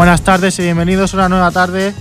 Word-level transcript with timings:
Buenas 0.00 0.22
tardes 0.22 0.58
y 0.58 0.62
bienvenidos 0.62 1.12
una 1.12 1.28
nueva 1.28 1.50
tarde 1.50 1.92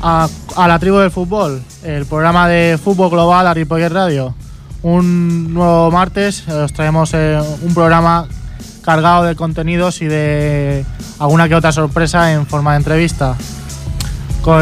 a, 0.00 0.28
a 0.54 0.68
la 0.68 0.78
tribu 0.78 0.98
del 0.98 1.10
fútbol, 1.10 1.60
el 1.82 2.06
programa 2.06 2.46
de 2.46 2.78
fútbol 2.80 3.10
global 3.10 3.44
a 3.44 3.52
Ripollet 3.52 3.88
Radio. 3.90 4.36
Un 4.82 5.52
nuevo 5.52 5.90
martes 5.90 6.44
eh, 6.46 6.52
os 6.52 6.72
traemos 6.72 7.10
eh, 7.12 7.40
un 7.62 7.74
programa 7.74 8.28
cargado 8.84 9.24
de 9.24 9.34
contenidos 9.34 10.00
y 10.00 10.06
de 10.06 10.84
alguna 11.18 11.48
que 11.48 11.56
otra 11.56 11.72
sorpresa 11.72 12.32
en 12.32 12.46
forma 12.46 12.70
de 12.70 12.76
entrevista. 12.76 13.34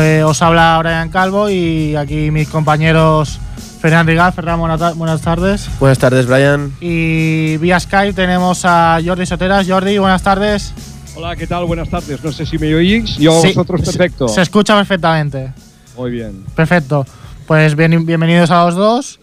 Eh, 0.01 0.23
os 0.24 0.41
habla 0.41 0.79
Brian 0.82 1.10
Calvo 1.10 1.51
y 1.51 1.95
aquí 1.95 2.30
mis 2.30 2.48
compañeros 2.48 3.38
Fernán 3.82 4.07
Rigal. 4.07 4.32
Ta- 4.32 4.93
buenas 4.95 5.20
tardes. 5.20 5.68
Buenas 5.79 5.98
tardes, 5.98 6.27
Brian. 6.27 6.73
Y 6.80 7.59
vía 7.59 7.79
Skype 7.79 8.15
tenemos 8.15 8.65
a 8.65 8.98
Jordi 9.05 9.27
Soteras. 9.27 9.66
Jordi, 9.68 9.98
buenas 9.98 10.23
tardes. 10.23 10.73
Hola, 11.19 11.35
¿qué 11.35 11.49
tal? 11.49 11.65
Buenas 11.65 11.89
tardes. 11.91 12.23
No 12.23 12.31
sé 12.31 12.47
si 12.47 12.59
me 12.59 12.73
oís. 12.73 13.17
Yo 13.17 13.37
a 13.37 13.43
Sí, 13.43 13.49
vosotros 13.49 13.81
se- 13.81 13.87
perfecto. 13.87 14.29
Se, 14.29 14.41
escucha 14.41 14.77
perfectamente. 14.77 15.52
Muy 15.97 16.13
bien. 16.13 16.45
Perfecto. 16.55 17.05
Pues 17.45 17.75
bien, 17.75 18.07
bienvenidos 18.07 18.52
a 18.52 18.65
los 18.66 18.77
dos. 18.77 19.19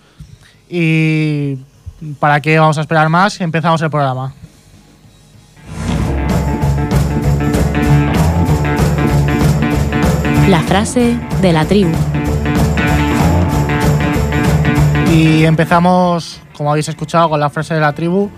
Y 0.69 1.55
para 2.19 2.41
qué 2.41 2.59
vamos 2.59 2.77
a 2.77 2.81
esperar 2.81 3.07
más, 3.07 3.39
empezamos 3.39 3.81
el 3.81 3.89
programa. 3.89 4.33
La 10.49 10.61
frase 10.61 11.17
de 11.41 11.53
la 11.53 11.65
tribu. 11.65 11.91
Y 15.11 15.43
empezamos, 15.45 16.41
como 16.55 16.69
habéis 16.71 16.87
escuchado, 16.89 17.29
con 17.29 17.39
la 17.39 17.49
frase 17.49 17.73
de 17.73 17.79
la 17.79 17.93
tribu. 17.93 18.29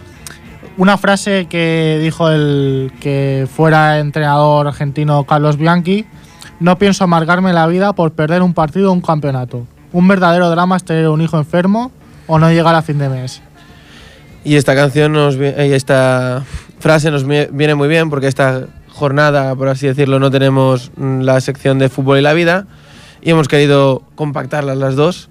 Una 0.78 0.98
frase 0.98 1.48
que 1.50 2.00
dijo 2.02 2.30
el 2.30 2.92
que 3.00 3.48
fuera 3.52 4.00
entrenador 4.00 4.68
argentino 4.68 5.24
Carlos 5.24 5.58
Bianchi. 5.58 6.06
No 6.60 6.78
pienso 6.78 7.04
amargarme 7.04 7.52
la 7.54 7.66
vida 7.68 7.94
por 7.94 8.12
perder 8.12 8.42
un 8.44 8.54
partido 8.54 8.90
o 8.92 8.94
un 8.94 9.02
campeonato. 9.02 9.66
Un 9.92 10.08
verdadero 10.08 10.50
drama 10.50 10.78
es 10.78 10.84
tener 10.84 11.08
un 11.10 11.22
hijo 11.22 11.38
enfermo 11.38 11.92
o 12.28 12.38
no 12.40 12.52
llegar 12.52 12.76
a 12.76 12.82
fin 12.82 12.98
de 13.00 13.10
mes. 13.10 13.42
Y 14.44 14.56
esta 14.56 14.76
canción, 14.76 15.14
nos, 15.14 15.36
eh, 15.36 15.76
esta 15.76 16.44
frase 16.80 17.10
nos 17.12 17.26
vi- 17.28 17.48
viene 17.52 17.76
muy 17.76 17.88
bien 17.88 18.10
porque 18.10 18.28
esta 18.28 18.66
jornada, 18.90 19.56
por 19.56 19.70
así 19.70 19.88
decirlo, 19.88 20.20
no 20.20 20.30
tenemos 20.32 20.92
mm, 20.96 21.22
la 21.22 21.42
sección 21.42 21.80
de 21.80 21.90
fútbol 21.90 22.20
y 22.20 22.22
la 22.22 22.34
vida 22.34 22.66
y 23.22 23.32
hemos 23.32 23.48
querido 23.48 24.04
compactarlas 24.16 24.78
las 24.78 24.96
dos. 24.96 25.30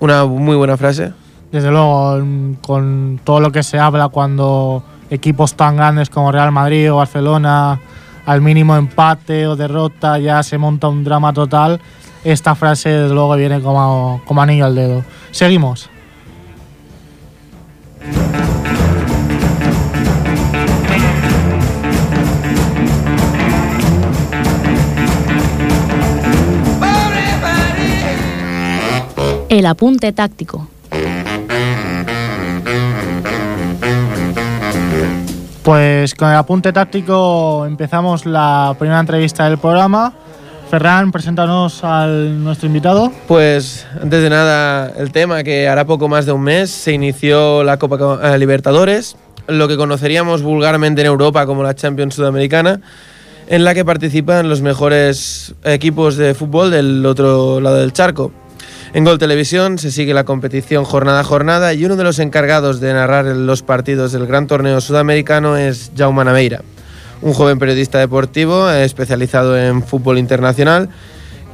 Una 0.00 0.24
muy 0.24 0.54
buena 0.56 0.76
frase. 0.76 1.12
Desde 1.50 1.70
luego, 1.70 2.18
con 2.60 3.20
todo 3.24 3.40
lo 3.40 3.50
que 3.50 3.62
se 3.62 3.78
habla 3.78 4.08
cuando 4.08 4.82
equipos 5.10 5.54
tan 5.54 5.76
grandes 5.76 6.10
como 6.10 6.30
Real 6.30 6.52
Madrid 6.52 6.92
o 6.92 6.96
Barcelona, 6.96 7.80
al 8.26 8.42
mínimo 8.42 8.76
empate 8.76 9.46
o 9.46 9.56
derrota, 9.56 10.18
ya 10.18 10.42
se 10.42 10.58
monta 10.58 10.88
un 10.88 11.04
drama 11.04 11.32
total, 11.32 11.80
esta 12.24 12.54
frase 12.54 12.90
desde 12.90 13.14
luego 13.14 13.34
viene 13.36 13.60
como, 13.62 14.20
como 14.26 14.42
anillo 14.42 14.66
al 14.66 14.74
dedo. 14.74 15.04
Seguimos. 15.30 15.88
El 29.48 29.64
apunte 29.64 30.12
táctico. 30.12 30.68
Pues 35.62 36.14
con 36.14 36.28
el 36.30 36.36
apunte 36.36 36.72
táctico 36.72 37.66
empezamos 37.66 38.24
la 38.24 38.74
primera 38.78 39.00
entrevista 39.00 39.44
del 39.48 39.58
programa. 39.58 40.14
Ferran, 40.70 41.12
preséntanos 41.12 41.82
al 41.82 42.42
nuestro 42.42 42.66
invitado. 42.66 43.10
Pues 43.26 43.86
antes 44.02 44.22
de 44.22 44.30
nada, 44.30 44.92
el 44.98 45.12
tema 45.12 45.42
que 45.42 45.68
hará 45.68 45.86
poco 45.86 46.08
más 46.08 46.26
de 46.26 46.32
un 46.32 46.42
mes 46.42 46.70
se 46.70 46.92
inició 46.92 47.64
la 47.64 47.78
Copa 47.78 47.96
Co- 47.98 48.20
eh, 48.22 48.38
Libertadores, 48.38 49.16
lo 49.46 49.66
que 49.66 49.76
conoceríamos 49.78 50.42
vulgarmente 50.42 51.00
en 51.00 51.06
Europa 51.06 51.46
como 51.46 51.62
la 51.62 51.74
Champions 51.74 52.14
Sudamericana, 52.14 52.80
en 53.48 53.64
la 53.64 53.72
que 53.74 53.84
participan 53.84 54.48
los 54.50 54.60
mejores 54.60 55.54
equipos 55.64 56.16
de 56.16 56.34
fútbol 56.34 56.70
del 56.70 57.04
otro 57.06 57.60
lado 57.62 57.76
del 57.76 57.94
charco. 57.94 58.30
En 58.94 59.04
Gol 59.04 59.18
Televisión 59.18 59.76
se 59.76 59.90
sigue 59.90 60.14
la 60.14 60.24
competición 60.24 60.84
jornada 60.84 61.20
a 61.20 61.24
jornada 61.24 61.74
y 61.74 61.84
uno 61.84 61.96
de 61.96 62.04
los 62.04 62.18
encargados 62.18 62.80
de 62.80 62.94
narrar 62.94 63.26
los 63.26 63.62
partidos 63.62 64.12
del 64.12 64.26
gran 64.26 64.46
torneo 64.46 64.80
sudamericano 64.80 65.58
es 65.58 65.92
Jaume 65.94 66.24
Nameira, 66.24 66.62
un 67.20 67.34
joven 67.34 67.58
periodista 67.58 67.98
deportivo 67.98 68.70
especializado 68.70 69.58
en 69.58 69.82
fútbol 69.82 70.18
internacional 70.18 70.88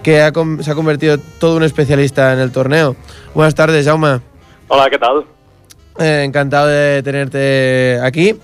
que 0.04 0.22
ha 0.22 0.32
se 0.60 0.70
ha 0.70 0.74
convertido 0.76 1.18
todo 1.18 1.56
un 1.56 1.64
especialista 1.64 2.32
en 2.32 2.38
el 2.38 2.52
torneo. 2.52 2.94
Buenas 3.34 3.56
tardes, 3.56 3.84
Jaume. 3.84 4.20
Hola, 4.68 4.88
¿qué 4.88 4.98
tal? 4.98 5.24
Eh, 5.98 6.22
encantado 6.24 6.68
de 6.68 7.02
tenerte 7.02 7.98
aquí. 8.02 8.36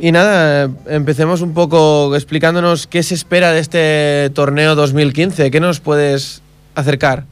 Y 0.00 0.10
nada, 0.10 0.68
empecemos 0.86 1.40
un 1.40 1.54
poco 1.54 2.16
explicándonos 2.16 2.88
qué 2.88 3.04
se 3.04 3.14
espera 3.14 3.52
de 3.52 3.60
este 3.60 4.30
torneo 4.34 4.74
2015. 4.74 5.52
¿Qué 5.52 5.60
nos 5.60 5.78
puedes 5.78 6.42
acercar? 6.74 7.24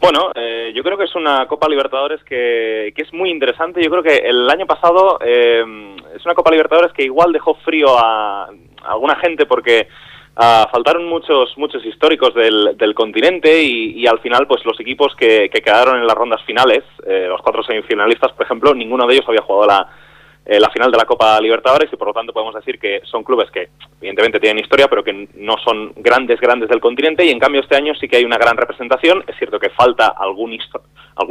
Bueno, 0.00 0.30
eh, 0.34 0.72
yo 0.74 0.84
creo 0.84 0.96
que 0.96 1.04
es 1.04 1.14
una 1.16 1.46
Copa 1.48 1.68
Libertadores 1.68 2.22
que, 2.22 2.92
que 2.94 3.02
es 3.02 3.12
muy 3.12 3.30
interesante. 3.30 3.82
Yo 3.82 3.90
creo 3.90 4.02
que 4.02 4.16
el 4.16 4.48
año 4.48 4.66
pasado 4.66 5.18
eh, 5.24 5.64
es 6.14 6.24
una 6.24 6.34
Copa 6.34 6.52
Libertadores 6.52 6.92
que 6.92 7.02
igual 7.02 7.32
dejó 7.32 7.54
frío 7.56 7.98
a, 7.98 8.48
alguna 8.84 9.16
gente 9.16 9.44
porque 9.44 9.88
ah, 10.36 10.68
faltaron 10.70 11.04
muchos 11.06 11.52
muchos 11.58 11.84
históricos 11.84 12.32
del, 12.34 12.76
del 12.76 12.94
continente 12.94 13.60
y, 13.62 14.00
y 14.00 14.06
al 14.06 14.20
final 14.20 14.46
pues 14.46 14.64
los 14.64 14.78
equipos 14.78 15.16
que, 15.16 15.50
que 15.52 15.60
quedaron 15.60 15.98
en 15.98 16.06
las 16.06 16.16
rondas 16.16 16.42
finales, 16.44 16.84
eh, 17.04 17.26
los 17.28 17.42
cuatro 17.42 17.64
semifinalistas 17.64 18.32
por 18.32 18.46
ejemplo, 18.46 18.74
ninguno 18.74 19.06
de 19.06 19.14
ellos 19.14 19.28
había 19.28 19.42
jugado 19.42 19.66
la, 19.66 19.88
eh, 20.50 20.58
la 20.58 20.70
final 20.70 20.90
de 20.90 20.96
la 20.96 21.04
Copa 21.04 21.38
Libertadores 21.42 21.92
y 21.92 21.96
por 21.96 22.08
lo 22.08 22.14
tanto 22.14 22.32
podemos 22.32 22.54
decir 22.54 22.78
que 22.78 23.02
son 23.04 23.22
clubes 23.22 23.50
que 23.50 23.68
evidentemente 24.00 24.40
tienen 24.40 24.64
historia 24.64 24.88
pero 24.88 25.04
que 25.04 25.28
no 25.34 25.56
son 25.62 25.92
grandes 25.96 26.40
grandes 26.40 26.70
del 26.70 26.80
continente 26.80 27.22
y 27.22 27.28
en 27.28 27.38
cambio 27.38 27.60
este 27.60 27.76
año 27.76 27.94
sí 27.94 28.08
que 28.08 28.16
hay 28.16 28.24
una 28.24 28.38
gran 28.38 28.56
representación 28.56 29.22
es 29.26 29.36
cierto 29.36 29.60
que 29.60 29.68
falta 29.68 30.14
algún 30.16 30.54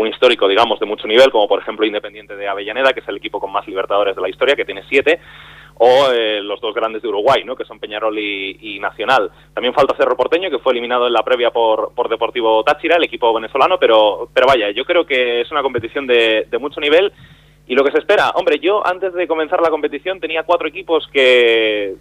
histórico 0.08 0.48
digamos 0.48 0.80
de 0.80 0.86
mucho 0.86 1.08
nivel 1.08 1.32
como 1.32 1.48
por 1.48 1.60
ejemplo 1.60 1.84
Independiente 1.84 2.36
de 2.36 2.48
Avellaneda 2.48 2.94
que 2.94 3.00
es 3.00 3.08
el 3.08 3.18
equipo 3.18 3.40
con 3.40 3.52
más 3.52 3.68
Libertadores 3.68 4.16
de 4.16 4.22
la 4.22 4.30
historia 4.30 4.56
que 4.56 4.66
tiene 4.66 4.84
siete 4.88 5.20
o 5.80 6.12
eh, 6.12 6.42
los 6.42 6.60
dos 6.60 6.74
grandes 6.74 7.04
de 7.04 7.08
Uruguay, 7.08 7.44
¿no? 7.46 7.56
que 7.56 7.66
son 7.66 7.80
Peñarol 7.80 8.18
y, 8.18 8.58
y 8.60 8.80
Nacional. 8.80 9.30
También 9.54 9.76
falta 9.76 9.96
Cerro 9.96 10.18
Porteño, 10.18 10.50
que 10.50 10.58
fue 10.58 10.74
eliminado 10.74 11.06
en 11.06 11.14
la 11.14 11.22
previa 11.24 11.52
por, 11.52 11.94
por 11.94 12.10
Deportivo 12.10 12.64
Táchira, 12.64 12.96
el 12.96 13.04
equipo 13.04 13.32
venezolano, 13.32 13.78
pero, 13.78 14.28
pero 14.34 14.48
vaya, 14.48 14.72
yo 14.72 14.86
creo 14.86 15.06
que 15.06 15.42
es 15.42 15.52
una 15.52 15.62
competición 15.62 16.08
de, 16.08 16.48
de 16.50 16.58
mucho 16.58 16.82
nivel 16.82 17.14
y 17.68 17.76
lo 17.76 17.84
que 17.84 17.92
se 17.92 18.00
espera, 18.00 18.32
hombre, 18.32 18.60
yo 18.60 18.86
antes 18.86 19.14
de 19.14 19.28
comenzar 19.28 19.62
la 19.62 19.70
competición 19.70 20.20
tenía 20.20 20.44
cuatro 20.44 20.68
equipos 20.68 21.08
que, 21.12 21.96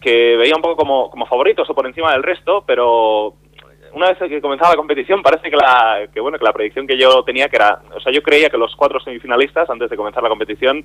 que 0.00 0.36
veía 0.36 0.54
un 0.54 0.62
poco 0.62 0.76
como, 0.76 1.10
como 1.10 1.26
favoritos 1.26 1.68
o 1.68 1.74
por 1.74 1.86
encima 1.86 2.12
del 2.12 2.22
resto, 2.22 2.62
pero 2.66 3.34
una 3.92 4.08
vez 4.08 4.18
que 4.18 4.40
comenzaba 4.40 4.70
la 4.70 4.76
competición 4.76 5.20
parece 5.20 5.50
que 5.50 5.56
la 5.56 6.08
que 6.12 6.20
bueno 6.20 6.38
que 6.38 6.44
la 6.44 6.52
predicción 6.52 6.86
que 6.86 6.96
yo 6.96 7.24
tenía 7.24 7.48
que 7.48 7.56
era 7.56 7.82
o 7.92 7.98
sea 7.98 8.12
yo 8.12 8.22
creía 8.22 8.48
que 8.48 8.56
los 8.56 8.76
cuatro 8.76 9.00
semifinalistas 9.00 9.68
antes 9.68 9.90
de 9.90 9.96
comenzar 9.96 10.22
la 10.22 10.28
competición 10.28 10.84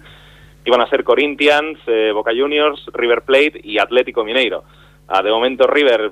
iban 0.65 0.81
a 0.81 0.89
ser 0.89 1.03
Corinthians, 1.03 1.77
eh, 1.85 2.11
Boca 2.11 2.31
Juniors, 2.35 2.83
River 2.94 3.21
Plate 3.21 3.61
y 3.63 3.77
Atlético 3.77 4.23
Mineiro. 4.23 4.63
Ah, 5.07 5.21
de 5.21 5.29
momento 5.29 5.67
River 5.67 6.11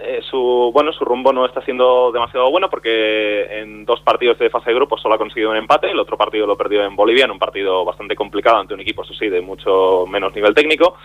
eh, 0.00 0.20
su 0.30 0.70
bueno 0.72 0.92
su 0.92 1.04
rumbo 1.04 1.32
no 1.32 1.44
está 1.44 1.60
siendo 1.62 2.12
demasiado 2.12 2.50
bueno 2.50 2.70
porque 2.70 3.60
en 3.60 3.84
dos 3.84 4.00
partidos 4.00 4.38
de 4.38 4.48
fase 4.48 4.70
de 4.70 4.76
grupos 4.76 5.02
solo 5.02 5.14
ha 5.14 5.18
conseguido 5.18 5.50
un 5.50 5.56
empate, 5.56 5.90
el 5.90 5.98
otro 5.98 6.16
partido 6.16 6.46
lo 6.46 6.56
perdió 6.56 6.84
en 6.84 6.94
Bolivia 6.94 7.24
en 7.24 7.32
un 7.32 7.38
partido 7.38 7.84
bastante 7.84 8.14
complicado 8.14 8.58
ante 8.58 8.74
un 8.74 8.80
equipo 8.80 9.02
eso 9.02 9.12
de 9.18 9.40
mucho 9.40 10.06
menos 10.06 10.34
nivel 10.34 10.54
técnico. 10.54 10.96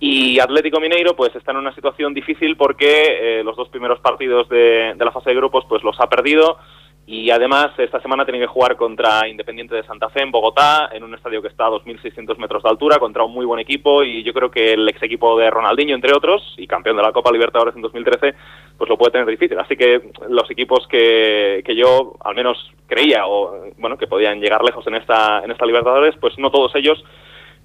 Y 0.00 0.40
Atlético 0.40 0.80
Mineiro 0.80 1.14
pues 1.14 1.34
está 1.36 1.52
en 1.52 1.58
una 1.58 1.74
situación 1.74 2.12
difícil 2.12 2.56
porque 2.56 3.38
eh, 3.40 3.44
los 3.44 3.56
dos 3.56 3.68
primeros 3.68 4.00
partidos 4.00 4.48
de, 4.48 4.94
de 4.96 5.04
la 5.04 5.12
fase 5.12 5.30
de 5.30 5.36
grupos 5.36 5.64
pues 5.68 5.84
los 5.84 5.98
ha 6.00 6.08
perdido 6.08 6.58
y 7.06 7.30
además 7.30 7.70
esta 7.76 8.00
semana 8.00 8.24
tienen 8.24 8.40
que 8.40 8.46
jugar 8.46 8.76
contra 8.76 9.28
Independiente 9.28 9.74
de 9.74 9.82
Santa 9.82 10.08
Fe 10.08 10.22
en 10.22 10.30
Bogotá, 10.30 10.88
en 10.90 11.04
un 11.04 11.14
estadio 11.14 11.42
que 11.42 11.48
está 11.48 11.66
a 11.66 11.70
2.600 11.70 12.38
metros 12.38 12.62
de 12.62 12.70
altura, 12.70 12.98
contra 12.98 13.24
un 13.24 13.32
muy 13.32 13.44
buen 13.44 13.60
equipo 13.60 14.02
y 14.02 14.22
yo 14.22 14.32
creo 14.32 14.50
que 14.50 14.72
el 14.72 14.88
ex 14.88 15.02
equipo 15.02 15.38
de 15.38 15.50
Ronaldinho, 15.50 15.94
entre 15.94 16.14
otros, 16.14 16.54
y 16.56 16.66
campeón 16.66 16.96
de 16.96 17.02
la 17.02 17.12
Copa 17.12 17.30
Libertadores 17.30 17.76
en 17.76 17.82
2013, 17.82 18.34
pues 18.78 18.88
lo 18.88 18.96
puede 18.96 19.12
tener 19.12 19.26
difícil. 19.26 19.58
Así 19.58 19.76
que 19.76 20.00
los 20.28 20.50
equipos 20.50 20.86
que, 20.88 21.62
que 21.64 21.76
yo 21.76 22.14
al 22.24 22.34
menos 22.34 22.72
creía 22.86 23.26
o 23.26 23.66
bueno 23.76 23.98
que 23.98 24.06
podían 24.06 24.40
llegar 24.40 24.64
lejos 24.64 24.86
en 24.86 24.94
esta, 24.94 25.42
en 25.44 25.50
esta 25.50 25.66
Libertadores, 25.66 26.14
pues 26.20 26.38
no 26.38 26.50
todos 26.50 26.74
ellos 26.74 27.04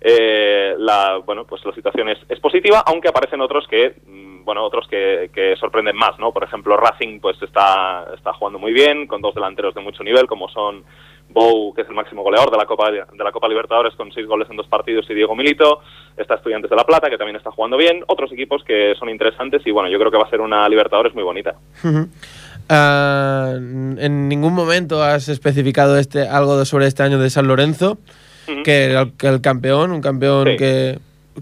eh, 0.02 0.76
la 0.78 1.18
bueno 1.26 1.46
pues 1.46 1.64
la 1.66 1.74
situación 1.74 2.10
es, 2.10 2.40
positiva 2.40 2.84
aunque 2.86 3.10
aparecen 3.10 3.42
otros 3.42 3.68
que 3.68 3.96
mm, 4.06 4.46
bueno 4.46 4.64
otros 4.64 4.88
que, 4.88 5.30
que 5.34 5.56
sorprenden 5.58 5.96
más 5.96 6.18
no 6.20 6.32
por 6.32 6.44
ejemplo 6.44 6.78
Racing 6.78 7.20
pues 7.20 7.42
está 7.42 8.08
está 8.16 8.34
jugando 8.34 8.60
muy 8.60 8.72
bien 8.72 9.08
con 9.08 9.22
dos 9.22 9.36
delanteros 9.36 9.76
de 9.76 9.82
mucho 9.82 10.04
nivel 10.04 10.28
como 10.28 10.48
son 10.50 10.84
Bou, 11.30 11.74
que 11.76 11.84
es 11.84 11.88
el 11.88 11.94
máximo 11.94 12.24
goleador 12.24 12.50
de 12.50 12.58
la 12.58 12.66
Copa 12.66 12.90
de 12.92 13.24
la 13.24 13.32
Copa 13.32 13.48
Libertadores 13.48 13.94
con 13.96 14.12
seis 14.12 14.26
goles 14.26 14.50
en 14.50 14.58
dos 14.58 14.68
partidos 14.68 15.06
y 15.10 15.14
Diego 15.14 15.36
Milito, 15.36 15.82
está 16.18 16.36
Estudiantes 16.36 16.70
de 16.70 16.76
La 16.76 16.84
Plata 16.84 17.10
que 17.10 17.18
también 17.18 17.36
está 17.36 17.52
jugando 17.52 17.78
bien, 17.78 18.04
otros 18.08 18.32
equipos 18.32 18.64
que 18.64 18.96
son 18.98 19.10
interesantes 19.10 19.62
y 19.66 19.72
bueno, 19.72 19.90
yo 19.90 20.00
creo 20.00 20.12
que 20.12 20.18
va 20.18 20.24
a 20.24 20.30
ser 20.30 20.42
una 20.42 20.68
Libertadores 20.68 21.14
muy 21.14 21.24
bonita. 21.24 21.56
Ah, 22.68 23.54
en 23.56 24.28
ningún 24.28 24.54
momento 24.54 25.04
has 25.04 25.30
especificado 25.30 25.98
este 25.98 26.28
algo 26.28 26.66
sobre 26.66 26.88
este 26.88 27.04
año 27.04 27.20
de 27.20 27.30
San 27.30 27.48
Lorenzo, 27.48 28.00
que 28.64 28.84
era 28.86 29.02
el, 29.02 29.14
el 29.22 29.42
campeón, 29.42 29.92
un 29.92 30.02
campeón 30.02 30.48
Sí. 30.50 30.58
que 30.58 31.00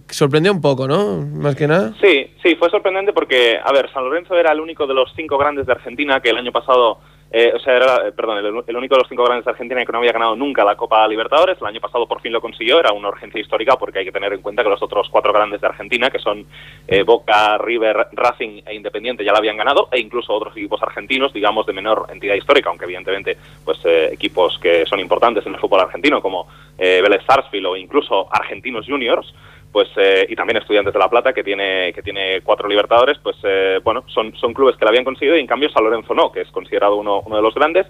sorprendió 0.09 0.51
un 0.51 0.61
poco, 0.61 0.87
¿no? 0.87 1.21
Más 1.21 1.55
que 1.55 1.67
nada. 1.67 1.93
Sí, 2.01 2.27
sí, 2.43 2.55
fue 2.55 2.69
sorprendente 2.69 3.13
porque, 3.13 3.57
a 3.63 3.71
ver, 3.73 3.91
San 3.91 4.03
Lorenzo 4.03 4.35
era 4.35 4.51
el 4.51 4.59
único 4.59 4.85
de 4.85 4.93
los 4.93 5.11
cinco 5.15 5.37
grandes 5.37 5.65
de 5.65 5.71
Argentina 5.73 6.19
que 6.19 6.29
el 6.29 6.37
año 6.37 6.51
pasado, 6.51 6.99
eh, 7.29 7.51
o 7.53 7.59
sea, 7.59 7.75
era, 7.75 8.11
perdón, 8.11 8.37
el, 8.37 8.63
el 8.67 8.75
único 8.77 8.95
de 8.95 9.01
los 9.01 9.09
cinco 9.09 9.23
grandes 9.25 9.45
de 9.45 9.51
Argentina 9.51 9.85
que 9.85 9.91
no 9.91 9.97
había 9.97 10.13
ganado 10.13 10.35
nunca 10.35 10.63
la 10.63 10.75
Copa 10.75 11.07
Libertadores. 11.07 11.57
El 11.59 11.67
año 11.67 11.81
pasado 11.81 12.07
por 12.07 12.21
fin 12.21 12.31
lo 12.31 12.39
consiguió, 12.39 12.79
era 12.79 12.93
una 12.93 13.09
urgencia 13.09 13.41
histórica 13.41 13.75
porque 13.75 13.99
hay 13.99 14.05
que 14.05 14.11
tener 14.11 14.31
en 14.33 14.41
cuenta 14.41 14.63
que 14.63 14.69
los 14.69 14.81
otros 14.81 15.09
cuatro 15.09 15.33
grandes 15.33 15.59
de 15.59 15.67
Argentina, 15.67 16.09
que 16.09 16.19
son 16.19 16.45
eh, 16.87 17.03
Boca, 17.03 17.57
River, 17.57 18.07
Racing 18.13 18.61
e 18.65 18.75
Independiente, 18.75 19.23
ya 19.23 19.33
la 19.33 19.39
habían 19.39 19.57
ganado, 19.57 19.89
e 19.91 19.99
incluso 19.99 20.33
otros 20.33 20.55
equipos 20.55 20.81
argentinos, 20.81 21.33
digamos, 21.33 21.65
de 21.65 21.73
menor 21.73 22.07
entidad 22.09 22.35
histórica, 22.35 22.69
aunque 22.69 22.85
evidentemente, 22.85 23.37
pues 23.65 23.79
eh, 23.85 24.09
equipos 24.13 24.57
que 24.59 24.85
son 24.85 24.99
importantes 24.99 25.45
en 25.45 25.53
el 25.53 25.59
fútbol 25.59 25.81
argentino, 25.81 26.21
como 26.21 26.47
eh, 26.77 27.01
Vélez 27.01 27.23
Sarsfield 27.25 27.65
o 27.65 27.75
incluso 27.75 28.27
Argentinos 28.31 28.85
Juniors, 28.87 29.33
pues 29.71 29.89
eh, 29.97 30.25
y 30.29 30.35
también 30.35 30.57
Estudiantes 30.57 30.93
de 30.93 30.99
La 30.99 31.09
Plata 31.09 31.33
que 31.33 31.43
tiene 31.43 31.91
que 31.93 32.01
tiene 32.01 32.41
cuatro 32.41 32.67
Libertadores, 32.67 33.17
pues 33.21 33.35
eh, 33.43 33.79
bueno, 33.83 34.03
son 34.07 34.35
son 34.35 34.53
clubes 34.53 34.75
que 34.77 34.85
la 34.85 34.89
habían 34.89 35.05
conseguido 35.05 35.37
y 35.37 35.41
en 35.41 35.47
cambio 35.47 35.69
San 35.69 35.83
Lorenzo 35.83 36.13
no, 36.13 36.31
que 36.31 36.41
es 36.41 36.51
considerado 36.51 36.95
uno, 36.95 37.21
uno 37.25 37.35
de 37.35 37.41
los 37.41 37.53
grandes. 37.53 37.87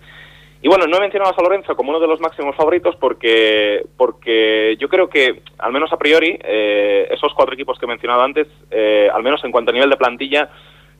Y 0.61 0.69
bueno, 0.69 0.87
no 0.87 0.97
he 0.97 1.01
mencionado 1.01 1.31
a 1.31 1.35
San 1.35 1.43
Lorenzo 1.43 1.75
como 1.75 1.91
uno 1.91 1.99
de 1.99 2.07
los 2.07 2.19
máximos 2.19 2.55
favoritos 2.55 2.95
porque 2.95 3.85
porque 3.95 4.75
yo 4.79 4.89
creo 4.89 5.07
que 5.07 5.41
al 5.59 5.71
menos 5.71 5.93
a 5.93 5.97
priori 5.97 6.37
eh, 6.43 7.07
esos 7.11 7.33
cuatro 7.33 7.53
equipos 7.53 7.77
que 7.77 7.85
he 7.85 7.89
mencionado 7.89 8.23
antes, 8.23 8.47
eh, 8.71 9.07
al 9.13 9.21
menos 9.21 9.43
en 9.43 9.51
cuanto 9.51 9.69
a 9.69 9.73
nivel 9.73 9.89
de 9.89 9.97
plantilla, 9.97 10.49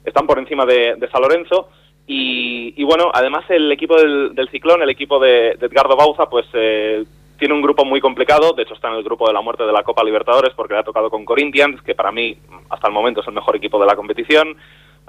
están 0.05 0.27
por 0.27 0.37
encima 0.37 0.65
de, 0.65 0.95
San 1.11 1.21
Lorenzo. 1.21 1.69
Y, 2.05 2.73
y 2.77 2.83
bueno, 2.85 3.11
además 3.13 3.43
el 3.49 3.69
equipo 3.71 3.97
del, 3.97 4.33
del 4.33 4.47
Ciclón, 4.49 4.81
el 4.81 4.89
equipo 4.89 5.19
de, 5.19 5.57
de 5.59 5.65
Edgardo 5.65 5.97
Bauza, 5.97 6.29
pues 6.29 6.45
eh, 6.53 7.03
tiene 7.37 7.53
un 7.53 7.61
grupo 7.61 7.85
muy 7.85 8.01
complicado, 8.01 8.53
de 8.53 8.63
hecho 8.63 8.73
está 8.73 8.89
en 8.89 8.95
el 8.95 9.03
grupo 9.03 9.27
de 9.27 9.33
la 9.33 9.41
muerte 9.41 9.63
de 9.63 9.71
la 9.71 9.83
Copa 9.83 10.03
Libertadores 10.03 10.53
porque 10.55 10.73
le 10.73 10.79
ha 10.79 10.83
tocado 10.83 11.09
con 11.09 11.25
Corinthians, 11.25 11.81
que 11.81 11.95
para 11.95 12.11
mí 12.11 12.37
hasta 12.69 12.87
el 12.87 12.93
momento 12.93 13.21
es 13.21 13.27
el 13.27 13.33
mejor 13.33 13.55
equipo 13.55 13.79
de 13.79 13.85
la 13.85 13.95
competición. 13.95 14.57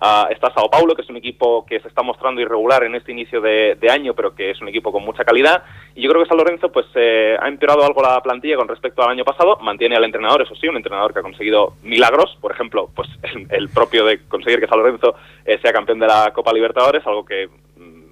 Ah, 0.01 0.29
está 0.31 0.53
Sao 0.55 0.71
Paulo, 0.71 0.95
que 0.95 1.03
es 1.03 1.11
un 1.11 1.17
equipo 1.17 1.67
que 1.67 1.81
se 1.81 1.89
está 1.89 2.03
mostrando 2.03 2.41
irregular 2.41 2.85
en 2.85 2.95
este 2.95 3.11
inicio 3.11 3.41
de, 3.41 3.77
de 3.81 3.91
año, 3.91 4.15
pero 4.15 4.33
que 4.33 4.51
es 4.51 4.61
un 4.61 4.69
equipo 4.69 4.93
con 4.93 5.05
mucha 5.05 5.25
calidad. 5.25 5.65
Y 5.97 6.03
yo 6.03 6.11
creo 6.11 6.23
que 6.23 6.29
San 6.29 6.39
Lorenzo 6.39 6.71
pues 6.71 6.87
eh, 6.95 7.37
ha 7.41 7.49
empeorado 7.49 7.85
algo 7.85 8.01
la 8.01 8.23
plantilla 8.23 8.57
con 8.57 8.69
respecto 8.69 9.03
al 9.03 9.11
año 9.11 9.25
pasado. 9.25 9.59
Mantiene 9.61 9.97
al 9.97 10.05
entrenador, 10.05 10.43
eso 10.43 10.55
sí, 10.55 10.69
un 10.69 10.77
entrenador 10.77 11.13
que 11.13 11.19
ha 11.19 11.23
conseguido 11.23 11.73
milagros. 11.83 12.39
Por 12.41 12.53
ejemplo, 12.53 12.91
pues 12.95 13.09
el, 13.25 13.49
el 13.51 13.69
propio 13.71 14.05
de 14.05 14.21
conseguir 14.29 14.61
que 14.61 14.69
San 14.69 14.79
Lorenzo 14.79 15.17
eh, 15.45 15.59
sea 15.61 15.73
campeón 15.73 15.99
de 15.99 16.07
la 16.07 16.33
Copa 16.33 16.53
Libertadores, 16.53 17.05
algo 17.05 17.25
que 17.25 17.49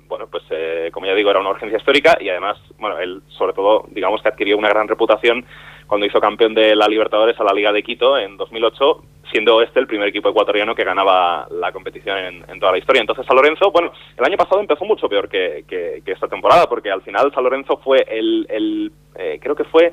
bueno, 0.08 0.26
pues 0.30 0.42
eh, 0.50 0.90
como 0.92 1.06
ya 1.06 1.14
digo, 1.14 1.30
era 1.30 1.40
una 1.40 1.50
urgencia 1.50 1.78
histórica 1.78 2.16
y 2.20 2.28
además, 2.28 2.58
bueno, 2.78 2.98
él 2.98 3.22
sobre 3.28 3.52
todo, 3.52 3.86
digamos 3.90 4.22
que 4.22 4.28
adquirió 4.28 4.56
una 4.56 4.68
gran 4.68 4.88
reputación 4.88 5.44
cuando 5.86 6.06
hizo 6.06 6.20
campeón 6.20 6.54
de 6.54 6.74
la 6.74 6.88
Libertadores 6.88 7.38
a 7.38 7.44
la 7.44 7.52
Liga 7.52 7.72
de 7.72 7.82
Quito 7.82 8.18
en 8.18 8.36
2008, 8.36 9.02
siendo 9.30 9.62
este 9.62 9.80
el 9.80 9.86
primer 9.86 10.08
equipo 10.08 10.28
ecuatoriano 10.28 10.74
que 10.74 10.84
ganaba 10.84 11.46
la 11.50 11.72
competición 11.72 12.44
en, 12.48 12.60
toda 12.60 12.72
la 12.72 12.78
historia. 12.78 13.00
Entonces, 13.00 13.24
San 13.26 13.36
Lorenzo, 13.36 13.70
bueno, 13.70 13.92
el 14.16 14.24
año 14.24 14.36
pasado 14.36 14.60
empezó 14.60 14.84
mucho 14.84 15.08
peor 15.08 15.28
que, 15.28 15.64
que- 15.68 16.02
esta 16.06 16.28
temporada, 16.28 16.66
porque 16.68 16.90
al 16.90 17.02
final 17.02 17.32
San 17.34 17.44
Lorenzo 17.44 17.76
fue 17.78 18.04
el, 18.08 18.90
eh, 19.16 19.38
creo 19.40 19.54
que 19.54 19.64
fue 19.64 19.92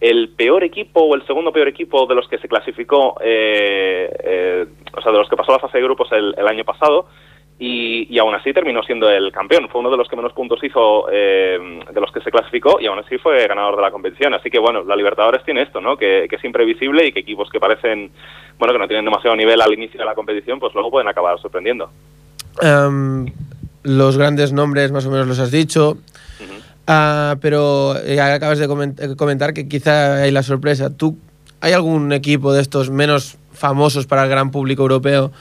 el 0.00 0.30
peor 0.30 0.62
equipo 0.64 1.00
o 1.02 1.14
el 1.14 1.26
segundo 1.26 1.52
peor 1.52 1.68
equipo 1.68 2.06
de 2.06 2.14
los 2.14 2.28
que 2.28 2.38
se 2.38 2.48
clasificó, 2.48 3.16
eh, 3.20 4.10
eh, 4.24 4.66
o 4.96 5.00
sea, 5.02 5.12
de 5.12 5.18
los 5.18 5.28
que 5.28 5.36
pasó 5.36 5.52
la 5.52 5.58
fase 5.58 5.78
de 5.78 5.84
grupos 5.84 6.08
el 6.12 6.48
año 6.48 6.64
pasado. 6.64 7.06
Y, 7.60 8.06
y 8.08 8.18
aún 8.20 8.34
así 8.36 8.52
terminó 8.52 8.82
siendo 8.84 9.10
el 9.10 9.32
campeón. 9.32 9.68
Fue 9.68 9.80
uno 9.80 9.90
de 9.90 9.96
los 9.96 10.08
que 10.08 10.14
menos 10.14 10.32
puntos 10.32 10.62
hizo 10.62 11.06
eh, 11.10 11.58
de 11.92 12.00
los 12.00 12.12
que 12.12 12.20
se 12.20 12.30
clasificó 12.30 12.78
y 12.80 12.86
aún 12.86 13.00
así 13.00 13.18
fue 13.18 13.48
ganador 13.48 13.74
de 13.76 13.82
la 13.82 13.90
competición. 13.90 14.32
Así 14.34 14.48
que 14.48 14.60
bueno, 14.60 14.84
la 14.84 14.94
Libertadores 14.94 15.42
tiene 15.44 15.62
esto, 15.62 15.80
¿no? 15.80 15.96
Que, 15.96 16.26
que 16.30 16.36
es 16.36 16.44
imprevisible 16.44 17.06
y 17.06 17.12
que 17.12 17.20
equipos 17.20 17.50
que 17.50 17.58
parecen, 17.58 18.12
bueno, 18.58 18.72
que 18.72 18.78
no 18.78 18.86
tienen 18.86 19.04
demasiado 19.04 19.34
nivel 19.34 19.60
al 19.60 19.72
inicio 19.72 19.98
de 19.98 20.06
la 20.06 20.14
competición, 20.14 20.60
pues 20.60 20.72
luego 20.74 20.90
pueden 20.90 21.08
acabar 21.08 21.40
sorprendiendo. 21.40 21.90
Em, 22.62 23.26
los 23.82 24.16
grandes 24.16 24.52
nombres 24.52 24.92
más 24.92 25.06
o 25.06 25.10
menos 25.10 25.26
los 25.26 25.40
has 25.40 25.50
dicho. 25.50 25.90
Ujú. 25.90 26.62
Ah, 26.86 27.36
pero 27.40 27.96
eh, 27.96 28.20
acabas 28.20 28.58
de 28.58 28.66
eh, 28.66 29.16
comentar 29.16 29.52
que 29.52 29.68
quizá 29.68 30.22
hay 30.22 30.30
la 30.30 30.44
sorpresa. 30.44 30.96
¿Tú, 30.96 31.18
¿Hay 31.60 31.72
algún 31.72 32.12
equipo 32.12 32.52
de 32.52 32.62
estos 32.62 32.90
menos 32.90 33.36
famosos 33.52 34.06
para 34.06 34.22
el 34.22 34.30
gran 34.30 34.52
público 34.52 34.82
europeo 34.82 35.32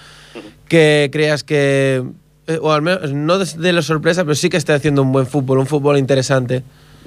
que 0.68 1.10
creas 1.12 1.44
que, 1.44 2.04
eh, 2.48 2.60
o 2.62 2.72
al 2.72 2.82
menos 2.82 3.14
no 3.14 3.38
de, 3.38 3.74
la 3.74 3.82
sorpresa, 3.82 4.24
pero 4.24 4.36
sí 4.36 4.50
que 4.50 4.58
esté 4.58 4.74
haciendo 4.74 5.02
un 5.02 5.12
buen 5.12 5.26
fútbol, 5.26 5.60
un 5.60 5.68
fútbol 5.68 5.98
interesante? 5.98 6.64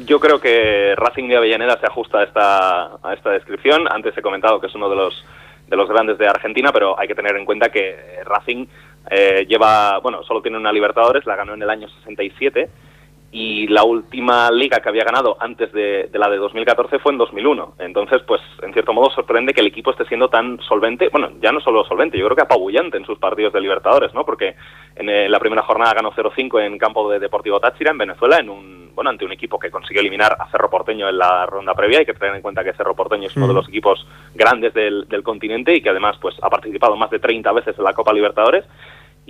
Yo 0.06 0.18
creo 0.18 0.40
que 0.40 0.94
Racing 0.96 1.28
de 1.28 1.36
Avellaneda 1.36 1.78
se 1.78 1.86
ajusta 1.86 2.18
a 2.18 2.24
esta, 2.24 2.84
a 3.02 3.14
esta 3.14 3.30
descripción. 3.30 3.86
Antes 3.90 4.16
he 4.16 4.22
comentado 4.22 4.60
que 4.60 4.66
es 4.66 4.74
uno 4.74 4.88
de 4.88 4.96
los, 4.96 5.24
de 5.68 5.76
los 5.76 5.88
grandes 5.88 6.18
de 6.18 6.26
Argentina, 6.26 6.72
pero 6.72 6.98
hay 6.98 7.06
que 7.06 7.14
tener 7.14 7.36
en 7.36 7.44
cuenta 7.44 7.68
que 7.70 7.96
Racing 8.24 8.66
eh, 9.10 9.46
lleva, 9.48 9.98
bueno, 9.98 10.22
solo 10.24 10.40
tiene 10.40 10.56
una 10.56 10.72
Libertadores, 10.72 11.26
la 11.26 11.36
ganó 11.36 11.54
en 11.54 11.62
el 11.62 11.70
año 11.70 11.88
67 11.88 12.68
y 13.32 13.68
la 13.68 13.84
última 13.84 14.50
liga 14.50 14.80
que 14.80 14.88
había 14.88 15.04
ganado 15.04 15.36
antes 15.38 15.72
de, 15.72 16.08
de 16.10 16.18
la 16.18 16.28
de 16.28 16.36
2014 16.38 16.98
fue 16.98 17.12
en 17.12 17.18
2001. 17.18 17.74
Entonces, 17.78 18.22
pues, 18.26 18.40
en 18.62 18.72
cierto 18.72 18.92
modo 18.92 19.08
sorprende 19.10 19.54
que 19.54 19.60
el 19.60 19.68
equipo 19.68 19.92
esté 19.92 20.04
siendo 20.06 20.28
tan 20.28 20.60
solvente, 20.62 21.08
bueno, 21.10 21.30
ya 21.40 21.52
no 21.52 21.60
solo 21.60 21.84
solvente, 21.84 22.18
yo 22.18 22.24
creo 22.24 22.36
que 22.36 22.42
apabullante 22.42 22.96
en 22.96 23.06
sus 23.06 23.18
partidos 23.18 23.52
de 23.52 23.60
Libertadores, 23.60 24.12
¿no? 24.14 24.24
Porque 24.24 24.56
en 24.96 25.08
eh, 25.08 25.28
la 25.28 25.38
primera 25.38 25.62
jornada 25.62 25.94
ganó 25.94 26.10
0-5 26.10 26.60
en 26.60 26.76
campo 26.76 27.08
de 27.08 27.20
Deportivo 27.20 27.60
Táchira, 27.60 27.92
en 27.92 27.98
Venezuela, 27.98 28.38
en 28.38 28.50
un, 28.50 28.90
bueno, 28.96 29.10
ante 29.10 29.24
un 29.24 29.32
equipo 29.32 29.60
que 29.60 29.70
consiguió 29.70 30.00
eliminar 30.00 30.36
a 30.36 30.50
Cerro 30.50 30.68
Porteño 30.68 31.08
en 31.08 31.18
la 31.18 31.46
ronda 31.46 31.74
previa. 31.74 32.00
Hay 32.00 32.06
que 32.06 32.14
tener 32.14 32.34
en 32.34 32.42
cuenta 32.42 32.64
que 32.64 32.72
Cerro 32.72 32.96
Porteño 32.96 33.28
es 33.28 33.36
uno 33.36 33.46
de 33.46 33.54
los 33.54 33.68
equipos 33.68 34.04
grandes 34.34 34.74
del, 34.74 35.06
del 35.08 35.22
continente 35.22 35.72
y 35.72 35.80
que 35.80 35.90
además, 35.90 36.16
pues, 36.20 36.34
ha 36.42 36.50
participado 36.50 36.96
más 36.96 37.10
de 37.10 37.20
30 37.20 37.52
veces 37.52 37.78
en 37.78 37.84
la 37.84 37.92
Copa 37.92 38.12
Libertadores. 38.12 38.64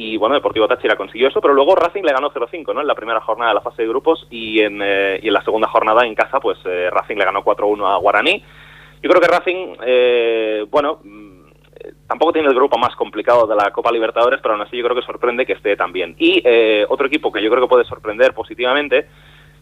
Y 0.02 0.16
bueno, 0.16 0.34
Deportivo 0.34 0.66
Táchira 0.66 0.96
consiguió 0.96 1.28
eso, 1.28 1.42
pero 1.42 1.52
luego 1.52 1.74
Racing 1.74 2.02
le 2.02 2.14
ganó 2.14 2.30
0-5, 2.30 2.72
¿no? 2.72 2.80
En 2.80 2.86
la 2.86 2.94
primera 2.94 3.20
jornada 3.20 3.50
de 3.50 3.56
la 3.56 3.60
fase 3.60 3.82
de 3.82 3.88
grupos 3.88 4.26
y 4.30 4.62
en, 4.62 4.80
eh, 4.82 5.20
y 5.22 5.28
en 5.28 5.34
la 5.34 5.44
segunda 5.44 5.68
jornada 5.68 6.06
en 6.06 6.14
casa, 6.14 6.40
pues 6.40 6.56
eh, 6.64 6.88
Racing 6.90 7.16
le 7.16 7.26
ganó 7.26 7.44
4-1 7.44 7.86
a 7.86 7.98
Guaraní. 7.98 8.42
Yo 9.02 9.10
creo 9.10 9.20
que 9.20 9.28
Racing, 9.28 9.76
eh, 9.84 10.64
bueno, 10.70 11.00
mm, 11.04 11.50
tampoco 12.06 12.32
tiene 12.32 12.48
el 12.48 12.54
grupo 12.54 12.78
más 12.78 12.96
complicado 12.96 13.46
de 13.46 13.54
la 13.54 13.70
Copa 13.72 13.92
Libertadores, 13.92 14.40
pero 14.40 14.54
aún 14.54 14.62
así 14.62 14.78
yo 14.78 14.84
creo 14.84 14.96
que 14.96 15.04
sorprende 15.04 15.44
que 15.44 15.52
esté 15.52 15.76
tan 15.76 15.92
bien. 15.92 16.16
Y 16.18 16.40
eh, 16.46 16.86
otro 16.88 17.06
equipo 17.06 17.30
que 17.30 17.42
yo 17.42 17.50
creo 17.50 17.62
que 17.62 17.68
puede 17.68 17.84
sorprender 17.84 18.32
positivamente, 18.32 19.06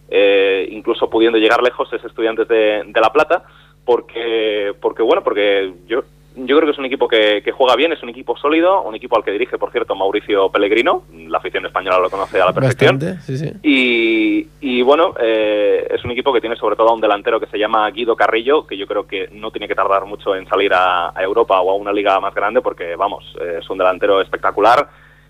eh, 0.08 0.68
incluso 0.70 1.10
pudiendo 1.10 1.38
llegar 1.38 1.64
lejos, 1.64 1.92
es 1.92 2.04
Estudiantes 2.04 2.46
de, 2.46 2.84
de 2.86 3.00
La 3.00 3.12
Plata, 3.12 3.42
porque, 3.84 4.72
porque 4.80 5.02
bueno, 5.02 5.24
porque 5.24 5.72
yo 5.88 6.04
yo 6.46 6.56
creo 6.56 6.66
que 6.66 6.72
es 6.72 6.78
un 6.78 6.84
equipo 6.84 7.08
que, 7.08 7.42
que, 7.42 7.52
juega 7.52 7.74
bien, 7.76 7.92
es 7.92 8.02
un 8.02 8.08
equipo 8.08 8.36
sólido, 8.36 8.82
un 8.82 8.94
equipo 8.94 9.16
al 9.16 9.24
que 9.24 9.32
dirige, 9.32 9.58
por 9.58 9.72
cierto, 9.72 9.94
Mauricio 9.94 10.50
Pellegrino, 10.50 11.04
la 11.12 11.38
afición 11.38 11.66
española 11.66 11.98
lo 11.98 12.10
conoce 12.10 12.40
a 12.40 12.46
la 12.46 12.52
perfección. 12.52 12.98
Bastante, 12.98 13.22
sí, 13.22 13.38
sí. 13.38 13.52
Y, 13.62 14.48
y 14.60 14.82
bueno, 14.82 15.14
eh, 15.20 15.86
es 15.90 16.04
un 16.04 16.10
equipo 16.12 16.32
que 16.32 16.40
tiene 16.40 16.56
sobre 16.56 16.76
todo 16.76 16.90
a 16.90 16.94
un 16.94 17.00
delantero 17.00 17.40
que 17.40 17.46
se 17.46 17.58
llama 17.58 17.90
Guido 17.90 18.16
Carrillo, 18.16 18.66
que 18.66 18.76
yo 18.76 18.86
creo 18.86 19.06
que 19.06 19.28
no 19.32 19.50
tiene 19.50 19.68
que 19.68 19.74
tardar 19.74 20.04
mucho 20.04 20.36
en 20.36 20.46
salir 20.46 20.72
a, 20.74 21.10
a 21.14 21.22
Europa 21.22 21.60
o 21.60 21.70
a 21.70 21.74
una 21.74 21.92
liga 21.92 22.18
más 22.20 22.34
grande, 22.34 22.60
porque 22.60 22.94
vamos, 22.96 23.24
eh, 23.40 23.58
es 23.60 23.70
un 23.70 23.78
delantero 23.78 24.20
espectacular. 24.20 24.88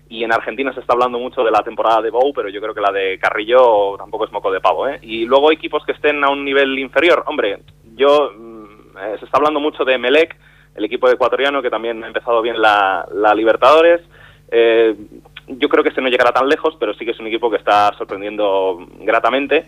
Y 0.09 0.23
en 0.23 0.33
Argentina 0.33 0.73
se 0.73 0.79
está 0.79 0.93
hablando 0.93 1.19
mucho 1.19 1.43
de 1.43 1.51
la 1.51 1.61
temporada 1.61 2.01
de 2.01 2.09
Bou, 2.09 2.33
pero 2.33 2.49
yo 2.49 2.59
creo 2.59 2.73
que 2.73 2.81
la 2.81 2.91
de 2.91 3.19
Carrillo 3.19 3.95
tampoco 3.95 4.25
es 4.25 4.31
moco 4.31 4.51
de 4.51 4.59
pavo. 4.59 4.87
¿eh? 4.87 4.97
Y 5.03 5.25
luego 5.25 5.51
equipos 5.51 5.85
que 5.85 5.91
estén 5.91 6.23
a 6.23 6.31
un 6.31 6.43
nivel 6.43 6.79
inferior. 6.79 7.23
Hombre, 7.27 7.59
yo 7.95 8.31
mm, 8.35 8.59
se 9.19 9.25
está 9.25 9.37
hablando 9.37 9.59
mucho 9.59 9.85
de 9.85 9.99
Melec, 9.99 10.35
el 10.75 10.85
equipo 10.85 11.09
ecuatoriano 11.09 11.61
que 11.61 11.69
también 11.69 12.03
ha 12.03 12.07
empezado 12.07 12.41
bien 12.41 12.61
la, 12.61 13.07
la 13.13 13.33
Libertadores. 13.33 14.01
Eh, 14.51 14.95
yo 15.47 15.69
creo 15.69 15.83
que 15.83 15.89
este 15.89 16.01
no 16.01 16.09
llegará 16.09 16.31
tan 16.31 16.47
lejos, 16.47 16.75
pero 16.79 16.93
sí 16.93 17.05
que 17.05 17.11
es 17.11 17.19
un 17.19 17.27
equipo 17.27 17.49
que 17.49 17.57
está 17.57 17.91
sorprendiendo 17.97 18.87
gratamente. 18.99 19.65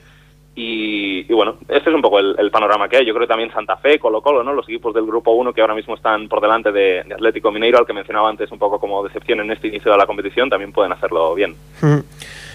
Y, 0.54 1.24
bueno, 1.34 1.58
este 1.70 1.90
es 1.90 1.96
un 1.96 2.02
poco 2.02 2.20
el, 2.20 2.52
panorama 2.52 2.90
que 2.90 2.98
hay. 2.98 3.06
Yo 3.06 3.14
creo 3.14 3.26
que 3.26 3.32
también 3.32 3.52
Santa 3.54 3.78
Fe, 3.78 3.98
Colo 3.98 4.22
Colo, 4.22 4.44
¿no? 4.44 4.54
los 4.54 4.68
equipos 4.68 4.94
del 4.94 5.06
Grupo 5.06 5.32
1 5.32 5.54
que 5.54 5.62
ahora 5.62 5.74
mismo 5.74 5.96
están 5.96 6.28
por 6.28 6.42
delante 6.42 6.72
de, 6.72 7.00
Atlético 7.00 7.52
Mineiro, 7.52 7.80
al 7.80 7.86
que 7.86 7.94
mencionaba 7.94 8.30
antes 8.30 8.52
un 8.52 8.60
poco 8.60 8.80
como 8.80 9.02
decepción 9.04 9.40
en 9.40 9.52
este 9.52 9.70
inicio 9.70 9.92
de 9.92 9.98
la 9.98 10.06
competición, 10.06 10.50
también 10.50 10.74
pueden 10.74 10.92
hacerlo 10.92 11.34
bien. 11.36 11.56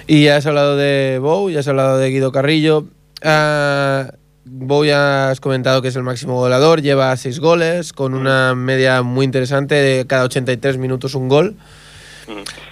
Y 0.07 0.25
ya 0.25 0.37
has 0.37 0.47
hablado 0.47 0.77
de 0.77 1.19
Bou, 1.21 1.51
ya 1.51 1.61
has 1.61 1.69
hablado 1.69 1.99
de 1.99 2.11
Guido 2.11 2.31
Carrillo. 2.33 2.85
Uh, 3.25 4.13
Bou 4.49 4.85
ya 4.85 5.31
has 5.31 5.41
comentado 5.41 5.83
que 5.83 5.89
es 5.89 5.97
el 5.97 6.05
máximo 6.05 6.37
goleador, 6.37 6.81
lleva 6.81 7.17
seis 7.17 7.41
goles, 7.41 7.93
con 7.93 8.15
una 8.15 8.55
media 8.55 9.03
muy 9.03 9.25
interesante 9.25 9.75
de 9.75 10.07
cada 10.07 10.25
83 10.25 10.79
minutos 10.79 11.15
un 11.15 11.29
gol. 11.29 11.57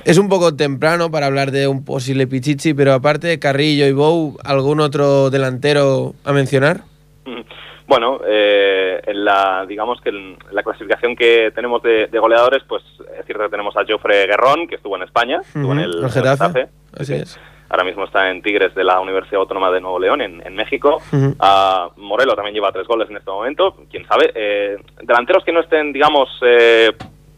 Es 0.04 0.19
un 0.19 0.28
poco 0.28 0.54
temprano 0.54 1.11
para 1.11 1.26
hablar 1.26 1.50
de 1.50 1.66
un 1.69 1.85
posible 1.85 2.26
Pichichi, 2.26 2.75
pero 2.75 2.93
aparte 2.93 3.26
de 3.28 3.38
Carrillo 3.38 3.87
y 3.87 3.93
Bou, 3.93 4.37
¿algún 4.45 4.81
otro 4.81 5.31
delantero 5.31 6.14
a 6.25 6.33
mencionar? 6.33 6.83
Bueno, 7.87 8.21
eh, 8.26 9.00
en 9.07 9.25
la, 9.25 9.64
digamos 9.69 10.00
que 10.00 10.09
en 10.11 10.37
la 10.52 10.62
clasificación 10.62 11.14
que 11.14 11.52
tenemos 11.54 11.83
de, 11.83 12.07
de 12.07 12.19
goleadores, 12.19 12.62
pues 12.69 12.83
es 13.19 13.26
cierto 13.26 13.45
que 13.45 13.50
tenemos 13.50 13.76
a 13.76 13.85
Joffre 13.87 14.26
Guerrón, 14.26 14.66
que 14.69 14.76
estuvo 14.76 14.97
en 14.97 15.02
España, 15.02 15.40
estuvo 15.45 15.73
en 15.73 15.81
el, 15.81 16.04
el 16.04 16.11
Getafe. 16.11 16.31
Getafe. 16.61 16.69
Así 16.99 17.04
Sí. 17.04 17.12
es. 17.14 17.38
Ahora 17.68 17.85
mismo 17.85 18.04
está 18.04 18.30
en 18.30 18.42
Tigres 18.42 18.75
de 18.75 18.85
la 18.85 19.00
Universidad 19.00 19.40
Autónoma 19.40 19.71
de 19.71 19.80
Nuevo 19.80 19.99
León, 19.99 20.21
en, 20.21 20.47
en 20.47 20.54
México. 20.54 21.00
Ah, 21.40 21.88
Morelo 21.97 22.35
también 22.35 22.54
lleva 22.54 22.73
tres 22.73 22.87
goles 22.87 23.09
en 23.11 23.16
este 23.16 23.30
momento, 23.30 23.76
quién 23.90 24.06
sabe. 24.06 24.30
Eh, 24.35 24.76
delanteros 25.02 25.44
que 25.44 25.52
no 25.52 25.61
estén, 25.61 25.92
digamos, 25.92 26.28
eh, 26.42 26.92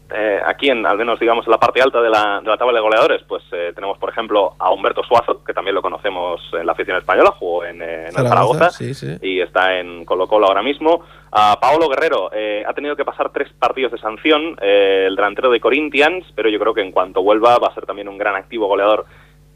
eh, 0.09 0.39
aquí, 0.45 0.69
en, 0.69 0.85
al 0.85 0.97
menos, 0.97 1.19
digamos, 1.19 1.45
en 1.45 1.51
la 1.51 1.57
parte 1.57 1.81
alta 1.81 2.01
de 2.01 2.09
la, 2.09 2.39
de 2.41 2.49
la 2.49 2.57
tabla 2.57 2.73
de 2.73 2.79
goleadores, 2.81 3.23
pues 3.27 3.43
eh, 3.51 3.71
tenemos, 3.75 3.97
por 3.97 4.09
ejemplo, 4.09 4.53
a 4.57 4.71
Humberto 4.71 5.03
Suazo, 5.03 5.43
que 5.43 5.53
también 5.53 5.75
lo 5.75 5.81
conocemos 5.81 6.41
en 6.53 6.65
la 6.65 6.71
afición 6.71 6.97
española, 6.97 7.31
jugó 7.31 7.65
en, 7.65 7.81
eh, 7.81 8.01
en 8.03 8.07
el 8.07 8.13
Zaragoza, 8.13 8.69
Zaragoza 8.69 8.69
sí, 8.71 8.93
sí. 8.93 9.17
y 9.21 9.41
está 9.41 9.79
en 9.79 10.05
Colo 10.05 10.27
Colo 10.27 10.47
ahora 10.47 10.61
mismo. 10.61 11.03
A 11.29 11.59
Paolo 11.59 11.89
Guerrero 11.89 12.29
eh, 12.31 12.63
ha 12.65 12.73
tenido 12.73 12.95
que 12.95 13.03
pasar 13.03 13.31
tres 13.31 13.51
partidos 13.59 13.91
de 13.91 13.97
sanción, 13.97 14.57
eh, 14.61 15.05
el 15.07 15.15
delantero 15.17 15.49
de 15.49 15.59
Corinthians, 15.59 16.25
pero 16.35 16.47
yo 16.49 16.57
creo 16.57 16.73
que 16.73 16.81
en 16.81 16.91
cuanto 16.91 17.21
vuelva 17.21 17.57
va 17.57 17.67
a 17.67 17.73
ser 17.73 17.85
también 17.85 18.07
un 18.07 18.17
gran 18.17 18.35
activo 18.35 18.67
goleador 18.67 19.05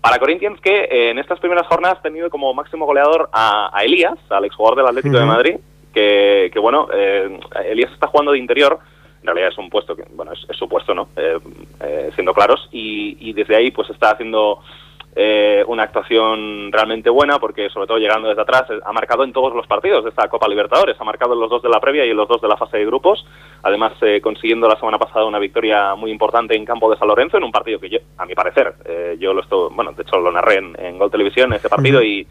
para 0.02 0.18
Corinthians, 0.18 0.60
que 0.60 0.76
eh, 0.76 1.12
en 1.12 1.20
estas 1.20 1.40
primeras 1.40 1.68
jornadas 1.68 2.00
ha 2.00 2.02
tenido 2.02 2.30
como 2.30 2.54
máximo 2.54 2.86
goleador 2.86 3.30
a, 3.32 3.70
a 3.72 3.84
Elías, 3.84 4.18
al 4.30 4.46
exjugador 4.46 4.78
del 4.78 4.88
Atlético 4.88 5.18
de. 5.18 5.26
Madrid, 5.26 5.56
que, 5.94 6.50
que, 6.52 6.60
bueno, 6.60 6.88
eh, 6.94 7.40
Elías 7.66 7.92
está 7.92 8.08
jugando 8.08 8.32
de 8.32 8.40
interior, 8.40 8.80
en 9.22 9.28
realidad 9.28 9.50
es 9.50 9.58
un 9.58 9.70
puesto 9.70 9.96
que, 9.96 10.04
bueno, 10.16 10.34
es, 10.34 10.40
es 10.50 10.58
su 10.58 10.68
puesto, 10.68 10.96
¿no? 10.96 11.10
Eh, 11.16 11.38
eh, 11.82 12.12
siendo 12.16 12.34
claros, 12.34 12.68
y, 12.72 13.18
y 13.20 13.34
desde 13.34 13.56
ahí 13.56 13.70
pues 13.72 13.90
está 13.92 14.12
haciendo 14.12 14.60
eh, 15.16 15.64
una 15.68 15.84
actuación 15.84 16.72
realmente 16.72 17.10
buena, 17.10 17.38
porque 17.38 17.70
sobre 17.70 17.88
todo 17.88 17.98
llegando 17.98 18.30
desde 18.30 18.42
atrás, 18.42 18.64
eh, 18.70 18.80
ha 18.84 18.94
marcado 18.94 19.24
en 19.24 19.34
todos 19.34 19.54
los 19.54 19.68
partidos 19.68 20.04
de 20.04 20.10
esta 20.10 20.30
Copa 20.30 20.48
Libertadores, 20.48 20.96
ha 21.00 21.04
marcado 21.04 21.34
en 21.34 21.42
los 21.42 21.50
dos 21.50 21.62
de 21.62 21.70
la 21.70 21.80
previa 21.80 22.06
y 22.06 22.12
en 22.12 22.18
los 22.18 22.30
dos 22.30 22.42
de 22.42 22.48
la 22.48 22.56
fase 22.56 22.78
de 22.78 22.86
grupos, 22.86 23.26
además 23.64 23.94
eh, 24.02 24.22
consiguiendo 24.22 24.70
la 24.70 24.78
semana 24.78 24.98
pasada 24.98 25.26
una 25.26 25.40
victoria 25.40 25.96
muy 25.96 26.12
importante 26.12 26.56
en 26.56 26.66
campo 26.66 26.90
de 26.90 26.98
San 26.98 27.10
Lorenzo, 27.10 27.38
en 27.38 27.44
un 27.44 27.52
partido 27.52 27.80
que 27.80 27.90
yo, 27.90 28.00
a 28.18 28.26
mi 28.26 28.36
parecer, 28.36 28.74
eh, 28.86 29.18
yo 29.20 29.34
lo 29.34 29.42
estoy, 29.42 29.70
bueno, 29.74 29.92
de 29.92 30.04
hecho 30.04 30.18
lo 30.18 30.32
narré 30.32 30.56
en, 30.56 30.76
en 30.80 30.98
Gol 30.98 31.12
Televisión, 31.12 31.52
ese 31.54 31.68
partido, 31.70 32.02
y, 32.02 32.26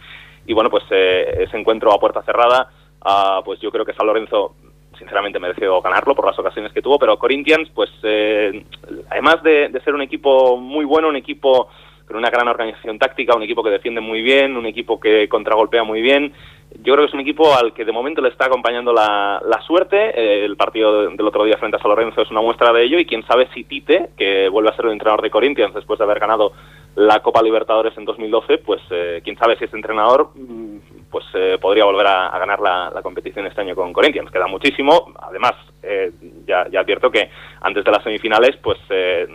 y 0.47 0.55
bueno, 0.55 0.71
pues 0.71 0.85
eh, 0.91 1.45
ese 1.45 1.59
encuentro 1.59 1.93
a 1.93 2.01
puerta 2.01 2.23
cerrada, 2.23 2.71
ah, 3.03 3.43
pues 3.45 3.61
yo 3.61 3.71
creo 3.71 3.85
que 3.85 3.93
San 3.93 4.07
Lorenzo 4.07 4.55
sinceramente 4.99 5.39
mereció 5.39 5.81
ganarlo 5.81 6.15
por 6.15 6.27
las 6.27 6.39
ocasiones 6.39 6.73
que 6.73 6.83
tuvo, 6.83 6.99
pero 6.99 7.19
Corinthians, 7.19 7.71
pues 7.75 7.91
eh, 8.03 8.65
además 9.11 9.43
de, 9.43 9.69
de 9.69 9.81
ser 9.81 9.95
un 9.95 10.03
equipo 10.03 10.57
muy 10.57 10.85
bueno, 10.85 11.09
un 11.09 11.17
equipo 11.17 11.69
con 12.11 12.19
una 12.19 12.31
gran 12.31 12.49
organización 12.49 12.99
táctica, 12.99 13.37
un 13.37 13.45
equipo 13.45 13.63
que 13.63 13.71
defiende 13.71 14.01
muy 14.01 14.21
bien, 14.21 14.57
un 14.57 14.67
equipo 14.67 14.99
que 14.99 15.29
contragolpea 15.29 15.85
muy 15.85 16.03
bien, 16.03 16.33
yo 16.79 16.95
creo 16.95 17.05
que 17.05 17.09
es 17.09 17.15
un 17.15 17.21
equipo 17.21 17.55
al 17.55 17.73
que 17.75 17.85
de 17.85 17.93
momento 17.93 18.23
le 18.23 18.29
está 18.29 18.47
acompañando 18.47 18.93
la, 18.93 19.43
la 19.45 19.61
suerte. 19.63 19.97
Eh, 20.15 20.45
el 20.45 20.57
partido 20.57 21.11
del 21.11 21.27
otro 21.27 21.45
día 21.45 21.57
frente 21.59 21.77
a 21.77 21.81
San 21.81 21.91
Lorenzo 21.91 22.23
es 22.23 22.31
una 22.31 22.41
muestra 22.41 22.73
de 22.73 22.85
ello 22.85 22.99
y 22.99 23.07
quién 23.07 23.27
sabe 23.27 23.49
si 23.53 23.65
Tite, 23.65 24.11
que 24.17 24.49
vuelve 24.49 24.71
a 24.71 24.77
ser 24.77 24.87
el 24.87 24.93
entrenador 24.93 25.23
de 25.23 25.31
Corinthians 25.31 25.75
después 25.75 25.99
de 25.99 26.05
haber 26.05 26.21
ganado 26.21 26.53
la 26.95 27.21
Copa 27.21 27.43
Libertadores 27.43 27.97
en 27.99 28.05
2012, 28.05 28.59
pues 28.59 28.81
eh, 28.91 29.21
quién 29.25 29.37
sabe 29.37 29.57
si 29.57 29.65
este 29.65 29.77
entrenador 29.77 30.31
mm, 30.35 31.09
pues 31.11 31.25
eh, 31.35 31.59
podría 31.61 31.85
volver 31.85 32.07
a, 32.07 32.39
ganar 32.39 32.61
la, 32.61 33.01
competición 33.03 33.47
este 33.47 33.61
año 33.61 33.75
con 33.75 33.93
Corinthians. 33.93 34.31
Queda 34.31 34.47
muchísimo. 34.47 35.13
Además, 35.21 35.55
eh, 35.83 36.13
ya, 36.47 36.69
ya 36.71 36.81
advierto 36.81 37.11
que 37.11 37.31
antes 37.63 37.85
de 37.85 37.91
las 37.91 38.03
semifinales 38.05 38.57
pues 38.63 38.79
eh, 38.91 39.27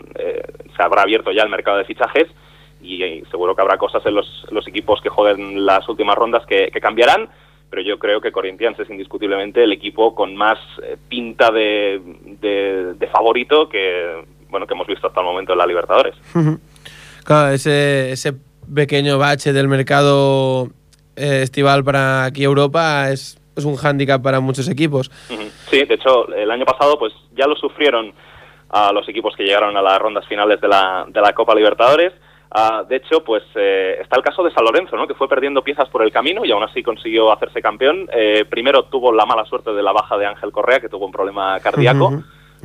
se 0.75 0.83
habrá 0.83 1.01
abierto 1.01 1.31
ya 1.31 1.43
el 1.43 1.49
mercado 1.49 1.77
de 1.77 1.85
fichajes 1.85 2.27
y, 2.85 3.23
seguro 3.31 3.55
que 3.55 3.61
habrá 3.61 3.77
cosas 3.77 4.05
en 4.05 4.15
los, 4.15 4.45
los 4.51 4.67
equipos 4.67 5.01
que 5.01 5.09
jueguen 5.09 5.65
las 5.65 5.87
últimas 5.89 6.15
rondas 6.15 6.45
que, 6.45 6.69
que 6.71 6.79
cambiarán, 6.79 7.29
pero 7.69 7.81
yo 7.81 7.97
creo 7.99 8.21
que 8.21 8.31
Corinthians 8.31 8.79
es 8.79 8.89
indiscutiblemente 8.89 9.63
el 9.63 9.71
equipo 9.71 10.13
con 10.13 10.35
más 10.35 10.59
eh, 10.83 10.97
pinta 11.09 11.51
de, 11.51 12.01
de, 12.41 12.93
de 12.93 13.07
favorito 13.07 13.67
que 13.67 14.23
bueno 14.49 14.67
que 14.67 14.73
hemos 14.73 14.87
visto 14.87 15.07
hasta 15.07 15.19
el 15.19 15.25
momento 15.25 15.53
en 15.53 15.57
la 15.57 15.67
Libertadores. 15.67 16.15
Claro, 17.23 17.53
ese, 17.53 18.11
ese 18.11 18.33
pequeño 18.73 19.17
bache 19.17 19.51
del 19.51 19.67
mercado 19.67 20.69
eh, 21.15 21.41
estival 21.43 21.83
para 21.83 22.25
aquí 22.25 22.43
Europa 22.43 23.09
es, 23.09 23.39
es 23.55 23.65
un 23.65 23.75
hándicap 23.75 24.21
para 24.21 24.39
muchos 24.39 24.69
equipos. 24.69 25.11
Sí, 25.69 25.83
de 25.83 25.95
hecho, 25.95 26.33
el 26.33 26.49
año 26.51 26.65
pasado 26.65 26.97
pues 26.97 27.13
ya 27.35 27.47
lo 27.47 27.55
sufrieron 27.55 28.13
a 28.69 28.91
los 28.91 29.07
equipos 29.07 29.35
que 29.35 29.43
llegaron 29.43 29.75
a 29.77 29.81
las 29.81 29.99
rondas 29.99 30.27
finales 30.27 30.59
de 30.61 30.67
la, 30.67 31.05
de 31.07 31.21
la 31.21 31.33
Copa 31.33 31.55
Libertadores. 31.55 32.13
Ah, 32.57 32.85
de 32.87 32.95
hecho, 32.95 33.21
pues 33.21 33.43
eh, 33.55 33.97
está 33.99 34.15
el 34.15 34.23
caso 34.23 34.41
de 34.41 34.49
San 34.53 34.63
Lorenzo, 34.63 34.95
¿no? 34.95 35.05
que 35.05 35.13
fue 35.13 35.27
perdiendo 35.27 35.61
piezas 35.61 35.89
por 35.89 36.01
el 36.03 36.11
camino 36.11 36.45
y 36.45 36.51
aún 36.53 36.63
así 36.63 36.81
consiguió 36.81 37.29
hacerse 37.29 37.61
campeón. 37.61 38.07
Eh, 38.13 38.45
primero 38.49 38.85
tuvo 38.85 39.11
la 39.11 39.25
mala 39.25 39.43
suerte 39.43 39.73
de 39.73 39.83
la 39.83 39.91
baja 39.91 40.17
de 40.17 40.25
Ángel 40.25 40.53
Correa, 40.53 40.79
que 40.79 40.87
tuvo 40.87 41.05
un 41.05 41.11
problema 41.11 41.59
cardíaco 41.59 42.13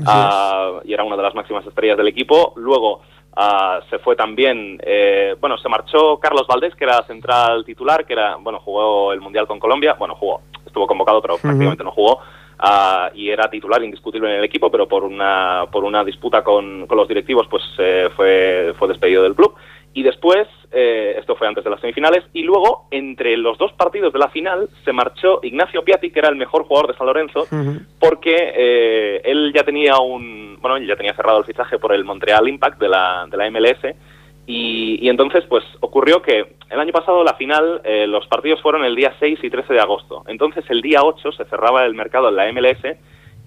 ah, 0.07 0.79
y 0.85 0.95
era 0.95 1.03
una 1.03 1.17
de 1.17 1.25
las 1.25 1.35
máximas 1.35 1.67
estrellas 1.67 1.97
del 1.97 2.07
equipo. 2.07 2.53
Luego 2.55 3.01
ah, 3.35 3.81
se 3.91 3.99
fue 3.99 4.15
también, 4.15 4.79
eh, 4.81 5.35
bueno, 5.41 5.59
se 5.59 5.69
marchó 5.69 6.21
Carlos 6.21 6.47
Valdés, 6.47 6.77
que 6.77 6.85
era 6.85 7.03
central 7.03 7.65
titular, 7.65 8.07
que 8.07 8.13
era, 8.13 8.37
bueno, 8.37 8.61
jugó 8.61 9.13
el 9.13 9.21
Mundial 9.21 9.49
con 9.49 9.59
Colombia, 9.59 9.97
bueno, 9.99 10.15
jugó, 10.15 10.43
estuvo 10.65 10.87
convocado, 10.87 11.21
pero 11.21 11.37
prácticamente 11.37 11.83
no 11.83 11.91
jugó. 11.91 12.21
y 13.15 13.29
era 13.29 13.51
titular 13.51 13.83
indiscutible 13.83 14.31
en 14.31 14.37
el 14.37 14.45
equipo, 14.45 14.71
pero 14.71 14.87
por 14.87 15.03
una 15.03 15.65
por 15.73 15.83
una 15.83 16.05
disputa 16.05 16.45
con, 16.45 16.87
con 16.87 16.97
los 16.97 17.09
directivos, 17.09 17.49
pues 17.51 17.65
eh, 17.79 18.09
fue 18.15 18.73
fue 18.79 18.87
despedido 18.87 19.25
del 19.25 19.35
club. 19.35 19.57
Y 19.93 20.03
después, 20.03 20.47
eh, 20.71 21.17
esto 21.19 21.35
fue 21.35 21.49
antes 21.49 21.65
de 21.65 21.71
las 21.71 21.81
semifinales, 21.81 22.25
y 22.33 22.43
luego, 22.43 22.87
entre 22.91 23.37
los 23.37 23.59
dos 23.59 23.73
partidos 23.73 24.13
de 24.13 24.21
la 24.21 24.29
final, 24.29 24.69
se 24.85 24.93
marchó 24.93 25.41
Ignacio 25.43 25.83
Piatti, 25.83 26.11
que 26.11 26.21
era 26.21 26.29
el 26.29 26.37
mejor 26.37 26.65
jugador 26.65 26.93
de 26.93 26.97
San 26.97 27.07
Lorenzo, 27.07 27.47
porque 27.99 28.37
eh, 28.55 29.21
él 29.25 29.53
ya 29.55 29.65
tenía 29.65 29.99
un 29.99 30.59
bueno 30.61 30.77
él 30.77 30.87
ya 30.87 30.97
tenía 30.97 31.15
cerrado 31.15 31.39
el 31.39 31.45
fichaje 31.45 31.79
por 31.79 31.93
el 31.95 32.05
Montreal 32.05 32.49
Impact 32.49 32.79
de 32.79 32.89
la, 32.89 33.27
de 33.31 33.37
la 33.37 33.51
MLS 33.51 33.97
y, 34.47 34.99
y 35.01 35.09
entonces 35.09 35.45
pues 35.49 35.65
ocurrió 35.81 36.23
que 36.23 36.57
el 36.71 36.81
año 36.81 36.93
pasado 36.93 37.23
la 37.25 37.35
final 37.35 37.81
eh, 37.85 38.07
los 38.07 38.27
partidos 38.27 38.61
fueron 38.63 38.85
el 38.85 38.97
día 38.97 39.15
6 39.21 39.39
y 39.43 39.51
13 39.51 39.75
de 39.75 39.81
agosto. 39.81 40.25
Entonces 40.27 40.65
el 40.69 40.83
día 40.83 41.03
8 41.03 41.33
se 41.33 41.45
cerraba 41.45 41.85
el 41.85 41.95
mercado 41.95 42.29
en 42.29 42.37
la 42.37 42.51
MLS 42.53 42.97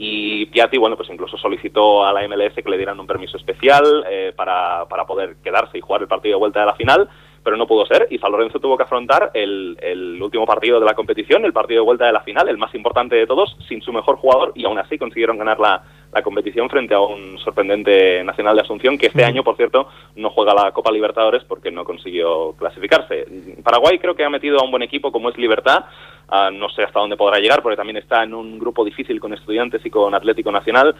y 0.05 0.45
Piatti 0.47 0.77
bueno 0.77 0.97
pues 0.97 1.09
incluso 1.09 1.37
solicitó 1.37 2.05
a 2.05 2.11
la 2.11 2.27
MLS 2.27 2.55
que 2.55 2.69
le 2.69 2.75
dieran 2.77 2.99
un 2.99 3.07
permiso 3.07 3.37
especial 3.37 4.05
eh, 4.09 4.33
para, 4.35 4.85
para 4.89 5.05
poder 5.05 5.37
quedarse 5.41 5.77
y 5.77 5.81
jugar 5.81 6.01
el 6.01 6.09
partido 6.09 6.35
de 6.35 6.39
vuelta 6.39 6.59
de 6.59 6.65
la 6.65 6.75
final 6.75 7.09
pero 7.41 7.55
no 7.55 7.67
pudo 7.67 7.85
ser 7.85 8.07
y 8.09 8.17
San 8.17 8.31
Lorenzo 8.31 8.59
tuvo 8.59 8.75
que 8.75 8.83
afrontar 8.83 9.31
el, 9.33 9.77
el 9.81 10.21
último 10.21 10.45
partido 10.45 10.79
de 10.79 10.85
la 10.85 10.93
competición, 10.93 11.43
el 11.45 11.53
partido 11.53 11.81
de 11.81 11.85
vuelta 11.85 12.05
de 12.05 12.13
la 12.13 12.21
final, 12.21 12.47
el 12.47 12.57
más 12.57 12.73
importante 12.73 13.15
de 13.15 13.27
todos, 13.27 13.57
sin 13.67 13.81
su 13.81 13.91
mejor 13.91 14.15
jugador 14.15 14.53
y 14.55 14.65
aún 14.65 14.79
así 14.79 14.97
consiguieron 14.97 15.37
ganar 15.37 15.59
la, 15.59 15.83
la 16.13 16.21
competición 16.21 16.69
frente 16.69 16.93
a 16.93 16.99
un 16.99 17.37
sorprendente 17.39 18.23
Nacional 18.23 18.55
de 18.55 18.61
Asunción 18.61 18.97
que 18.97 19.07
este 19.07 19.23
año, 19.23 19.43
por 19.43 19.55
cierto, 19.55 19.87
no 20.15 20.29
juega 20.29 20.53
la 20.53 20.71
Copa 20.71 20.91
Libertadores 20.91 21.43
porque 21.43 21.71
no 21.71 21.83
consiguió 21.83 22.53
clasificarse. 22.53 23.25
Paraguay 23.63 23.97
creo 23.99 24.15
que 24.15 24.23
ha 24.23 24.29
metido 24.29 24.59
a 24.59 24.63
un 24.63 24.71
buen 24.71 24.83
equipo 24.83 25.11
como 25.11 25.29
es 25.29 25.37
Libertad, 25.37 25.85
ah, 26.29 26.51
no 26.51 26.69
sé 26.69 26.83
hasta 26.83 26.99
dónde 26.99 27.17
podrá 27.17 27.39
llegar 27.39 27.61
porque 27.61 27.77
también 27.77 27.97
está 27.97 28.23
en 28.23 28.33
un 28.33 28.59
grupo 28.59 28.85
difícil 28.85 29.19
con 29.19 29.33
Estudiantes 29.33 29.83
y 29.85 29.89
con 29.89 30.13
Atlético 30.13 30.51
Nacional. 30.51 30.95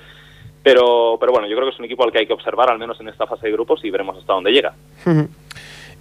Pero, 0.64 1.18
pero 1.20 1.34
bueno, 1.34 1.48
yo 1.48 1.56
creo 1.58 1.68
que 1.68 1.74
es 1.74 1.80
un 1.80 1.86
equipo 1.86 2.06
al 2.06 2.12
que 2.12 2.20
hay 2.20 2.26
que 2.26 2.34
observar, 2.34 2.70
al 2.70 2.80
menos 2.80 3.00
en 3.02 3.10
esta 3.10 3.28
fase 3.28 3.48
de 3.48 3.52
grupos, 3.52 3.84
y 3.84 3.92
veremos 3.92 4.18
hasta 4.18 4.32
dónde 4.32 4.52
llega. 4.52 4.74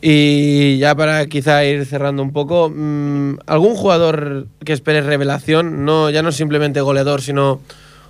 Y 0.00 0.78
ya 0.78 0.94
para 0.94 1.26
quizá 1.26 1.64
ir 1.64 1.84
cerrando 1.84 2.22
un 2.22 2.32
poco, 2.32 2.70
mm, 2.72 3.38
¿algún 3.46 3.74
jugador 3.74 4.46
que 4.64 4.72
espere 4.72 5.00
revelación? 5.00 5.84
No, 5.84 6.10
ya 6.10 6.22
no 6.22 6.30
simplemente 6.30 6.80
goleador, 6.80 7.22
sino 7.22 7.60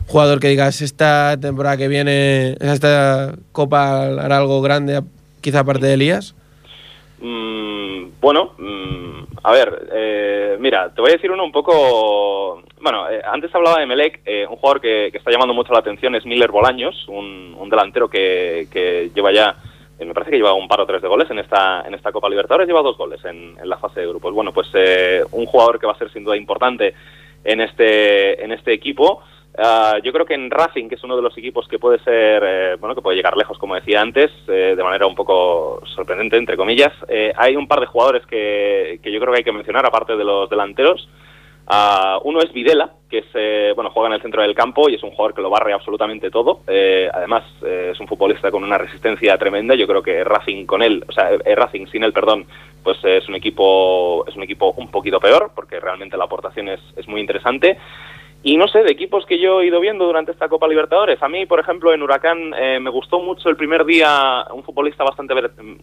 jugador 0.07 0.41
que 0.41 0.49
digas, 0.49 0.83
esta 0.83 1.39
temporada 1.41 1.77
que 1.77 1.89
viene, 1.89 2.57
esta 2.61 3.35
copa 3.53 4.07
hará 4.07 4.39
algo 4.39 4.61
grande, 4.63 5.01
quizá 5.41 5.61
aparte 5.61 5.87
de 5.87 5.95
Elías. 5.95 6.35
Mm, 7.21 8.21
bueno, 8.21 8.53
mm, 8.59 9.25
a 9.43 9.53
ver, 9.53 9.89
eh, 9.93 10.57
mira, 10.61 10.93
te 10.95 11.01
voy 11.01 11.11
a 11.11 11.15
decir 11.15 11.31
uno 11.31 11.45
un 11.45 11.53
poco... 11.53 12.63
Bueno, 12.81 13.09
eh, 13.09 13.23
antes 13.25 13.55
hablaba 13.55 13.79
de 13.79 13.87
Melec, 13.87 14.21
eh, 14.27 14.45
un 14.49 14.57
jugador 14.57 14.81
que, 14.81 15.11
que 15.13 15.19
está 15.19 15.31
llamando 15.31 15.55
mucho 15.55 15.73
la 15.73 15.79
atención 15.79 16.15
es 16.17 16.27
Miller 16.27 16.51
Bolaños, 16.51 17.07
un, 17.09 17.55
un 17.57 17.71
delantero 17.71 18.09
que, 18.09 18.67
que 18.73 19.11
lleva 19.15 19.33
ya, 19.33 19.57
eh, 20.01 20.05
me 20.05 20.13
parece 20.15 20.33
que 20.33 20.37
lleva 20.39 20.53
un 20.53 20.67
par 20.67 20.81
o 20.81 20.87
tres 20.87 21.01
de 21.01 21.07
goles 21.07 21.31
en 21.31 21.39
esta, 21.39 21.83
en 21.87 21.95
esta 21.95 22.11
Copa 22.11 22.29
Libertadores, 22.29 22.67
lleva 22.67 22.83
dos 22.83 22.99
goles 22.99 23.25
en, 23.25 23.57
en 23.57 23.69
la 23.69 23.79
fase 23.79 24.01
de 24.01 24.09
grupos. 24.09 24.35
Bueno, 24.35 24.53
pues 24.53 24.67
eh, 24.75 25.23
un 25.31 25.47
jugador 25.47 25.79
que 25.79 25.87
va 25.87 25.93
a 25.93 25.99
ser 25.99 26.13
sin 26.13 26.25
duda 26.25 26.37
importante 26.37 26.93
en 27.45 27.61
este, 27.61 28.43
en 28.43 28.51
este 28.51 28.73
equipo. 28.73 29.23
Ah, 29.59 29.99
yo 30.03 30.13
creo 30.13 30.25
que 30.25 30.35
en 30.35 30.51
Racing, 30.51 30.89
que 30.89 30.95
es 30.95 31.05
uno 31.05 31.15
de 31.15 31.23
los 31.23 31.37
equipos 31.37 31.69
que 31.69 31.79
puede 31.79 31.99
ser, 31.99 32.43
eh, 32.45 32.77
bueno, 32.81 32.95
que 32.95 33.03
puede 33.03 33.17
llegar 33.17 33.37
lejos, 33.37 33.59
como 33.59 33.75
decía 33.75 34.01
antes, 34.01 34.31
eh, 34.49 34.75
de 34.77 34.83
manera 34.83 35.07
un 35.07 35.15
poco 35.15 35.83
sorprendente, 35.95 36.37
entre 36.37 36.57
comillas, 36.57 36.93
eh, 37.09 37.33
hay 37.37 37.57
un 37.57 37.69
par 37.69 37.81
de 37.81 37.87
jugadores 37.87 38.25
que, 38.27 38.99
que 39.03 39.13
yo 39.13 39.21
creo 39.21 39.33
que 39.33 39.39
hay 39.39 39.45
que 39.45 39.53
mencionar, 39.53 39.85
aparte 39.85 40.17
de 40.17 40.25
los 40.25 40.49
delanteros. 40.49 41.07
Ah, 41.67 42.19
uno 42.25 42.41
es 42.41 42.53
Videla, 42.53 42.93
que 43.09 43.19
es, 43.19 43.27
eh, 43.35 43.73
bueno, 43.75 43.91
juega 43.91 44.09
en 44.09 44.15
el 44.15 44.23
centro 44.23 44.43
del 44.43 44.55
campo 44.55 44.89
y 44.89 44.95
es 44.95 45.03
un 45.03 45.11
jugador 45.11 45.35
que 45.35 45.43
lo 45.43 45.51
barre 45.51 45.73
absolutamente 45.73 46.31
todo. 46.31 46.61
Eh, 46.67 47.09
además, 47.13 47.45
es 47.63 47.99
un 48.01 48.09
futbolista 48.09 48.51
con 48.51 48.65
una 48.65 48.79
resistencia 48.79 49.39
tremenda. 49.39 49.75
Yo 49.75 49.87
creo 49.87 50.03
que 50.03 50.25
Racing 50.25 50.67
con 50.67 50.83
él, 50.83 51.05
o 51.09 51.13
sea, 51.13 51.31
Racing 51.55 51.87
sin 51.87 52.03
él, 52.05 52.13
perdón, 52.13 52.47
pues 52.83 52.99
es 53.05 53.29
un 53.29 53.37
equipo 53.37 54.25
es 54.27 54.35
un 54.35 54.43
equipo 54.43 54.75
un 54.77 54.91
poquito 54.91 55.21
peor, 55.21 55.53
porque 55.55 55.79
realmente 55.79 56.17
la 56.17 56.25
aportación 56.25 56.69
es, 56.69 56.81
es 56.97 57.07
muy 57.07 57.21
interesante. 57.21 57.79
Y 58.45 58.57
no 58.57 58.67
sé, 58.67 58.83
de 58.83 58.91
equipos 58.91 59.25
que 59.25 59.39
yo 59.39 59.61
he 59.61 59.67
ido 59.67 59.79
viendo 59.79 60.05
durante 60.05 60.33
esta 60.33 60.49
Copa 60.49 60.67
Libertadores. 60.67 61.23
A 61.23 61.29
mí, 61.29 61.47
por 61.47 61.61
ejemplo, 61.61 61.93
en 61.93 62.03
Huracán 62.03 62.53
eh, 62.59 62.81
me 62.81 62.91
gustó 62.91 63.21
mucho 63.21 63.49
el 63.49 63.57
primer 63.57 63.85
día 63.85 64.45
un 64.53 64.65
futbolista 64.65 65.05
bastante 65.05 65.33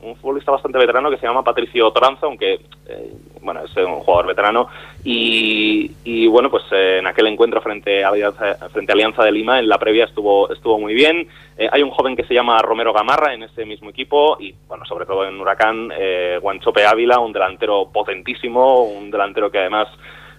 un 0.01 0.15
futbolista 0.17 0.51
bastante 0.51 0.77
veterano 0.77 1.09
que 1.09 1.17
se 1.17 1.25
llama 1.25 1.43
Patricio 1.43 1.89
Toranzo, 1.91 2.25
aunque 2.25 2.59
eh, 2.87 3.13
bueno 3.41 3.61
es 3.63 3.75
un 3.77 3.99
jugador 3.99 4.27
veterano. 4.27 4.67
Y, 5.03 5.91
y, 6.03 6.27
bueno, 6.27 6.49
pues 6.51 6.63
eh, 6.71 6.97
en 6.99 7.07
aquel 7.07 7.27
encuentro 7.27 7.61
frente 7.61 8.03
a 8.03 8.09
Alianza, 8.09 8.55
frente 8.69 8.91
a 8.91 8.95
Alianza 8.95 9.23
de 9.23 9.31
Lima, 9.31 9.59
en 9.59 9.69
la 9.69 9.77
previa 9.77 10.05
estuvo 10.05 10.51
estuvo 10.51 10.77
muy 10.79 10.93
bien. 10.93 11.29
Eh, 11.57 11.69
hay 11.71 11.81
un 11.81 11.91
joven 11.91 12.15
que 12.15 12.23
se 12.23 12.33
llama 12.33 12.61
Romero 12.61 12.93
Gamarra 12.93 13.33
en 13.33 13.43
ese 13.43 13.65
mismo 13.65 13.89
equipo 13.89 14.37
y 14.39 14.53
bueno, 14.67 14.85
sobre 14.85 15.05
todo 15.05 15.25
en 15.25 15.39
Huracán, 15.39 15.91
eh, 15.97 16.39
Guanchope 16.41 16.85
Ávila, 16.85 17.19
un 17.19 17.33
delantero 17.33 17.89
potentísimo, 17.91 18.83
un 18.83 19.11
delantero 19.11 19.51
que 19.51 19.59
además 19.59 19.87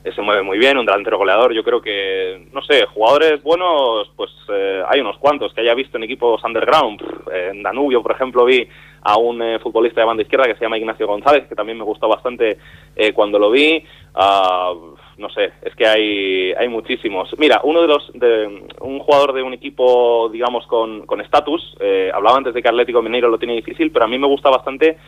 se 0.03 0.23
mueve 0.23 0.43
muy 0.43 0.59
bien, 0.59 0.79
un 0.79 0.87
delantero 0.87 1.19
goleador. 1.19 1.53
Yo 1.53 1.63
creo 1.63 1.81
que, 1.81 2.49
no 2.53 2.63
sé, 2.63 2.87
jugadores 2.87 3.43
buenos, 3.43 4.11
pues 4.17 4.31
eh, 4.49 4.83
hay 4.89 5.01
unos 5.01 5.19
cuantos 5.19 5.53
que 5.53 5.61
haya 5.61 5.75
visto 5.75 5.97
en 5.97 6.05
equipos 6.05 6.43
underground. 6.43 7.03
Eh, 7.33 7.51
en 7.53 7.63
Danubio, 7.63 8.03
por 8.03 8.13
ejemplo, 8.13 8.45
vi 8.45 8.67
a 9.03 9.19
un 9.19 9.41
eh, 9.43 9.59
futbolista 9.59 10.01
de 10.01 10.07
banda 10.07 10.23
izquierda 10.23 10.47
que 10.47 10.55
se 10.55 10.61
llama 10.61 10.79
Ignacio 10.79 11.07
González, 11.07 11.47
que 11.49 11.55
también 11.55 11.79
me 11.79 11.85
gustó 11.85 12.09
bastante 12.09 12.59
eh, 12.97 13.13
cuando 13.13 13.39
lo 13.39 13.51
vi. 13.51 13.83
Ah, 14.15 14.73
no 15.17 15.29
sé, 15.31 15.53
es 15.63 15.75
que 15.75 15.87
hay, 15.87 16.53
hay 16.53 16.69
muchísimos. 16.69 17.31
Mira, 17.39 17.61
uno 17.63 17.83
de 17.83 17.89
los, 17.89 18.11
de, 18.15 18.65
un 18.81 18.99
jugador 18.99 19.33
de 19.33 19.43
un 19.43 19.53
equipo, 19.53 20.29
digamos, 20.31 20.67
con 20.67 21.07
con 21.07 21.21
estatus, 21.21 21.77
eh, 21.81 22.11
hablaba 22.13 22.39
antes 22.39 22.55
de 22.55 22.63
que 22.63 22.69
Atlético 22.69 23.03
Mineiro 23.03 23.29
lo 23.29 23.39
tiene 23.39 23.55
difícil, 23.55 23.91
pero 23.93 24.05
a 24.05 24.09
mí 24.09 24.19
me 24.19 24.27
gusta 24.27 24.51
bastante 24.51 24.99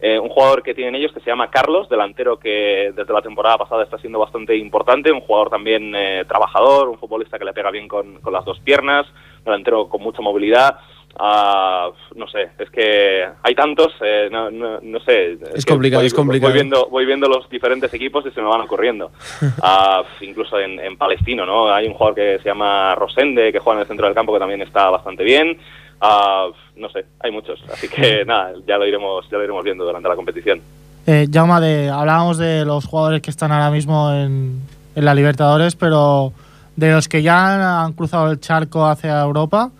eh, 0.00 0.18
un 0.18 0.28
jugador 0.28 0.62
que 0.62 0.74
tienen 0.74 0.94
ellos 0.94 1.12
que 1.12 1.20
se 1.20 1.26
llama 1.30 1.50
Carlos, 1.50 1.88
delantero 1.88 2.38
que 2.38 2.92
desde 2.94 3.12
la 3.12 3.22
temporada 3.22 3.58
pasada 3.58 3.82
está 3.84 3.98
siendo 3.98 4.18
bastante 4.18 4.56
importante, 4.56 5.10
un 5.10 5.20
jugador 5.20 5.50
también 5.50 5.92
eh, 5.94 6.24
trabajador, 6.28 6.88
un 6.88 6.98
futbolista 6.98 7.38
que 7.38 7.44
le 7.44 7.52
pega 7.52 7.70
bien 7.70 7.88
con, 7.88 8.20
con 8.20 8.32
las 8.32 8.44
dos 8.44 8.60
piernas, 8.60 9.06
delantero 9.44 9.88
con 9.88 10.02
mucha 10.02 10.22
movilidad. 10.22 10.78
Ah, 11.20 11.90
no 12.14 12.28
sé, 12.28 12.50
es 12.58 12.70
que 12.70 13.26
hay 13.42 13.54
tantos, 13.56 13.92
eh, 14.02 14.28
no, 14.30 14.50
no, 14.52 14.78
no 14.80 15.00
sé. 15.00 15.36
Es 15.54 15.66
complicado, 15.66 16.00
voy- 16.02 16.06
es 16.06 16.14
complicado. 16.14 16.52
Voy 16.52 16.54
viendo, 16.60 16.86
voy 16.90 17.06
viendo 17.06 17.28
los 17.28 17.48
diferentes 17.48 17.92
equipos 17.92 18.24
y 18.26 18.30
se 18.30 18.40
me 18.40 18.46
van 18.48 18.60
ocurriendo. 18.60 19.10
Ah, 19.62 20.04
incluso 20.20 20.60
en, 20.60 20.78
en 20.78 20.96
Palestino, 20.96 21.44
¿no? 21.44 21.72
Hay 21.72 21.86
un 21.88 21.94
jugador 21.94 22.14
que 22.14 22.38
se 22.38 22.44
llama 22.48 22.94
Rosende, 22.94 23.50
que 23.52 23.58
juega 23.58 23.78
en 23.78 23.82
el 23.82 23.88
centro 23.88 24.06
del 24.06 24.14
campo, 24.14 24.32
que 24.32 24.38
también 24.38 24.62
está 24.62 24.90
bastante 24.90 25.24
bien. 25.24 25.58
Ah, 26.00 26.48
no 26.76 26.88
sé, 26.90 27.06
hay 27.20 27.30
muchos. 27.30 27.60
Así 27.72 27.88
que 27.88 28.24
nada, 28.24 28.52
ya 28.66 28.78
lo 28.78 28.86
iremos, 28.86 29.28
ya 29.30 29.38
lo 29.38 29.44
iremos 29.44 29.64
viendo 29.64 29.84
durante 29.84 30.08
la 30.08 30.16
competición. 30.16 30.60
Eh, 31.06 31.26
Jaume, 31.32 31.60
de, 31.60 31.88
hablábamos 31.88 32.38
de 32.38 32.64
los 32.64 32.84
jugadores 32.84 33.22
que 33.22 33.30
están 33.30 33.50
ahora 33.50 33.70
mismo 33.70 34.12
en, 34.12 34.60
en 34.94 35.04
la 35.04 35.14
Libertadores, 35.14 35.74
pero 35.74 36.32
de 36.76 36.92
los 36.92 37.08
que 37.08 37.22
ya 37.22 37.84
han 37.84 37.92
cruzado 37.94 38.30
el 38.30 38.40
charco 38.40 38.84
hacia 38.86 39.20
Europa. 39.20 39.70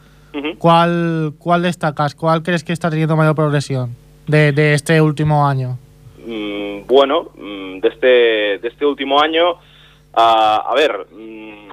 ¿cuál, 0.59 1.35
cuál 1.39 1.63
destacas? 1.63 2.15
¿Cuál 2.15 2.43
crees 2.43 2.65
que 2.65 2.73
está 2.73 2.91
teniendo 2.91 3.17
mayor 3.17 3.35
progresión 3.35 3.95
de, 4.27 4.53
de 4.53 4.75
este 4.75 5.01
último 5.01 5.47
año? 5.47 5.79
Mm, 6.27 6.87
bueno, 6.87 7.31
mm, 7.37 7.81
de 7.81 7.89
este, 7.89 8.07
de 8.59 8.69
este 8.69 8.85
último 8.85 9.21
año, 9.21 9.55
ah, 10.15 10.65
a 10.69 10.75
ver, 10.75 11.07
mm, 11.13 11.68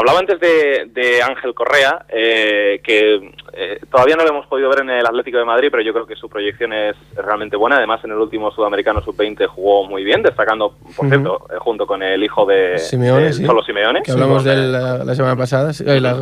hablaba 0.00 0.18
antes 0.18 0.40
de, 0.40 0.86
de 0.92 1.22
Ángel 1.22 1.54
Correa, 1.54 2.04
eh, 2.08 2.80
que 2.82 3.30
eh, 3.52 3.80
todavía 3.90 4.16
no 4.16 4.24
lo 4.24 4.30
hemos 4.30 4.46
podido 4.46 4.68
ver 4.68 4.80
en 4.80 4.90
el 4.90 5.06
Atlético 5.06 5.38
de 5.38 5.44
Madrid, 5.44 5.68
pero 5.70 5.82
yo 5.82 5.92
creo 5.92 6.06
que 6.06 6.16
su 6.16 6.28
proyección 6.28 6.72
es 6.72 6.96
realmente 7.14 7.56
buena. 7.56 7.76
Además, 7.76 8.02
en 8.04 8.10
el 8.10 8.18
último 8.18 8.50
Sudamericano 8.50 9.02
Sub-20 9.02 9.46
jugó 9.46 9.84
muy 9.86 10.02
bien, 10.04 10.22
destacando, 10.22 10.74
por 10.96 11.06
Ujú. 11.06 11.08
cierto, 11.08 11.46
eh, 11.50 11.56
junto 11.58 11.86
con 11.86 12.02
el 12.02 12.22
hijo 12.24 12.44
de, 12.46 12.78
Simeone, 12.78 13.26
de 13.26 13.32
sí. 13.32 13.46
Cholo 13.46 13.62
Simeone. 13.62 14.02
Que 14.02 14.12
hablamos 14.12 14.44
de 14.44 14.52
él 14.52 14.72
la, 14.72 15.04
la 15.04 15.14
semana 15.14 15.36
pasada. 15.36 15.72
sí, 15.72 15.84
la- 15.84 16.20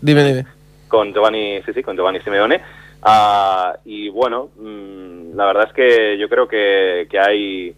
dime, 0.00 0.24
dime. 0.24 0.46
con 0.88 1.12
Giovanni, 1.12 1.60
sí, 1.66 1.72
sí, 1.72 1.82
con 1.82 1.96
Giovanni 1.96 2.20
Simeone. 2.20 2.60
Ah, 3.02 3.74
y 3.84 4.08
bueno, 4.08 4.48
mm, 4.56 5.36
la 5.36 5.44
verdad 5.46 5.66
es 5.68 5.72
que 5.74 6.16
yo 6.18 6.28
creo 6.28 6.48
que, 6.48 7.06
que 7.10 7.18
hay, 7.18 7.74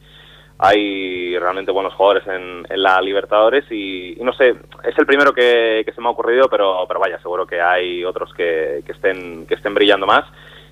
hay 0.58 1.38
realmente 1.38 1.70
buenos 1.70 1.94
jugadores 1.94 2.26
en, 2.26 2.64
la 2.80 3.00
Libertadores 3.00 3.64
y, 3.70 4.16
no 4.20 4.32
sé, 4.32 4.54
es 4.84 4.98
el 4.98 5.06
primero 5.06 5.32
que, 5.32 5.84
se 5.94 6.00
me 6.00 6.08
ha 6.08 6.10
ocurrido, 6.10 6.48
pero, 6.48 6.84
pero 6.88 7.00
vaya, 7.00 7.18
seguro 7.20 7.46
que 7.46 7.60
hay 7.60 8.04
otros 8.04 8.32
que, 8.34 8.82
estén, 8.86 9.46
que 9.46 9.54
estén 9.54 9.74
brillando 9.74 10.06
más. 10.06 10.24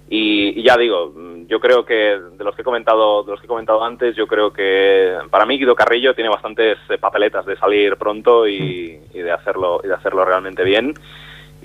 Y, 0.08 0.60
y 0.60 0.62
ya 0.62 0.76
digo, 0.76 1.14
yo 1.46 1.60
creo 1.60 1.84
que 1.84 1.94
de 1.94 2.44
los 2.44 2.54
que 2.54 2.62
he 2.62 2.64
comentado, 2.64 3.24
de 3.24 3.32
los 3.32 3.40
que 3.40 3.46
he 3.46 3.48
comentado 3.48 3.82
antes, 3.82 4.14
yo 4.16 4.26
creo 4.26 4.52
que 4.52 5.16
para 5.30 5.46
mí 5.46 5.58
Guido 5.58 5.74
Carrillo 5.74 6.14
tiene 6.14 6.30
bastantes 6.30 6.78
papeletas 7.00 7.46
de 7.46 7.56
salir 7.56 7.96
pronto 7.96 8.46
y, 8.46 9.00
y 9.12 9.18
de 9.18 9.32
hacerlo 9.32 9.80
y 9.82 9.88
de 9.88 9.94
hacerlo 9.94 10.24
realmente 10.24 10.62
bien. 10.62 10.94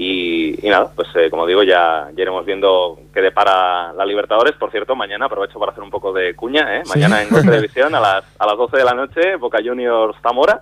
Y, 0.02 0.66
y 0.66 0.70
nada, 0.70 0.90
pues 0.96 1.10
eh, 1.16 1.30
como 1.30 1.46
digo, 1.46 1.62
ya, 1.62 2.08
ya 2.16 2.22
iremos 2.22 2.46
viendo 2.46 2.98
qué 3.14 3.22
depara 3.22 3.92
la 3.92 4.06
Libertadores. 4.06 4.54
Por 4.56 4.72
cierto, 4.72 4.96
mañana 4.96 5.26
aprovecho 5.26 5.60
para 5.60 5.74
hacer 5.74 5.84
un 5.84 5.90
poco 5.90 6.14
de 6.14 6.36
cuña. 6.36 6.78
¿eh? 6.78 6.84
Mañana 6.88 7.22
en 7.22 7.30
Gol 7.30 7.42
Televisión 7.44 7.94
a 7.96 8.00
las, 8.00 8.24
a 8.40 8.46
las 8.48 8.58
12 8.58 8.78
de 8.78 8.86
la 8.86 8.94
noche, 8.94 9.36
Boca 9.36 9.60
Juniors 9.62 10.16
Zamora. 10.22 10.62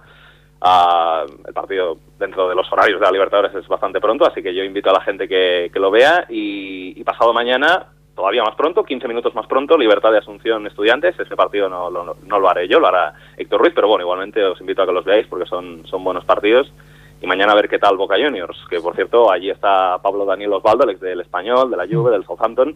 Ah, 0.60 1.24
el 1.48 1.54
partido 1.54 2.00
dentro 2.18 2.50
de 2.50 2.56
los 2.56 2.72
horarios 2.74 3.00
de 3.00 3.06
la 3.06 3.12
Libertadores 3.12 3.54
es 3.54 3.68
bastante 3.68 4.02
pronto, 4.02 4.26
así 4.26 4.42
que 4.42 4.56
yo 4.56 4.64
invito 4.64 4.90
a 4.90 4.94
la 4.94 5.02
gente 5.02 5.28
que, 5.28 5.70
que 5.72 5.80
lo 5.80 5.92
vea. 5.92 6.26
Y, 6.30 7.00
y 7.00 7.04
pasado 7.04 7.32
mañana, 7.32 7.86
todavía 8.16 8.42
más 8.44 8.56
pronto, 8.56 8.84
15 8.84 9.08
minutos 9.08 9.36
más 9.36 9.46
pronto, 9.46 9.78
Libertad 9.78 10.12
de 10.12 10.18
Asunción 10.18 10.66
Estudiantes. 10.66 11.20
Ese 11.20 11.36
partido 11.36 11.70
no, 11.70 11.92
lo- 11.92 12.18
no 12.26 12.40
lo 12.40 12.50
haré 12.50 12.68
yo, 12.68 12.80
lo 12.80 12.88
hará 12.88 13.14
Héctor 13.38 13.62
Ruiz, 13.62 13.74
pero 13.76 13.88
bueno, 13.88 14.02
igualmente 14.02 14.44
os 14.44 14.60
invito 14.60 14.82
a 14.82 14.88
que 14.88 14.94
los 14.94 15.06
veáis 15.06 15.28
porque 15.28 15.46
son, 15.46 15.86
son 15.86 16.04
buenos 16.04 16.26
partidos 16.26 16.74
y 17.22 17.28
mañana 17.28 17.52
a 17.54 17.56
ver 17.56 17.68
qué 17.70 17.80
tal 17.80 17.98
Boca 17.98 18.16
Juniors, 18.16 18.58
que 18.70 18.80
por 18.80 18.96
cierto 18.96 19.32
allí 19.32 19.50
está 19.50 19.98
Pablo 20.02 20.26
Daniel 20.26 20.54
Osvaldo, 20.54 20.84
el 20.84 20.92
ex 20.92 21.02
del 21.02 21.22
Español, 21.22 21.70
de 21.72 21.78
la 21.78 21.88
Juve, 21.88 22.12
del 22.12 22.26
Southampton, 22.26 22.76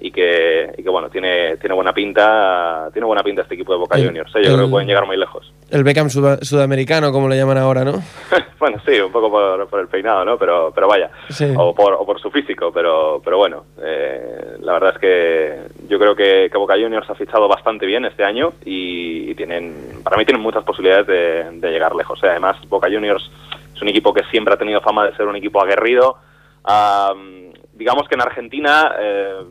y 0.00 0.12
que, 0.12 0.72
y 0.78 0.82
que 0.84 0.88
bueno, 0.90 1.10
tiene, 1.10 1.56
tiene 1.56 1.74
buena 1.74 1.92
pinta, 1.92 2.88
tiene 2.92 3.04
buena 3.04 3.24
pinta 3.24 3.42
este 3.42 3.54
equipo 3.56 3.72
de 3.72 3.80
Boca 3.80 3.98
El- 3.98 4.06
Juniors, 4.06 4.30
¿eh? 4.36 4.42
yo 4.44 4.54
creo 4.54 4.66
que 4.66 4.70
pueden 4.70 4.86
llegar 4.86 5.04
muy 5.06 5.16
lejos. 5.16 5.52
El 5.70 5.82
Beckham 5.82 6.08
suda- 6.08 6.38
sudamericano, 6.40 7.10
como 7.10 7.28
le 7.28 7.36
llaman 7.36 7.58
ahora, 7.58 7.84
¿no? 7.84 7.94
bueno, 8.60 8.80
sí, 8.86 8.98
un 9.00 9.10
poco 9.10 9.28
por, 9.28 9.66
por 9.68 9.80
el 9.80 9.88
peinado, 9.88 10.24
¿no? 10.24 10.38
Pero, 10.38 10.70
pero 10.72 10.86
vaya, 10.86 11.10
Sí. 11.30 11.52
o, 11.56 11.74
por, 11.74 11.94
o 11.94 12.06
por 12.06 12.20
su 12.20 12.30
físico, 12.30 12.70
pero, 12.72 13.20
pero 13.24 13.38
bueno, 13.38 13.64
eh, 13.82 14.56
la 14.60 14.72
verdad 14.74 14.92
es 14.94 14.98
que 15.00 15.58
yo 15.88 15.98
creo 15.98 16.14
que, 16.14 16.48
que 16.50 16.58
Boca 16.58 16.74
Juniors 16.74 17.10
ha 17.10 17.16
fichado 17.16 17.48
bastante 17.48 17.84
bien 17.84 18.04
este 18.04 18.22
año 18.24 18.52
y, 18.64 19.28
y 19.30 19.34
tienen, 19.34 20.00
para 20.04 20.16
mí 20.16 20.24
tienen 20.24 20.42
muchas 20.42 20.62
posibilidades 20.62 21.08
de, 21.08 21.58
de 21.58 21.70
llegar 21.72 21.94
lejos. 21.96 22.22
¿eh? 22.22 22.28
Además, 22.30 22.56
Boca 22.68 22.88
Juniors 22.88 23.28
es 23.78 23.82
un 23.82 23.88
equipo 23.88 24.12
que 24.12 24.24
siempre 24.24 24.54
ha 24.54 24.58
tenido 24.58 24.80
fama 24.80 25.06
de 25.06 25.16
ser 25.16 25.26
un 25.26 25.36
equipo 25.36 25.62
aguerrido. 25.62 26.16
Am, 26.64 27.52
digamos 27.72 28.08
que 28.08 28.16
en 28.16 28.20
Argentina 28.20 28.92
eh, 28.98 29.42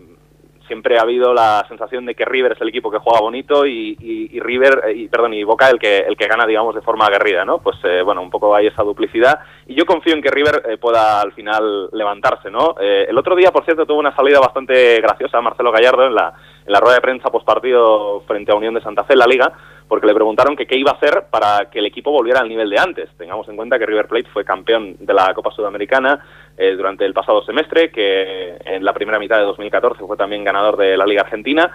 siempre 0.68 0.98
ha 0.98 1.02
habido 1.02 1.34
la 1.34 1.66
sensación 1.70 2.06
de 2.06 2.14
que 2.14 2.26
River 2.26 2.52
es 2.52 2.62
el 2.62 2.68
equipo 2.68 2.92
que 2.92 3.00
juega 3.00 3.22
bonito 3.22 3.66
y 3.66 4.40
River 4.40 4.84
eh, 4.88 4.94
y 4.94 5.08
perdón 5.08 5.34
y 5.34 5.44
Boca 5.44 5.70
el 5.70 5.80
que 5.80 6.00
el 6.00 6.18
que 6.18 6.28
gana 6.28 6.46
digamos 6.46 6.76
de 6.76 6.82
forma 6.82 7.06
aguerrida 7.06 7.46
no 7.46 7.60
pues 7.60 7.78
eh, 7.86 8.02
bueno 8.04 8.22
un 8.22 8.30
poco 8.30 8.54
hay 8.54 8.68
esa 8.68 8.84
duplicidad. 8.84 9.40
Y 9.66 9.76
yo 9.76 9.86
confío 9.86 10.14
en 10.14 10.22
que 10.22 10.30
River 10.30 10.64
eh, 10.68 10.78
pueda 10.78 11.22
al 11.22 11.32
final 11.32 11.90
levantarse 11.94 12.52
no 12.52 12.76
Eh, 12.82 13.06
el 13.08 13.18
otro 13.18 13.36
día 13.36 13.52
por 13.52 13.64
cierto 13.64 13.86
tuvo 13.86 14.00
una 14.00 14.16
salida 14.16 14.40
bastante 14.40 15.00
graciosa 15.02 15.42
Marcelo 15.42 15.72
Gallardo 15.72 16.06
en 16.06 16.16
la 16.16 16.34
en 16.66 16.74
la 16.74 16.82
rueda 16.82 16.96
de 16.96 17.02
prensa 17.02 17.30
post 17.30 17.46
partido 17.46 18.22
frente 18.28 18.52
a 18.52 18.56
Unión 18.56 18.74
de 18.74 18.82
Santa 18.82 19.06
Fe 19.06 19.14
en 19.14 19.20
la 19.20 19.26
Liga 19.26 19.54
porque 19.88 20.08
le 20.08 20.14
preguntaron 20.14 20.56
que 20.56 20.66
qué 20.66 20.78
iba 20.78 20.92
a 20.92 20.96
hacer 20.96 21.26
para 21.30 21.70
que 21.70 21.80
el 21.80 21.86
equipo 21.86 22.12
volviera 22.12 22.42
al 22.42 22.50
nivel 22.50 22.70
de 22.70 22.80
antes. 22.80 23.10
Tengamos 23.18 23.48
en 23.48 23.56
cuenta 23.56 23.80
que 23.80 23.86
River 23.86 24.08
Plate 24.08 24.30
fue 24.34 24.44
campeón 24.44 24.98
de 25.00 25.14
la 25.14 25.34
Copa 25.34 25.52
Sudamericana 25.52 26.26
eh, 26.58 26.76
durante 26.76 27.06
el 27.06 27.14
pasado 27.14 27.42
semestre, 27.44 27.92
que 27.92 28.58
en 28.66 28.84
la 28.84 28.94
primera 28.94 29.20
mitad 29.20 29.38
de 29.38 29.44
2014 29.44 30.06
fue 30.06 30.18
también 30.18 30.44
ganador 30.44 30.78
de 30.78 30.98
la 30.98 31.06
Liga 31.06 31.22
Argentina. 31.22 31.72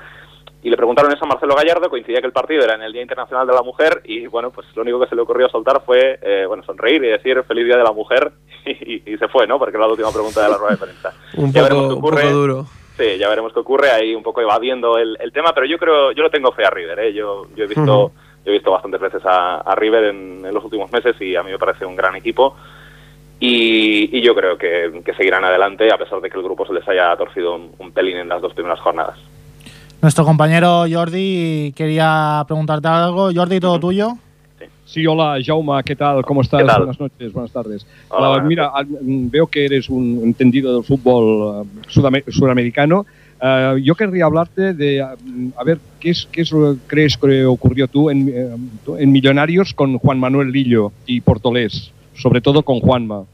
Y 0.65 0.71
le 0.71 0.77
preguntaron 0.77 1.11
eso 1.11 1.25
a 1.25 1.29
Marcelo 1.29 1.57
Gallardo, 1.57 1.91
coincidía 1.91 2.21
que 2.21 2.27
el 2.27 2.33
partido 2.33 2.63
era 2.63 2.77
en 2.77 2.83
el 2.83 2.93
Día 2.93 3.03
Internacional 3.03 3.47
de 3.49 3.55
la 3.55 3.63
Mujer 3.63 4.01
y 4.05 4.29
bueno, 4.29 4.53
pues 4.53 4.67
lo 4.77 4.83
único 4.83 5.01
que 5.01 5.09
se 5.09 5.17
le 5.17 5.23
ocurrió 5.23 5.49
soltar 5.49 5.83
fue 5.85 6.21
eh, 6.23 6.45
bueno 6.47 6.63
sonreír 6.63 7.03
y 7.03 7.09
decir 7.09 7.43
feliz 7.43 7.65
Día 7.65 7.79
de 7.79 7.83
la 7.83 7.93
Mujer 7.93 8.33
y, 8.65 9.13
y 9.13 9.17
se 9.17 9.27
fue, 9.27 9.47
¿no? 9.47 9.59
Porque 9.59 9.77
era 9.77 9.87
la 9.87 9.93
última 9.93 10.13
pregunta 10.13 10.45
de 10.45 10.51
la 10.51 10.59
rueda 10.59 10.77
de 10.77 10.79
prensa. 10.79 11.13
Un 11.37 11.53
poco, 11.53 11.95
un 11.97 12.01
poco 12.01 12.31
duro. 12.31 12.67
Sí, 13.03 13.19
ya 13.19 13.29
veremos 13.29 13.53
qué 13.53 13.59
ocurre 13.59 13.91
ahí 13.91 14.15
un 14.15 14.23
poco 14.23 14.41
evadiendo 14.41 14.97
el, 14.97 15.17
el 15.19 15.33
tema, 15.33 15.53
pero 15.53 15.67
yo 15.67 15.77
creo, 15.79 16.13
yo 16.13 16.23
lo 16.23 16.31
tengo 16.31 16.53
fe 16.53 16.65
a 16.65 16.71
River, 16.71 16.99
¿eh? 17.01 17.13
yo, 17.13 17.47
yo 17.57 17.65
he 17.65 17.67
visto, 17.67 18.13
yo 18.45 18.51
he 18.51 18.53
visto 18.53 18.71
bastantes 18.71 19.01
veces 19.01 19.23
a, 19.25 19.57
a 19.57 19.75
River 19.75 20.05
en, 20.05 20.45
en 20.47 20.55
los 20.55 20.63
últimos 20.63 20.93
meses 20.93 21.17
y 21.21 21.35
a 21.35 21.43
mí 21.43 21.51
me 21.51 21.59
parece 21.59 21.85
un 21.85 21.97
gran 21.97 22.15
equipo 22.15 22.55
y, 23.41 24.17
y 24.17 24.21
yo 24.23 24.35
creo 24.37 24.57
que, 24.57 25.03
que 25.05 25.15
seguirán 25.15 25.45
adelante 25.45 25.93
a 25.93 25.99
pesar 25.99 26.21
de 26.21 26.31
que 26.31 26.37
el 26.37 26.45
grupo 26.45 26.65
se 26.65 26.73
les 26.75 26.87
haya 26.89 27.17
torcido 27.17 27.57
un, 27.57 27.73
un 27.79 27.91
pelín 27.91 28.19
en 28.19 28.29
las 28.29 28.41
dos 28.41 28.55
primeras 28.55 28.79
jornadas. 28.79 29.19
Nuestro 30.01 30.25
compañero 30.25 30.85
Jordi 30.91 31.73
quería 31.77 32.43
preguntarte 32.47 32.89
algo. 32.89 33.31
Jordi, 33.35 33.61
todo 33.61 33.79
tuyo. 33.79 34.15
Sí, 34.93 35.07
hola, 35.07 35.39
Jauma, 35.43 35.83
¿qué 35.83 35.97
tal? 35.97 36.23
¿Cómo 36.23 36.43
estás? 36.43 36.61
¿Qué 36.61 36.67
tal? 36.67 36.81
Buenas 36.81 37.01
noches, 37.01 37.33
buenas 37.33 37.51
tardes. 37.51 37.87
Hola, 38.11 38.29
buenas 38.29 38.47
mira, 38.47 38.71
mm, 39.01 39.31
veo 39.31 39.47
que 39.47 39.65
eres 39.65 39.89
un 39.89 40.21
entendido 40.23 40.75
del 40.75 40.85
fútbol 40.85 41.65
sudame- 41.89 42.31
sudamericano. 42.31 43.07
Ah, 43.41 43.75
yo 43.83 43.95
querría 43.95 44.27
hablarte 44.27 44.75
de, 44.75 45.03
mm, 45.03 45.49
a 45.57 45.65
ver, 45.65 45.79
¿qué 45.99 46.11
es, 46.11 46.29
qué 46.31 46.43
es 46.43 46.55
crees 46.87 47.17
que 47.17 47.47
ocurrió 47.47 47.89
tú 47.89 48.11
en, 48.11 48.29
eh, 48.29 48.51
en 48.99 49.13
Millonarios 49.13 49.73
con 49.73 49.97
Juan 49.97 50.21
Manuel 50.21 50.53
Lillo 50.53 50.93
y 51.07 51.23
Portolés? 51.23 51.91
Sobre 52.15 52.43
todo 52.43 52.63
con 52.63 52.81
Juanma. 52.81 53.25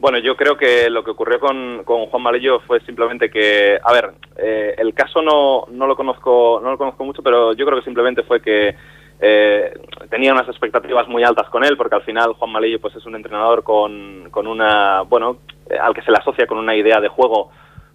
Bueno, 0.00 0.18
yo 0.18 0.34
creo 0.34 0.56
que 0.56 0.90
lo 0.90 1.04
que 1.04 1.12
ocurrió 1.12 1.38
con, 1.38 1.82
con 1.84 2.06
Juan 2.06 2.22
Malillo 2.24 2.58
fue 2.66 2.80
simplemente 2.80 3.30
que, 3.30 3.78
a 3.80 3.92
ver, 3.92 4.10
eh, 4.36 4.74
el 4.78 4.94
caso 4.94 5.22
no, 5.22 5.66
no 5.70 5.86
lo 5.86 5.94
conozco 5.94 6.60
no 6.60 6.72
lo 6.72 6.76
conozco 6.76 7.04
mucho, 7.04 7.22
pero 7.22 7.52
yo 7.54 7.64
creo 7.64 7.78
que 7.78 7.84
simplemente 7.84 8.24
fue 8.24 8.42
que 8.42 8.74
eh, 9.20 9.72
tenía 10.10 10.32
unas 10.32 10.48
expectativas 10.48 11.08
muy 11.08 11.22
altas 11.24 11.48
con 11.48 11.64
él, 11.64 11.76
porque 11.76 11.94
al 11.96 12.02
final 12.02 12.34
Juan 12.34 12.52
Malillo 12.52 12.80
pues 12.80 12.94
es 12.96 13.06
un 13.06 13.14
entrenador 13.16 13.62
con, 13.62 14.28
con 14.30 14.46
una, 14.46 15.02
bueno, 15.02 15.38
eh, 15.70 15.78
al 15.78 15.94
que 15.94 16.02
se 16.02 16.10
le 16.10 16.18
asocia 16.18 16.46
con 16.46 16.58
una 16.58 16.74
idea 16.76 17.00
de 17.00 17.08
juego, 17.08 17.50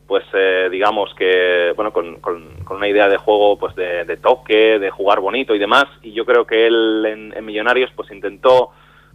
pues 0.08 0.24
eh, 0.34 0.68
digamos 0.72 1.14
que, 1.16 1.74
bueno, 1.76 1.94
con, 1.94 2.16
con- 2.20 2.50
una 2.72 2.88
idea 2.88 3.08
de 3.10 3.18
juego 3.18 3.58
pues 3.60 3.76
de, 3.76 4.06
de 4.06 4.18
toque, 4.18 4.80
de 4.80 4.90
jugar 4.90 5.20
bonito 5.20 5.54
y 5.54 5.60
demás, 5.60 5.86
y 6.02 6.14
yo 6.14 6.26
creo 6.26 6.46
que 6.48 6.66
él 6.68 7.06
en, 7.06 7.34
en 7.38 7.46
Millonarios 7.46 7.92
pues 7.96 8.10
intentó 8.12 8.72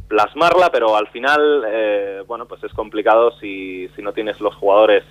plasmarla, 0.08 0.70
pero 0.70 0.94
al 0.96 1.08
final, 1.08 1.64
eh, 1.66 2.22
bueno, 2.26 2.46
pues 2.46 2.62
es 2.64 2.72
complicado 2.72 3.32
si, 3.40 3.88
si 3.96 4.02
no 4.02 4.12
tienes 4.12 4.40
los 4.40 4.54
jugadores 4.54 5.02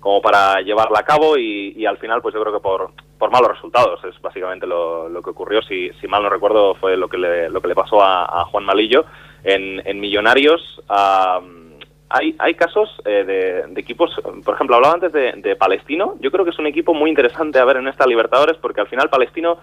como 0.00 0.20
para 0.20 0.60
llevarla 0.60 0.98
a 0.98 1.04
cabo 1.04 1.38
y, 1.38 1.72
y 1.76 1.86
al 1.86 1.96
final, 1.98 2.20
pues 2.20 2.34
yo 2.34 2.40
creo 2.42 2.52
que 2.52 2.60
por, 2.60 2.90
por 3.22 3.30
malos 3.30 3.52
resultados 3.52 4.02
es 4.02 4.20
básicamente 4.20 4.66
lo, 4.66 5.22
que 5.22 5.30
ocurrió. 5.30 5.62
Si, 5.62 5.90
si 6.00 6.08
mal 6.08 6.24
no 6.24 6.28
recuerdo, 6.28 6.74
fue 6.74 6.96
lo 6.96 7.06
que 7.06 7.18
le, 7.18 7.48
lo 7.50 7.60
que 7.60 7.68
le 7.68 7.74
pasó 7.76 8.02
a, 8.02 8.44
Juan 8.46 8.64
Malillo 8.64 9.04
en, 9.44 10.00
Millonarios. 10.00 10.82
am, 10.88 11.74
hay, 12.08 12.34
hay 12.40 12.54
casos 12.54 12.90
eh, 13.04 13.22
de, 13.24 13.80
equipos, 13.80 14.10
por 14.44 14.56
ejemplo, 14.56 14.74
hablaba 14.74 14.94
antes 14.94 15.12
de, 15.12 15.54
Palestino. 15.54 16.16
Yo 16.18 16.32
creo 16.32 16.44
que 16.44 16.50
es 16.50 16.58
un 16.58 16.66
equipo 16.66 16.94
muy 16.94 17.10
interesante 17.10 17.60
a 17.60 17.64
ver 17.64 17.76
en 17.76 17.86
esta 17.86 18.08
Libertadores 18.08 18.56
porque 18.56 18.80
al 18.80 18.88
final 18.88 19.08
Palestino 19.08 19.58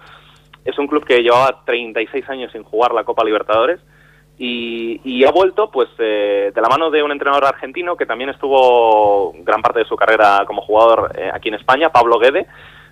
es 0.63 0.79
un 0.79 0.87
club 0.87 1.03
que 1.03 1.21
llevaba 1.21 1.65
36 1.65 2.29
años 2.29 2.53
sin 2.53 2.63
jugar 2.63 2.93
la 2.93 3.03
Copa 3.03 3.25
Libertadores 3.25 3.81
y, 4.37 5.01
y 5.03 5.25
ha 5.25 5.31
vuelto 5.31 5.69
pues 5.69 5.89
eh, 5.97 6.53
de 6.55 6.61
la 6.61 6.69
mano 6.69 6.89
de 6.89 7.03
un 7.03 7.11
entrenador 7.11 7.43
argentino 7.43 7.97
que 7.97 8.05
también 8.05 8.29
estuvo 8.29 9.33
gran 9.39 9.61
parte 9.61 9.79
de 9.79 9.85
su 9.85 9.97
carrera 9.97 10.45
como 10.47 10.61
jugador 10.61 11.11
eh, 11.17 11.29
aquí 11.33 11.49
en 11.49 11.55
España, 11.55 11.89
Pablo 11.89 12.19
Guede, 12.19 12.47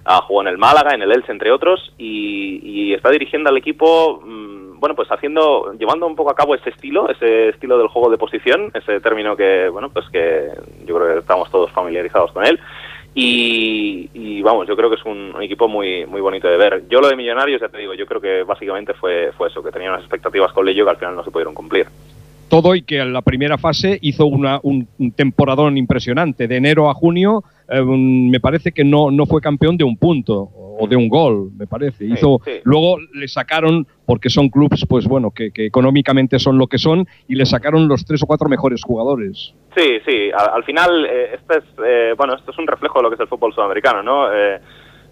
ah, 0.07 0.21
jugó 0.25 0.41
en 0.41 0.47
el 0.47 0.57
Málaga, 0.57 0.95
en 0.95 1.01
el 1.01 1.11
Elche, 1.11 1.31
entre 1.31 1.51
otros, 1.51 1.93
y, 1.97 2.59
y 2.63 2.93
está 2.93 3.09
dirigiendo 3.11 3.49
al 3.49 3.57
equipo, 3.57 4.21
mm, 4.23 4.79
bueno, 4.79 4.95
pues 4.95 5.11
haciendo, 5.11 5.73
llevando 5.73 6.07
un 6.07 6.15
poco 6.15 6.31
a 6.31 6.35
cabo 6.35 6.55
ese 6.55 6.69
estilo, 6.69 7.09
ese 7.09 7.49
estilo 7.49 7.77
del 7.77 7.87
juego 7.87 8.09
de 8.09 8.17
posición, 8.17 8.71
ese 8.73 8.99
término 9.01 9.35
que, 9.35 9.69
bueno, 9.69 9.89
pues 9.89 10.07
que 10.09 10.49
yo 10.85 10.95
creo 10.95 11.13
que 11.13 11.19
estamos 11.19 11.51
todos 11.51 11.71
familiarizados 11.71 12.31
con 12.31 12.45
él. 12.45 12.59
Y, 13.13 14.11
y, 14.13 14.43
vamos, 14.43 14.67
yo 14.67 14.75
creo 14.75 14.89
que 14.89 14.95
es 14.95 15.05
un, 15.05 15.33
un 15.35 15.41
equipo 15.41 15.67
muy 15.67 16.05
muy 16.05 16.21
bonito 16.21 16.47
de 16.47 16.55
ver. 16.55 16.87
Yo 16.87 17.01
lo 17.01 17.07
de 17.09 17.15
Millonarios, 17.15 17.59
ya 17.59 17.67
te 17.67 17.79
digo, 17.79 17.95
yo 17.95 18.05
creo 18.05 18.21
que 18.21 18.43
básicamente 18.43 18.93
fue, 18.93 19.31
fue 19.35 19.47
eso, 19.47 19.63
que 19.63 19.71
tenía 19.71 19.89
unas 19.89 20.01
expectativas 20.01 20.51
con 20.53 20.63
Leyo 20.63 20.85
que 20.85 20.91
al 20.91 20.97
final 20.97 21.15
no 21.15 21.23
se 21.23 21.31
pudieron 21.31 21.55
cumplir. 21.55 21.87
Todo 22.49 22.75
y 22.75 22.81
que 22.83 22.99
en 22.99 23.11
la 23.13 23.21
primera 23.21 23.57
fase 23.57 23.99
hizo 24.01 24.25
una, 24.25 24.59
un, 24.63 24.87
un 24.99 25.11
temporadón 25.11 25.77
impresionante. 25.77 26.47
De 26.47 26.55
enero 26.57 26.89
a 26.89 26.93
junio, 26.93 27.43
eh, 27.69 27.81
un- 27.81 28.29
me 28.29 28.39
parece 28.39 28.71
que 28.71 28.83
no, 28.85 29.11
no 29.11 29.25
fue 29.25 29.41
campeón 29.41 29.75
de 29.77 29.83
un 29.83 29.97
punto 29.97 30.49
o 30.79 30.87
de 30.87 30.95
un 30.95 31.09
gol, 31.09 31.49
me 31.57 31.65
parece. 31.67 32.05
Sí, 32.05 32.13
Hizo, 32.13 32.39
sí. 32.45 32.51
Luego 32.63 32.97
le 33.13 33.27
sacaron, 33.27 33.85
porque 34.05 34.29
son 34.29 34.47
clubes, 34.49 34.85
pues 34.87 35.05
bueno, 35.07 35.31
que, 35.31 35.51
que 35.51 35.65
económicamente 35.65 36.37
son 36.39 36.57
lo 36.57 36.67
que 36.67 36.77
son, 36.77 37.05
y 37.27 37.35
le 37.35 37.45
sacaron 37.45 37.87
los 37.87 38.05
tres 38.05 38.21
o 38.23 38.27
cuatro 38.27 38.47
mejores 38.47 38.81
jugadores. 38.83 39.53
Sí, 39.75 39.97
sí, 40.05 40.29
al, 40.31 40.49
al 40.55 40.63
final, 40.63 41.05
eh, 41.05 41.35
este 41.35 41.57
es, 41.57 41.63
eh, 41.85 42.13
bueno, 42.15 42.35
esto 42.35 42.51
es 42.51 42.57
un 42.59 42.67
reflejo 42.67 42.99
de 42.99 43.03
lo 43.03 43.09
que 43.09 43.15
es 43.15 43.21
el 43.21 43.27
fútbol 43.27 43.53
sudamericano, 43.53 44.03
¿no? 44.03 44.31
Eh, 44.31 44.59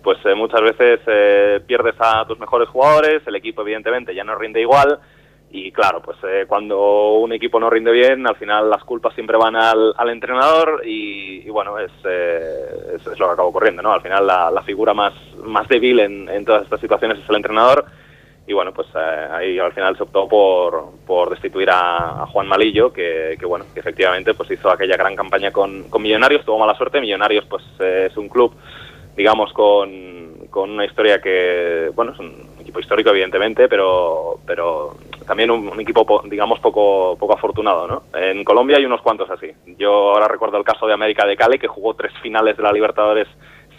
pues 0.04 0.20
eh, 0.26 0.36
muchas 0.36 0.62
veces 0.62 1.00
eh, 1.08 1.60
pierdes 1.66 1.96
a 2.00 2.26
tus 2.28 2.40
mejores 2.40 2.70
jugadores, 2.70 3.24
el 3.26 3.36
equipo 3.36 3.64
evidentemente 3.64 4.14
ya 4.14 4.24
no 4.24 4.36
rinde 4.36 4.62
igual 4.62 5.00
y 5.56 5.72
claro, 5.72 6.02
pues 6.02 6.18
eh, 6.24 6.46
cuando 6.48 7.14
un 7.14 7.32
equipo 7.32 7.60
no 7.62 7.70
rinde 7.70 7.92
bien, 7.92 8.28
al 8.28 8.36
final 8.36 8.70
las 8.70 8.84
culpas 8.84 9.14
siempre 9.14 9.38
van 9.38 9.56
al, 9.56 9.94
al 9.96 10.10
entrenador 10.10 10.82
y, 10.86 11.48
y 11.48 11.50
bueno, 11.50 11.80
es, 11.80 11.92
eh, 12.04 12.96
es, 12.96 13.08
es 13.08 13.18
lo 13.18 13.28
que 13.28 13.34
acaba 13.34 13.48
ocurriendo, 13.48 13.82
¿no? 13.82 13.94
Al 13.94 14.02
final 14.02 14.28
la, 14.28 14.52
la 14.52 14.62
figura 14.64 14.94
más, 14.94 15.14
más 15.46 15.66
débil 15.70 16.02
en, 16.02 16.44
todas 16.44 16.64
estas 16.64 16.82
situaciones 16.82 17.20
es 17.20 17.30
el 17.30 17.38
entrenador 17.38 17.86
y 18.46 18.52
bueno, 18.52 18.74
pues 18.74 18.88
eh, 18.96 19.28
ahí 19.32 19.58
al 19.58 19.72
final 19.72 19.96
se 19.96 20.04
optó 20.04 20.28
por, 20.28 20.92
por 21.08 21.30
destituir 21.30 21.70
a, 21.70 22.24
a 22.24 22.28
Juan 22.28 22.48
Malillo, 22.48 22.92
que, 22.92 23.38
que, 23.40 23.46
bueno, 23.46 23.66
que 23.74 23.80
efectivamente 23.80 24.34
pues 24.34 24.52
hizo 24.52 24.70
aquella 24.70 24.98
gran 24.98 25.16
campaña 25.16 25.52
con, 25.52 25.84
con 25.84 26.02
Millonarios, 26.02 26.44
tuvo 26.44 26.60
mala 26.60 26.76
suerte, 26.76 27.00
Millonarios 27.00 27.46
pues 27.46 27.64
eh, 27.80 28.10
es 28.12 28.18
un 28.18 28.28
club, 28.28 28.54
digamos, 29.16 29.54
con, 29.54 30.48
con 30.50 30.72
una 30.72 30.86
historia 30.86 31.22
que, 31.22 31.92
bueno, 31.96 32.12
es 32.12 32.20
un 32.20 32.55
histórico 32.80 33.10
evidentemente, 33.10 33.68
pero, 33.68 34.40
pero 34.46 34.96
también 35.28 35.52
un, 35.52 35.68
un 35.68 35.80
equipo, 35.80 36.06
po- 36.06 36.24
digamos, 36.26 36.60
poco, 36.60 37.16
poco 37.20 37.34
afortunado, 37.34 37.88
¿no? 37.88 38.04
En 38.20 38.44
Colombia 38.44 38.78
hay 38.78 38.86
unos 38.86 39.02
cuantos 39.02 39.30
así. 39.30 39.52
Yo 39.78 40.12
ahora 40.14 40.28
recuerdo 40.28 40.58
el 40.58 40.64
caso 40.64 40.88
de 40.88 40.94
América 40.94 41.26
de 41.26 41.36
Cali, 41.38 41.58
que 41.60 41.68
jugó 41.68 41.94
tres 41.94 42.12
finales 42.22 42.58
de 42.58 42.64
la 42.64 42.72
Libertadores 42.72 43.28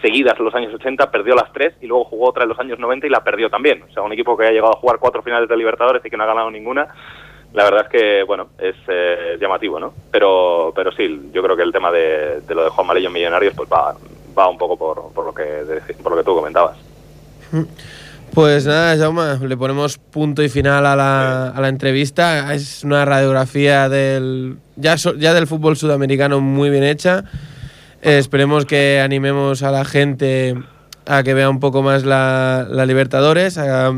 seguidas 0.02 0.38
en 0.38 0.44
los 0.44 0.54
años 0.54 0.74
80, 0.74 1.10
perdió 1.10 1.34
las 1.34 1.50
tres 1.52 1.74
y 1.80 1.86
luego 1.86 2.04
jugó 2.04 2.28
otra 2.28 2.42
en 2.42 2.50
los 2.50 2.58
años 2.60 2.78
90 2.78 3.06
y 3.06 3.10
la 3.10 3.24
perdió 3.24 3.48
también. 3.48 3.82
O 3.88 3.92
sea, 3.92 4.02
un 4.02 4.12
equipo 4.12 4.36
que 4.36 4.46
ha 4.46 4.50
llegado 4.50 4.72
a 4.74 4.78
jugar 4.78 4.98
cuatro 4.98 5.22
finales 5.22 5.48
de 5.48 5.56
Libertadores 5.56 6.04
y 6.04 6.10
que 6.10 6.16
no 6.16 6.24
ha 6.24 6.26
ganado 6.26 6.50
ninguna, 6.50 6.86
la 7.54 7.64
verdad 7.64 7.86
es 7.86 7.88
que, 7.88 8.22
bueno, 8.24 8.48
es 8.58 8.74
eh, 8.88 9.38
llamativo, 9.40 9.80
¿no? 9.80 9.94
Pero, 10.12 10.72
pero 10.76 10.92
sí, 10.92 11.30
yo 11.32 11.42
creo 11.42 11.56
que 11.56 11.62
el 11.62 11.72
tema 11.72 11.90
de, 11.90 12.42
lo 12.48 12.64
de 12.64 12.70
Juan 12.70 12.86
Malillo 12.86 13.06
en 13.08 13.14
Millonarios 13.14 13.54
pues 13.56 13.68
va, 13.72 13.94
va 14.38 14.48
un 14.48 14.58
poco 14.58 14.76
por, 14.76 15.12
por, 15.14 15.24
lo 15.24 15.32
que, 15.32 15.62
por 16.02 16.12
lo 16.12 16.18
que 16.18 16.24
tú 16.24 16.34
comentabas. 16.34 16.76
Pues 18.36 18.66
nada, 18.66 18.98
Jaume, 18.98 19.38
le 19.48 19.56
ponemos 19.56 19.96
punto 19.96 20.42
y 20.42 20.50
final 20.50 20.84
a 20.84 20.94
la, 20.94 21.48
a 21.48 21.58
la 21.62 21.68
entrevista. 21.68 22.52
Es 22.52 22.84
una 22.84 23.06
radiografía 23.06 23.88
del 23.88 24.58
ya, 24.76 24.98
so- 24.98 25.14
ya 25.14 25.32
del 25.32 25.46
fútbol 25.46 25.74
sudamericano 25.78 26.38
muy 26.40 26.68
bien 26.68 26.84
hecha. 26.84 27.24
Eh, 28.02 28.18
esperemos 28.18 28.66
que 28.66 29.00
animemos 29.00 29.62
a 29.62 29.70
la 29.70 29.86
gente 29.86 30.54
a 31.06 31.22
que 31.22 31.32
vea 31.32 31.48
un 31.48 31.60
poco 31.60 31.82
más 31.82 32.04
la, 32.04 32.66
la 32.68 32.84
Libertadores, 32.84 33.56
a, 33.56 33.92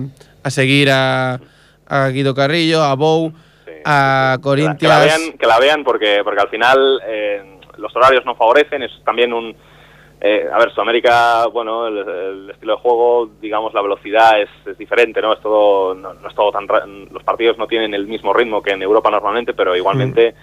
a 0.44 0.51
seguir 0.51 0.88
a, 0.92 1.40
a 1.88 2.09
Guido 2.11 2.33
Carrillo, 2.37 2.85
a 2.85 2.94
Bou, 2.94 3.33
Sí, 3.66 3.72
a 3.85 4.35
sí, 4.35 4.37
sí. 4.37 4.42
Corinthians. 4.42 4.79
Que 4.79 4.87
la, 4.87 5.01
que 5.01 5.07
la 5.09 5.16
vean, 5.18 5.33
que 5.38 5.46
la 5.48 5.59
vean 5.59 5.83
porque, 5.85 6.20
porque 6.22 6.40
al 6.42 6.48
final 6.48 7.01
eh, 7.09 7.59
los 7.77 7.94
horarios 7.96 8.24
no 8.24 8.37
favorecen, 8.37 8.85
es 8.85 8.92
también 9.05 9.33
un... 9.33 9.57
eh, 10.20 10.48
a 10.52 10.59
ver, 10.59 10.70
Sudamérica, 10.72 11.46
bueno, 11.46 11.87
el, 11.87 11.98
el 11.98 12.50
estilo 12.50 12.74
de 12.76 12.81
juego, 12.83 13.31
digamos, 13.40 13.72
la 13.74 13.83
velocidad 13.83 14.40
es, 14.40 14.48
es 14.66 14.76
diferente, 14.78 15.20
¿no? 15.22 15.33
Es 15.33 15.40
todo, 15.40 15.94
no, 15.94 16.14
no 16.14 16.28
es 16.28 16.35
todo 16.35 16.50
tan... 16.52 16.66
Los 17.12 17.22
partidos 17.22 17.57
no 17.59 17.66
tienen 17.66 17.94
el 17.94 18.07
mismo 18.07 18.33
ritmo 18.33 18.62
que 18.62 18.72
en 18.72 18.83
Europa 18.83 19.11
normalmente, 19.11 19.54
pero 19.54 19.76
igualmente... 19.76 20.35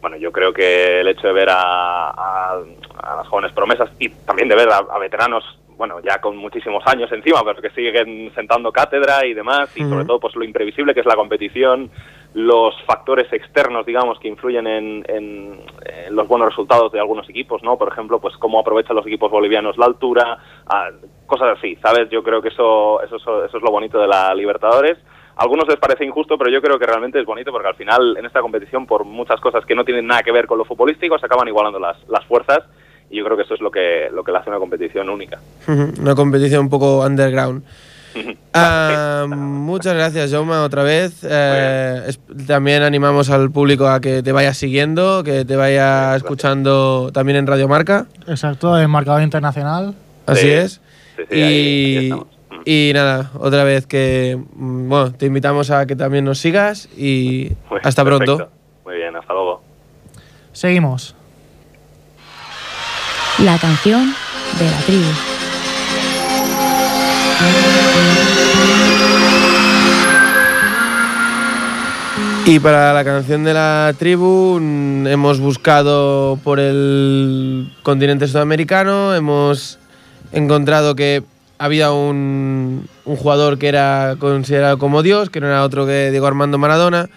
Bueno, 0.00 0.16
yo 0.16 0.30
creo 0.30 0.52
que 0.52 1.00
el 1.00 1.08
hecho 1.08 1.26
de 1.26 1.32
ver 1.32 1.48
a, 1.50 2.10
a- 2.10 2.62
a 3.02 3.16
las 3.16 3.26
jóvenes 3.26 3.50
promesas 3.52 3.90
y 3.98 4.08
también 4.08 4.48
de 4.48 4.54
ver 4.54 4.68
a, 4.68 4.76
a 4.76 4.98
veteranos, 5.00 5.42
bueno, 5.76 5.98
ya 6.00 6.20
con 6.20 6.36
muchísimos 6.36 6.86
años 6.86 7.10
encima, 7.10 7.42
pero 7.44 7.60
que 7.60 7.70
siguen 7.70 8.30
sentando 8.32 8.70
cátedra 8.70 9.26
y 9.26 9.34
demás, 9.34 9.76
y 9.76 9.80
Ujú. 9.80 9.90
sobre 9.90 10.04
todo 10.04 10.20
pues 10.20 10.36
lo 10.36 10.44
imprevisible 10.44 10.94
que 10.94 11.00
es 11.00 11.06
la 11.06 11.16
competición, 11.16 11.90
los 12.34 12.74
factores 12.86 13.32
externos, 13.32 13.86
digamos, 13.86 14.18
que 14.20 14.28
influyen 14.28 14.66
en, 14.66 15.60
los 16.10 16.26
buenos 16.26 16.48
resultados 16.48 16.90
de 16.92 17.00
algunos 17.00 17.28
equipos, 17.28 17.62
¿no? 17.62 17.76
Por 17.76 17.92
ejemplo, 17.92 18.18
pues 18.18 18.36
cómo 18.36 18.60
aprovechan 18.60 18.96
los 18.96 19.06
equipos 19.06 19.30
bolivianos 19.30 19.76
la 19.76 19.86
altura, 19.86 20.38
ah, 20.66 20.88
cosas 21.26 21.58
así, 21.58 21.76
¿sabes? 21.76 22.08
Yo 22.10 22.22
creo 22.22 22.40
que 22.40 22.48
eso, 22.48 23.02
eso, 23.02 23.44
es 23.44 23.52
lo 23.52 23.70
bonito 23.70 23.98
de 23.98 24.08
la 24.08 24.34
Libertadores. 24.34 24.98
A 25.36 25.42
algunos 25.42 25.68
les 25.68 25.76
parece 25.76 26.04
injusto, 26.04 26.36
pero 26.36 26.50
yo 26.50 26.60
creo 26.60 26.78
que 26.78 26.86
realmente 26.86 27.20
es 27.20 27.26
bonito 27.26 27.52
porque 27.52 27.68
al 27.68 27.76
final 27.76 28.16
en 28.16 28.26
esta 28.26 28.40
competición, 28.40 28.86
por 28.86 29.04
muchas 29.04 29.40
cosas 29.40 29.64
que 29.64 29.74
no 29.74 29.84
tienen 29.84 30.06
nada 30.06 30.22
que 30.22 30.32
ver 30.32 30.46
con 30.46 30.58
lo 30.58 30.64
futbolístico, 30.64 31.18
se 31.18 31.26
acaban 31.26 31.46
igualando 31.46 31.78
las, 31.78 31.96
las 32.08 32.24
fuerzas 32.24 32.64
y 33.10 33.18
yo 33.18 33.24
creo 33.24 33.36
que 33.36 33.44
eso 33.44 33.54
es 33.54 33.60
lo 33.60 33.70
que, 33.70 34.08
lo 34.12 34.22
que 34.22 34.32
le 34.32 34.38
hace 34.38 34.50
una 34.50 34.58
competición 34.58 35.08
única. 35.08 35.38
Una 35.66 36.14
competición 36.14 36.62
un 36.62 36.70
poco 36.70 37.00
underground. 37.04 37.62
Ah, 38.52 39.26
muchas 39.28 39.94
gracias, 39.94 40.30
Jaume, 40.30 40.54
otra 40.56 40.82
vez. 40.82 41.20
Eh, 41.22 42.04
es- 42.08 42.20
también 42.46 42.82
animamos 42.82 43.30
al 43.30 43.50
público 43.50 43.86
a 43.88 44.00
que 44.00 44.22
te 44.22 44.32
vaya 44.32 44.54
siguiendo, 44.54 45.22
que 45.22 45.44
te 45.44 45.56
vaya 45.56 45.84
Gracias. 46.00 46.16
escuchando 46.22 47.10
también 47.12 47.36
en 47.38 47.46
Radio 47.46 47.68
Marca. 47.68 48.06
Exacto, 48.26 48.78
en 48.78 48.90
marcador 48.90 49.22
internacional. 49.22 49.94
Así 50.26 50.42
Sí, 50.42 50.50
es. 50.50 50.72
sí, 51.16 51.22
sí, 51.30 51.34
ahí- 51.42 52.10
ahí 52.12 52.12
y, 52.66 52.90
y 52.90 52.92
nada, 52.92 53.30
otra 53.38 53.64
vez 53.64 53.86
que 53.86 54.38
mm, 54.54 54.88
bueno, 54.88 55.12
te 55.12 55.26
invitamos 55.26 55.70
a 55.70 55.86
que 55.86 55.94
también 55.96 56.24
nos 56.24 56.38
sigas 56.38 56.88
y 56.96 57.50
Pues, 57.68 57.84
hasta 57.86 58.04
perfecto. 58.04 58.36
pronto. 58.36 58.52
Muy 58.84 58.96
bien, 58.96 59.14
hasta 59.14 59.32
luego. 59.32 59.62
Seguimos. 60.52 61.14
La 63.38 63.56
canción 63.58 64.12
de 64.58 64.64
la 64.70 64.78
tribu. 64.78 65.37
Y 72.50 72.60
para 72.60 72.94
la 72.94 73.04
canción 73.04 73.44
de 73.44 73.52
la 73.52 73.92
tribu 73.98 74.58
mm, 74.58 75.06
hemos 75.06 75.38
buscado 75.38 76.38
por 76.42 76.58
el 76.58 77.70
continente 77.82 78.26
sudamericano, 78.26 79.14
hemos 79.14 79.78
encontrado 80.32 80.96
que 80.96 81.22
había 81.58 81.92
un, 81.92 82.88
jugador 83.04 83.58
que 83.58 83.68
era 83.68 84.16
considerado 84.18 84.78
como 84.78 85.02
Dios, 85.02 85.28
que 85.28 85.40
no 85.40 85.46
era 85.46 85.62
otro 85.62 85.84
que 85.84 86.10
Diego 86.10 86.26
Armando 86.26 86.56
Maradona, 86.56 87.10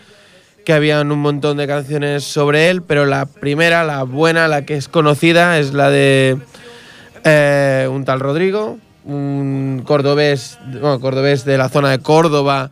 que 0.66 0.74
habían 0.74 1.14
un 1.14 1.20
montón 1.20 1.56
de 1.56 1.66
canciones 1.66 2.26
sobre 2.26 2.70
él, 2.70 2.82
pero 2.82 3.06
la 3.06 3.26
primera, 3.26 3.86
la 3.86 4.04
buena, 4.04 4.50
la 4.50 4.66
que 4.66 4.76
es 4.76 4.90
conocida, 4.90 5.60
es 5.60 5.74
la 5.74 5.90
de 5.90 6.40
eh, 7.24 7.88
un 7.90 8.04
tal 8.04 8.20
Rodrigo, 8.20 8.80
un 9.06 9.84
cordobés, 9.86 10.58
bueno, 10.72 11.00
cordobés 11.00 11.46
de 11.46 11.58
la 11.58 11.70
zona 11.70 11.90
de 11.90 12.00
Córdoba 12.00 12.72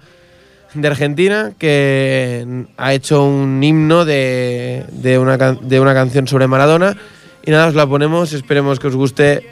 de 0.74 0.88
Argentina, 0.88 1.54
que 1.58 2.66
ha 2.78 2.94
hecho 2.94 3.24
un 3.24 3.64
himno 3.64 4.06
de, 4.06 4.86
de 4.92 5.18
una, 5.18 5.38
de 5.38 5.80
una 5.80 5.94
canción 5.94 6.28
sobre 6.28 6.48
Maradona. 6.48 6.96
Y 7.44 7.52
nada, 7.52 7.68
os 7.68 7.76
la 7.76 7.88
ponemos, 7.88 8.34
esperemos 8.34 8.80
que 8.80 8.88
os 8.88 8.96
guste. 8.96 9.48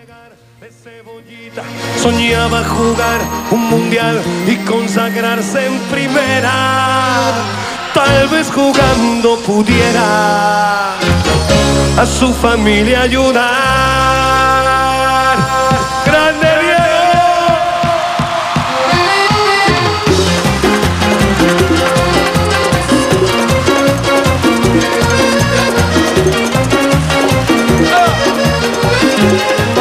Soñaba 2.01 2.63
jugar 2.63 3.21
un 3.51 3.69
mundial 3.69 4.21
y 4.47 4.55
consagrarse 4.57 5.65
en 5.65 5.79
primera. 5.91 7.33
Tal 7.93 8.27
vez 8.27 8.51
jugando 8.51 9.37
pudiera 9.39 10.93
a 10.93 12.05
su 12.05 12.31
familia 12.33 13.01
ayudar. 13.01 14.26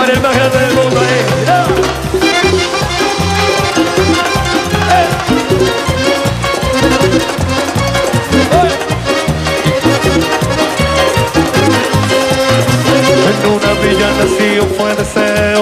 Para 0.07 0.19
el 0.19 0.23
más 0.23 0.37
grande 0.37 0.59
del 0.61 0.75
mundo, 0.75 1.01
eh. 1.03 1.27
En 13.19 13.51
una 13.51 13.73
villa 13.81 14.09
nació 14.17 14.65
fue 14.77 14.95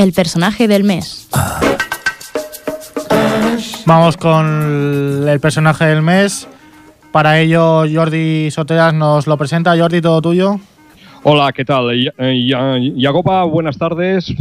El 0.00 0.14
personaje 0.14 0.66
del 0.66 0.82
mes. 0.82 1.19
Vamos 3.90 4.16
con 4.16 5.26
el 5.28 5.40
personaje 5.40 5.84
del 5.84 6.00
mes. 6.00 6.46
Para 7.10 7.40
ello, 7.40 7.82
Jordi 7.92 8.48
Soteras 8.52 8.94
nos 8.94 9.26
lo 9.26 9.36
presenta. 9.36 9.76
Jordi, 9.76 10.00
todo 10.00 10.22
tuyo. 10.22 10.60
Hola, 11.24 11.50
¿qué 11.52 11.64
tal? 11.64 11.90
Eh, 11.90 12.46
ya- 12.46 12.76
Yagoba, 12.78 13.42
buenas 13.46 13.76
tardes. 13.78 14.32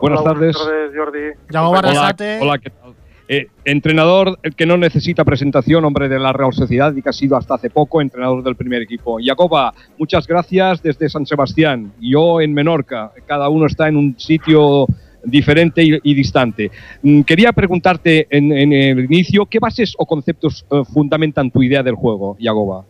Buenas 0.00 0.22
Hola, 0.22 0.30
tardes. 0.32 0.56
Buenas 0.56 0.72
tardes, 0.72 0.96
Jordi. 0.98 2.42
Hola, 2.42 2.58
¿qué 2.58 2.70
tal? 2.70 2.94
Eh, 3.28 3.46
entrenador 3.64 4.40
el 4.42 4.56
que 4.56 4.66
no 4.66 4.76
necesita 4.76 5.24
presentación, 5.24 5.84
hombre 5.84 6.08
de 6.08 6.18
la 6.18 6.32
Real 6.32 6.52
Sociedad 6.52 6.92
y 6.96 7.00
que 7.00 7.08
ha 7.10 7.12
sido 7.12 7.36
hasta 7.36 7.54
hace 7.54 7.70
poco 7.70 8.00
entrenador 8.00 8.42
del 8.42 8.56
primer 8.56 8.82
equipo. 8.82 9.18
Jacoba, 9.24 9.72
muchas 9.98 10.26
gracias 10.26 10.82
desde 10.82 11.08
San 11.08 11.26
Sebastián. 11.26 11.92
Yo 12.00 12.40
en 12.40 12.52
Menorca. 12.52 13.12
Cada 13.24 13.48
uno 13.50 13.66
está 13.66 13.86
en 13.86 13.98
un 13.98 14.18
sitio 14.18 14.88
diferente 15.26 15.82
y, 15.82 15.98
y 16.02 16.14
distante. 16.14 16.70
Mm, 17.02 17.22
Quería 17.22 17.52
preguntarte 17.52 18.26
en, 18.30 18.52
en 18.52 18.72
el 18.72 19.04
inicio, 19.04 19.46
¿qué 19.46 19.58
bases 19.58 19.94
o 19.98 20.06
conceptos 20.06 20.64
eh, 20.70 20.82
fundamentan 20.92 21.50
tu 21.50 21.62
idea 21.62 21.82
del 21.82 21.94
juego, 21.94 22.36
Yagoba? 22.38 22.84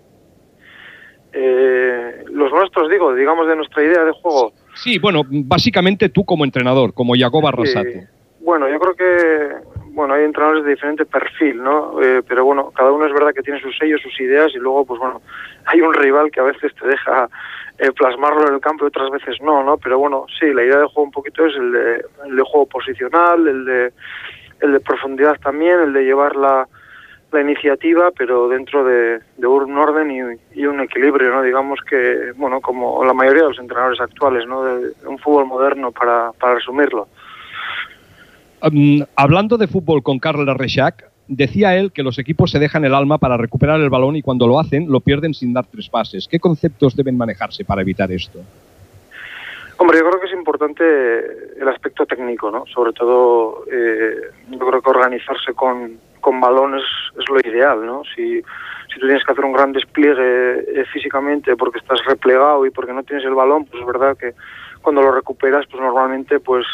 Eh, 1.32 2.24
los 2.30 2.50
nuestros, 2.52 2.90
digo, 2.90 3.14
digamos 3.14 3.48
de 3.48 3.56
nuestra 3.56 3.82
idea 3.82 4.04
de 4.04 4.12
juego. 4.12 4.52
Sí, 4.74 4.98
bueno, 4.98 5.22
básicamente 5.28 6.08
tú 6.08 6.24
como 6.24 6.44
entrenador, 6.44 6.92
como 6.92 7.16
Yagoba 7.16 7.48
Arrasate. 7.48 8.08
Bueno, 8.40 8.68
yo 8.68 8.78
creo 8.78 8.94
que 8.94 9.75
bueno 9.96 10.12
hay 10.12 10.24
entrenadores 10.24 10.62
de 10.62 10.70
diferente 10.70 11.06
perfil, 11.06 11.62
¿no? 11.62 12.00
Eh, 12.02 12.22
pero 12.28 12.44
bueno, 12.44 12.70
cada 12.76 12.92
uno 12.92 13.06
es 13.06 13.14
verdad 13.14 13.32
que 13.32 13.42
tiene 13.42 13.60
sus 13.60 13.76
sellos, 13.78 14.02
sus 14.02 14.20
ideas 14.20 14.52
y 14.54 14.58
luego, 14.58 14.84
pues 14.84 15.00
bueno, 15.00 15.22
hay 15.64 15.80
un 15.80 15.94
rival 15.94 16.30
que 16.30 16.40
a 16.40 16.44
veces 16.44 16.74
te 16.74 16.86
deja 16.86 17.28
eh, 17.78 17.90
plasmarlo 17.92 18.46
en 18.46 18.54
el 18.54 18.60
campo 18.60 18.84
y 18.84 18.88
otras 18.88 19.10
veces 19.10 19.40
no, 19.40 19.64
¿no? 19.64 19.78
Pero 19.78 19.98
bueno, 19.98 20.26
sí, 20.38 20.52
la 20.52 20.62
idea 20.62 20.80
de 20.80 20.84
juego 20.84 21.04
un 21.04 21.10
poquito 21.10 21.46
es 21.46 21.56
el 21.56 21.72
de, 21.72 22.04
el 22.26 22.36
de 22.36 22.42
juego 22.42 22.66
posicional, 22.66 23.48
el 23.48 23.64
de, 23.64 23.92
el 24.60 24.72
de 24.72 24.80
profundidad 24.80 25.40
también, 25.40 25.80
el 25.80 25.92
de 25.94 26.04
llevar 26.04 26.36
la, 26.36 26.68
iniciativa, 27.38 28.12
pero 28.16 28.48
dentro 28.48 28.82
de, 28.82 29.20
un 29.46 29.76
orden 29.76 30.38
y, 30.54 30.64
un 30.64 30.80
equilibrio, 30.80 31.30
¿no? 31.30 31.42
Digamos 31.42 31.80
que, 31.82 32.32
bueno, 32.34 32.62
como 32.62 33.04
la 33.04 33.12
mayoría 33.12 33.42
de 33.42 33.48
los 33.50 33.58
entrenadores 33.58 34.00
actuales, 34.00 34.46
¿no? 34.46 34.64
De, 34.64 34.88
de 34.88 35.06
un 35.06 35.18
fútbol 35.18 35.44
moderno, 35.44 35.92
para, 35.92 36.32
para 36.32 36.54
resumirlo. 36.54 37.08
Hablando 39.14 39.58
de 39.58 39.66
fútbol 39.66 40.02
con 40.02 40.18
Carl 40.18 40.46
Reixac, 40.56 41.10
decía 41.28 41.76
él 41.76 41.92
que 41.92 42.02
los 42.02 42.18
equipos 42.18 42.50
se 42.50 42.58
dejan 42.58 42.84
el 42.84 42.94
alma 42.94 43.18
para 43.18 43.36
recuperar 43.36 43.80
el 43.80 43.90
balón 43.90 44.16
y 44.16 44.22
cuando 44.22 44.46
lo 44.46 44.58
hacen 44.58 44.90
lo 44.90 45.00
pierden 45.00 45.34
sin 45.34 45.52
dar 45.52 45.66
tres 45.66 45.88
pases. 45.88 46.28
¿Qué 46.28 46.38
conceptos 46.38 46.96
deben 46.96 47.16
manejarse 47.16 47.64
para 47.64 47.82
evitar 47.82 48.10
esto? 48.12 48.40
Hombre, 49.78 49.98
yo 49.98 50.08
creo 50.08 50.20
que 50.20 50.26
es 50.26 50.32
importante 50.32 50.84
el 51.60 51.68
aspecto 51.68 52.06
técnico, 52.06 52.50
¿no? 52.50 52.64
Sobre 52.66 52.92
todo, 52.92 53.64
eh, 53.70 54.30
yo 54.50 54.58
creo 54.58 54.80
que 54.80 54.90
organizarse 54.90 55.52
con, 55.52 55.98
con 56.20 56.40
balón 56.40 56.76
es, 56.76 56.84
es 57.18 57.28
lo 57.28 57.38
ideal, 57.40 57.84
¿no? 57.84 58.02
Si, 58.14 58.40
si 58.40 59.00
tú 59.00 59.06
tienes 59.06 59.22
que 59.22 59.32
hacer 59.32 59.44
un 59.44 59.52
gran 59.52 59.72
despliegue 59.72 60.80
eh, 60.80 60.84
físicamente 60.92 61.56
porque 61.56 61.78
estás 61.78 62.02
replegado 62.06 62.64
y 62.64 62.70
porque 62.70 62.94
no 62.94 63.02
tienes 63.02 63.26
el 63.26 63.34
balón, 63.34 63.66
pues 63.66 63.82
es 63.82 63.86
verdad 63.86 64.16
que 64.16 64.32
cuando 64.80 65.02
lo 65.02 65.12
recuperas, 65.12 65.66
pues 65.70 65.82
normalmente, 65.82 66.40
pues 66.40 66.64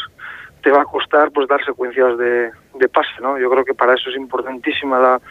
te 0.63 0.71
va 0.71 0.81
a 0.81 0.85
costar 0.85 1.31
pues 1.31 1.47
dar 1.47 1.63
secuencias 1.63 2.17
de, 2.17 2.49
de 2.75 2.89
pase, 2.89 3.21
¿no? 3.21 3.37
Yo 3.37 3.49
creo 3.49 3.65
que 3.65 3.73
para 3.73 3.93
eso 3.93 4.09
es 4.09 4.15
importantísima 4.15 4.97
la, 4.97 5.21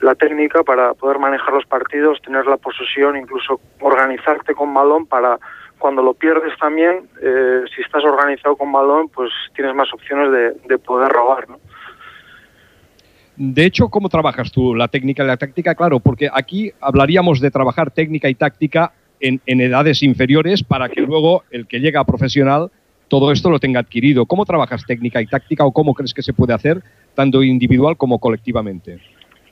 la 0.00 0.14
técnica 0.14 0.62
para 0.62 0.94
poder 0.94 1.18
manejar 1.18 1.52
los 1.52 1.66
partidos, 1.66 2.22
tener 2.22 2.46
la 2.46 2.56
posesión, 2.56 3.16
incluso 3.16 3.60
organizarte 3.80 4.54
con 4.54 4.72
balón 4.72 5.06
para 5.06 5.38
cuando 5.78 6.02
lo 6.02 6.14
pierdes 6.14 6.56
también, 6.58 7.08
eh, 7.20 7.64
si 7.74 7.82
estás 7.82 8.02
organizado 8.04 8.56
con 8.56 8.72
balón, 8.72 9.08
pues 9.08 9.30
tienes 9.54 9.74
más 9.74 9.92
opciones 9.92 10.32
de, 10.32 10.52
de 10.68 10.78
poder 10.78 11.10
robar, 11.10 11.48
¿no? 11.50 11.58
De 13.36 13.66
hecho, 13.66 13.90
¿cómo 13.90 14.08
trabajas 14.08 14.50
tú 14.50 14.74
la 14.74 14.88
técnica 14.88 15.22
y 15.22 15.26
la 15.26 15.36
táctica? 15.36 15.74
Claro, 15.74 16.00
porque 16.00 16.30
aquí 16.32 16.72
hablaríamos 16.80 17.40
de 17.40 17.50
trabajar 17.50 17.90
técnica 17.90 18.30
y 18.30 18.34
táctica 18.34 18.92
en, 19.20 19.42
en 19.44 19.60
edades 19.60 20.02
inferiores 20.02 20.62
para 20.62 20.88
que 20.88 21.02
luego 21.02 21.44
el 21.50 21.66
que 21.66 21.80
llega 21.80 22.00
a 22.00 22.04
profesional 22.04 22.70
todo 23.08 23.32
esto 23.32 23.50
lo 23.50 23.58
tenga 23.58 23.80
adquirido. 23.80 24.26
¿Cómo 24.26 24.44
trabajas 24.44 24.84
técnica 24.86 25.20
y 25.20 25.26
táctica 25.26 25.64
o 25.64 25.72
cómo 25.72 25.94
crees 25.94 26.14
que 26.14 26.22
se 26.22 26.32
puede 26.32 26.54
hacer, 26.54 26.82
tanto 27.14 27.42
individual 27.42 27.96
como 27.96 28.18
colectivamente? 28.18 29.00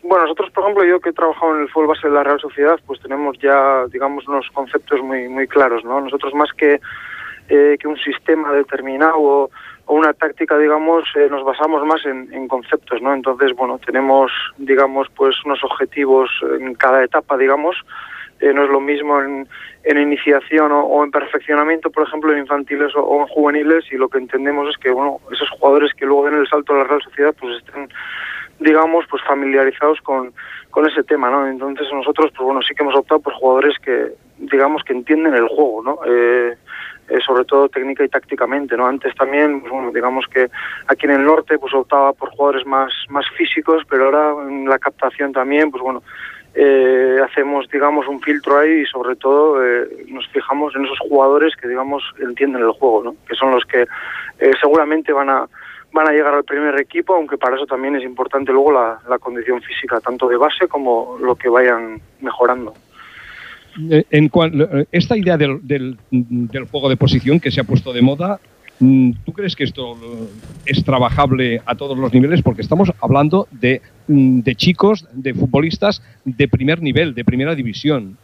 Bueno, 0.02 0.24
nosotros, 0.24 0.50
por 0.50 0.64
ejemplo, 0.64 0.84
yo 0.84 1.00
que 1.00 1.10
he 1.10 1.14
trabajado 1.14 1.56
en 1.56 1.62
el 1.62 1.68
fútbol 1.70 1.88
base 1.88 2.08
de 2.08 2.14
la 2.14 2.22
Real 2.22 2.38
Sociedad, 2.38 2.78
pues 2.86 3.00
tenemos 3.00 3.38
ya, 3.38 3.86
digamos, 3.90 4.28
unos 4.28 4.46
conceptos 4.52 5.00
muy, 5.00 5.28
muy 5.28 5.46
claros, 5.46 5.82
¿no? 5.82 5.98
Nosotros 6.00 6.34
más 6.34 6.52
que, 6.52 6.78
eh, 7.48 7.76
que 7.80 7.88
un 7.88 7.96
sistema 7.96 8.52
determinado 8.52 9.16
o, 9.18 9.50
una 9.86 10.12
táctica, 10.14 10.58
digamos, 10.58 11.04
eh, 11.14 11.28
nos 11.30 11.44
basamos 11.44 11.84
más 11.86 12.04
en, 12.06 12.48
conceptos, 12.48 13.02
¿no? 13.02 13.12
Entonces, 13.14 13.52
bueno, 13.54 13.78
tenemos, 13.84 14.30
digamos, 14.56 15.08
pues 15.14 15.36
unos 15.44 15.62
objetivos 15.62 16.30
en 16.58 16.74
cada 16.74 17.04
etapa, 17.04 17.36
digamos. 17.36 17.76
Eh, 18.44 18.52
no 18.52 18.64
es 18.64 18.68
lo 18.68 18.80
mismo 18.80 19.22
en, 19.22 19.48
en 19.84 19.98
iniciación 19.98 20.70
o, 20.70 20.82
o, 20.82 21.02
en 21.02 21.10
perfeccionamiento, 21.10 21.90
por 21.90 22.06
ejemplo, 22.06 22.30
en 22.30 22.40
infantiles 22.40 22.92
o, 22.94 23.22
en 23.22 23.26
juveniles, 23.28 23.84
y 23.90 23.96
lo 23.96 24.10
que 24.10 24.18
entendemos 24.18 24.68
es 24.68 24.76
que, 24.76 24.90
bueno, 24.90 25.18
esos 25.32 25.48
jugadores 25.48 25.94
que 25.94 26.04
luego 26.04 26.26
den 26.26 26.40
el 26.40 26.46
salto 26.46 26.74
a 26.74 26.78
la 26.78 26.84
Real 26.84 27.02
Sociedad, 27.02 27.34
pues 27.40 27.56
estén 27.56 27.88
digamos, 28.60 29.04
pues 29.10 29.22
familiarizados 29.24 30.00
con, 30.02 30.32
con 30.70 30.86
ese 30.86 31.02
tema, 31.02 31.30
¿no? 31.30 31.46
Entonces 31.46 31.88
nosotros, 31.92 32.30
pues 32.36 32.44
bueno, 32.44 32.60
sí 32.62 32.74
que 32.74 32.82
hemos 32.82 32.94
optado 32.94 33.20
por 33.20 33.32
jugadores 33.32 33.78
que, 33.78 34.12
digamos, 34.38 34.84
que 34.84 34.92
entienden 34.92 35.34
el 35.34 35.48
juego, 35.48 35.82
¿no? 35.82 35.98
Eh, 36.06 36.54
eh, 37.08 37.18
sobre 37.26 37.44
todo 37.44 37.68
técnica 37.68 38.04
y 38.04 38.08
tácticamente, 38.08 38.76
¿no? 38.76 38.86
Antes 38.86 39.14
también, 39.14 39.60
pues 39.60 39.72
bueno, 39.72 39.90
digamos 39.90 40.26
que 40.28 40.48
aquí 40.86 41.06
en 41.06 41.12
el 41.12 41.24
norte, 41.24 41.58
pues 41.58 41.74
optaba 41.74 42.12
por 42.12 42.30
jugadores 42.30 42.66
más, 42.66 42.92
más 43.08 43.26
físicos, 43.36 43.82
pero 43.88 44.04
ahora 44.04 44.48
en 44.48 44.68
la 44.68 44.78
captación 44.78 45.32
también, 45.32 45.70
pues 45.70 45.82
bueno, 45.82 46.02
eh, 46.54 47.16
hacemos, 47.24 47.68
digamos, 47.68 48.06
un 48.06 48.20
filtro 48.20 48.58
ahí 48.58 48.82
y 48.82 48.86
sobre 48.86 49.16
todo 49.16 49.64
eh, 49.64 49.88
nos 50.08 50.26
fijamos 50.28 50.74
en 50.76 50.84
esos 50.84 50.98
jugadores 51.00 51.54
que, 51.56 51.66
digamos, 51.66 52.02
entienden 52.20 52.62
el 52.62 52.70
juego, 52.70 53.02
¿no? 53.02 53.16
Que 53.28 53.34
son 53.34 53.50
los 53.50 53.64
que 53.64 53.82
eh, 53.82 54.52
seguramente 54.60 55.12
van 55.12 55.30
a 55.30 55.46
van 55.92 56.08
a 56.08 56.10
llegar 56.10 56.34
al 56.34 56.42
primer 56.42 56.78
equipo, 56.80 57.14
aunque 57.14 57.38
para 57.38 57.54
eso 57.54 57.66
también 57.66 57.94
es 57.94 58.02
importante 58.02 58.50
luego 58.50 58.72
la, 58.72 59.18
condición 59.20 59.62
física, 59.62 60.00
tanto 60.00 60.28
de 60.28 60.36
base 60.36 60.66
como 60.66 61.16
lo 61.20 61.36
que 61.36 61.48
vayan 61.48 62.00
mejorando. 62.20 62.74
Eh, 63.90 64.02
En 64.10 64.28
cual, 64.28 64.86
esta 64.90 65.16
idea 65.16 65.36
del, 65.36 65.60
del, 65.62 65.96
juego 66.68 66.88
de 66.88 66.96
posición 66.96 67.38
que 67.38 67.52
se 67.52 67.60
ha 67.60 67.64
puesto 67.64 67.92
de 67.92 68.02
moda, 68.02 68.40
¿tú 68.78 69.32
crees 69.32 69.56
que 69.56 69.64
esto 69.64 69.96
es 70.66 70.84
trabajable 70.84 71.62
a 71.64 71.74
todos 71.74 71.96
los 71.98 72.12
niveles? 72.12 72.42
Porque 72.42 72.62
estamos 72.62 72.92
hablando 73.00 73.48
de, 73.50 73.82
mm, 74.08 74.40
de 74.40 74.54
chicos, 74.54 75.06
de 75.12 75.34
futbolistas 75.34 76.02
de 76.24 76.48
primer 76.48 76.82
nivel, 76.82 77.14
de 77.14 77.24
primera 77.24 77.54
división. 77.54 78.16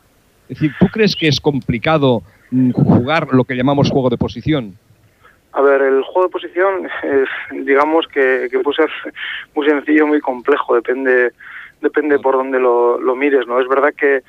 Es 0.48 0.58
decir, 0.58 0.72
¿tú 0.78 0.86
crees 0.88 1.14
que 1.16 1.28
es 1.28 1.40
complicado 1.40 2.22
mm, 2.50 2.70
jugar 2.72 3.28
lo 3.32 3.44
que 3.44 3.54
llamamos 3.54 3.90
juego 3.90 4.10
de 4.10 4.16
posición? 4.16 4.76
A 5.52 5.62
ver, 5.62 5.82
el 5.82 6.02
juego 6.02 6.24
de 6.24 6.32
posición 6.32 6.86
es, 7.02 7.64
digamos 7.64 8.06
que, 8.06 8.48
que 8.50 8.58
puede 8.60 8.76
ser 8.76 8.90
muy 9.54 9.66
sencillo, 9.66 10.06
muy 10.06 10.20
complejo, 10.20 10.74
depende 10.74 11.32
depende 11.80 12.18
por 12.18 12.34
dónde 12.34 12.60
lo, 12.60 13.00
lo 13.00 13.16
mires, 13.16 13.46
¿no? 13.46 13.60
Es 13.60 13.68
verdad 13.68 13.94
que, 13.96 14.22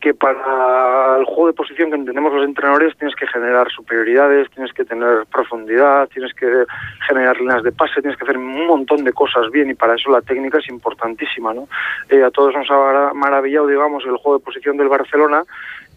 que 0.00 0.14
para 0.14 1.18
el 1.18 1.24
juego 1.26 1.48
de 1.48 1.52
posición 1.52 1.90
que 1.90 1.96
entendemos 1.96 2.32
los 2.32 2.44
entrenadores 2.44 2.96
tienes 2.96 3.14
que 3.14 3.26
generar 3.26 3.70
superioridades, 3.70 4.50
tienes 4.50 4.72
que 4.72 4.84
tener 4.84 5.26
profundidad, 5.30 6.08
tienes 6.08 6.32
que 6.32 6.64
generar 7.06 7.38
líneas 7.38 7.62
de 7.62 7.72
pase, 7.72 8.00
tienes 8.00 8.16
que 8.16 8.24
hacer 8.24 8.38
un 8.38 8.66
montón 8.66 9.04
de 9.04 9.12
cosas 9.12 9.50
bien 9.50 9.70
y 9.70 9.74
para 9.74 9.96
eso 9.96 10.10
la 10.10 10.22
técnica 10.22 10.58
es 10.58 10.68
importantísima, 10.68 11.52
¿no? 11.52 11.68
Eh, 12.08 12.22
a 12.22 12.30
todos 12.30 12.54
nos 12.54 12.70
ha 12.70 13.12
maravillado, 13.14 13.66
digamos, 13.66 14.04
el 14.04 14.16
juego 14.16 14.38
de 14.38 14.44
posición 14.44 14.78
del 14.78 14.88
Barcelona 14.88 15.44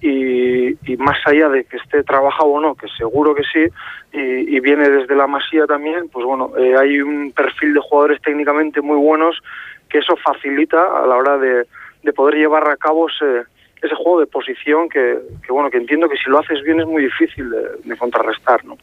y, 0.01 0.71
y, 0.91 0.97
más 0.97 1.17
allá 1.25 1.47
de 1.47 1.63
que 1.63 1.77
esté 1.77 2.03
trabajado 2.03 2.49
o 2.49 2.59
no, 2.59 2.75
que 2.75 2.89
seguro 2.89 3.33
que 3.33 3.43
sí, 3.43 3.65
y, 4.11 4.59
viene 4.59 4.89
desde 4.89 5.15
la 5.15 5.27
masía 5.27 5.65
también, 5.65 6.09
pues 6.09 6.25
bueno, 6.25 6.51
eh, 6.57 6.75
hay 6.77 6.99
un 7.01 7.31
perfil 7.31 7.73
de 7.73 7.79
jugadores 7.79 8.21
técnicamente 8.21 8.81
muy 8.81 8.97
buenos 8.97 9.41
que 9.89 9.99
eso 9.99 10.17
facilita 10.17 11.03
a 11.03 11.07
la 11.07 11.15
hora 11.15 11.37
de, 11.37 11.65
de 12.03 12.13
poder 12.13 12.35
llevar 12.35 12.69
a 12.69 12.75
cabo 12.75 13.07
ese, 13.07 13.45
ese 13.83 13.95
juego 13.95 14.19
de 14.19 14.27
posición 14.27 14.89
que, 14.89 15.17
bueno, 15.49 15.69
que 15.69 15.77
entiendo 15.77 16.07
que 16.09 16.17
si 16.17 16.29
lo 16.29 16.39
haces 16.39 16.61
bien 16.63 16.79
es 16.79 16.85
muy 16.85 17.03
difícil 17.03 17.49
de, 17.49 17.97
contrarrestar, 17.97 18.63
¿no? 18.65 18.77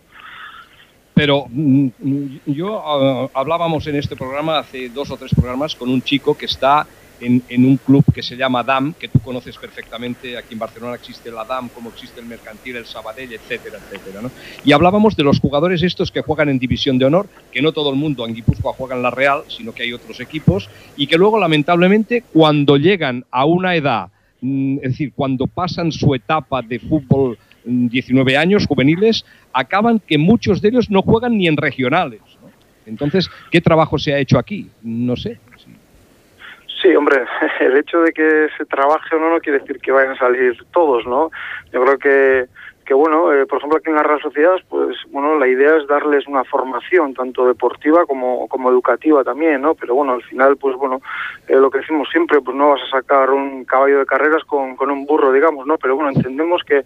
Pero 1.15 1.47
mm, 1.49 1.89
yo 2.47 2.79
uh, 2.79 3.31
hablábamos 3.35 3.87
en 3.87 3.97
este 3.97 4.17
programa 4.17 4.59
hace 4.59 4.89
dos 4.89 5.11
o 5.11 5.17
tres 5.17 5.35
programas 5.35 5.75
con 5.75 5.91
un 5.91 6.01
chico 6.01 6.37
que 6.37 6.47
está 6.47 6.87
en, 7.21 7.65
un 7.65 7.77
club 7.77 8.05
que 8.13 8.23
se 8.23 8.37
llama 8.37 8.63
DAM, 8.63 8.95
que 8.95 9.09
tú 9.09 9.21
conoces 9.21 9.57
perfectamente, 9.57 10.37
aquí 10.37 10.55
en 10.55 10.59
Barcelona 10.59 10.95
existe 10.95 11.31
la 11.31 11.45
DAM, 11.45 11.69
como 11.69 11.91
existe 11.91 12.21
el 12.21 12.27
Mercantil, 12.27 12.77
el 12.77 12.87
Sabadell, 12.87 13.33
etcétera, 13.33 13.79
etcétera. 13.79 14.23
¿no? 14.23 14.31
Y 14.65 14.73
hablábamos 14.73 15.17
de 15.17 15.25
los 15.25 15.41
jugadores 15.41 15.83
estos 15.83 16.11
que 16.11 16.23
juegan 16.23 16.49
en 16.49 16.59
División 16.59 16.99
de 16.99 17.05
Honor, 17.05 17.29
que 17.53 17.63
no 17.63 17.73
todo 17.73 17.91
el 17.91 17.97
mundo 17.97 18.27
en 18.27 18.35
Guipúzcoa 18.35 18.73
juega 18.73 18.97
en 18.97 19.03
la 19.03 19.11
Real, 19.11 19.43
sino 19.49 19.73
que 19.73 19.83
hay 19.83 19.93
otros 19.93 20.21
equipos, 20.21 20.69
y 20.97 21.07
que 21.07 21.19
luego, 21.19 21.39
lamentablemente, 21.39 22.25
cuando 22.33 22.77
llegan 22.77 23.25
a 23.31 23.45
una 23.45 23.77
edad, 23.77 24.09
es 24.43 24.93
decir, 24.93 25.13
cuando 25.15 25.47
pasan 25.47 25.93
su 25.93 26.15
etapa 26.15 26.63
de 26.63 26.79
fútbol 26.79 27.39
19 27.65 28.35
mm, 28.35 28.39
años, 28.39 28.67
juveniles, 28.67 29.25
acaban 29.53 30.01
que 30.01 30.19
muchos 30.19 30.63
de 30.63 30.69
ellos 30.71 30.91
no 30.91 31.03
juegan 31.03 31.37
ni 31.37 31.47
en 31.47 31.57
regionales. 31.57 32.21
¿no? 32.43 32.51
Entonces, 32.87 33.31
¿qué 33.51 33.61
trabajo 33.61 33.99
se 33.99 34.15
ha 34.15 34.19
hecho 34.19 34.39
aquí? 34.39 34.71
No 34.83 35.17
sé. 35.17 35.39
Sí, 36.83 36.95
hombre, 36.95 37.25
el 37.61 37.77
hecho 37.77 38.01
de 38.01 38.13
que 38.13 38.49
se 38.57 38.65
trabaje 38.65 39.15
o 39.15 39.19
no 39.19 39.31
no 39.31 39.41
quiere 39.41 39.59
decir 39.59 39.79
que 39.81 39.93
vayan 39.93 40.13
a 40.13 40.19
salir 40.19 40.57
todos, 40.73 41.07
¿no? 41.07 41.31
Yo 41.73 41.85
creo 41.85 41.99
que, 41.99 42.47
que 42.91 42.95
bueno, 42.95 43.33
eh, 43.33 43.47
por 43.47 43.59
ejemplo 43.59 43.79
aquí 43.79 43.89
en 43.89 43.95
la 43.95 44.03
Real 44.03 44.21
Sociedad, 44.21 44.57
pues 44.69 44.97
bueno, 45.13 45.39
la 45.39 45.47
idea 45.47 45.77
es 45.77 45.87
darles 45.87 46.27
una 46.27 46.43
formación 46.43 47.15
tanto 47.15 47.47
deportiva 47.47 48.05
como, 48.05 48.49
como 48.49 48.69
educativa 48.69 49.23
también, 49.23 49.63
¿no? 49.63 49.77
Pero 49.77 49.95
bueno, 49.95 50.15
al 50.15 50.25
final, 50.25 50.57
pues 50.57 50.75
bueno, 50.75 51.01
eh, 51.47 51.55
lo 51.55 51.71
que 51.71 51.79
decimos 51.79 52.09
siempre, 52.11 52.41
pues 52.41 52.57
no 52.57 52.71
vas 52.71 52.81
a 52.83 52.99
sacar 52.99 53.31
un 53.31 53.65
caballo 53.65 54.01
de 54.01 54.07
carreras 54.07 54.43
con, 54.43 54.75
con 54.75 54.91
un 54.91 55.07
burro, 55.07 55.31
digamos, 55.31 55.69
¿no? 55.69 55.79
Pero 55.79 55.95
bueno, 55.95 56.11
entendemos 56.11 56.65
que, 56.65 56.83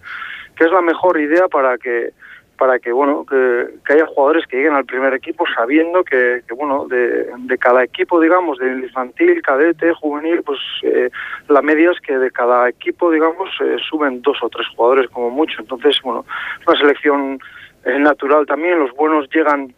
que 0.55 0.65
es 0.65 0.71
la 0.71 0.83
mejor 0.83 1.19
idea 1.19 1.49
para 1.49 1.79
que 1.79 2.11
para 2.57 2.79
que 2.79 2.93
bueno 2.93 3.25
que, 3.27 3.67
haya 3.93 4.07
jugadores 4.07 4.47
que 4.47 4.57
lleguen 4.57 4.75
al 4.75 4.85
primer 4.85 5.15
equipo 5.15 5.45
sabiendo 5.55 6.05
que, 6.05 6.43
que 6.47 6.55
bueno 6.55 6.87
de, 6.89 7.27
de, 7.39 7.59
cada 7.59 7.85
equipo 7.85 8.21
digamos 8.21 8.59
del 8.59 8.85
infantil 8.85 9.43
cadete 9.43 9.93
juvenil 9.95 10.43
pues 10.43 10.59
eh, 10.83 11.11
la 11.49 11.63
media 11.63 11.91
es 11.91 12.01
que 12.01 12.19
de 12.19 12.31
cada 12.31 12.69
equipo 12.69 13.11
digamos 13.11 13.51
eh, 13.61 13.77
suben 13.89 14.23
dos 14.23 14.39
o 14.43 14.49
tres 14.49 14.67
jugadores 14.75 15.11
como 15.11 15.31
mucho. 15.31 15.61
Entonces 15.61 15.99
bueno 16.03 16.25
una 16.67 16.79
selección 16.79 17.39
eh, 17.85 17.99
natural 17.99 18.47
también 18.47 18.79
los 18.79 18.93
buenos 18.93 19.29
llegan 19.33 19.75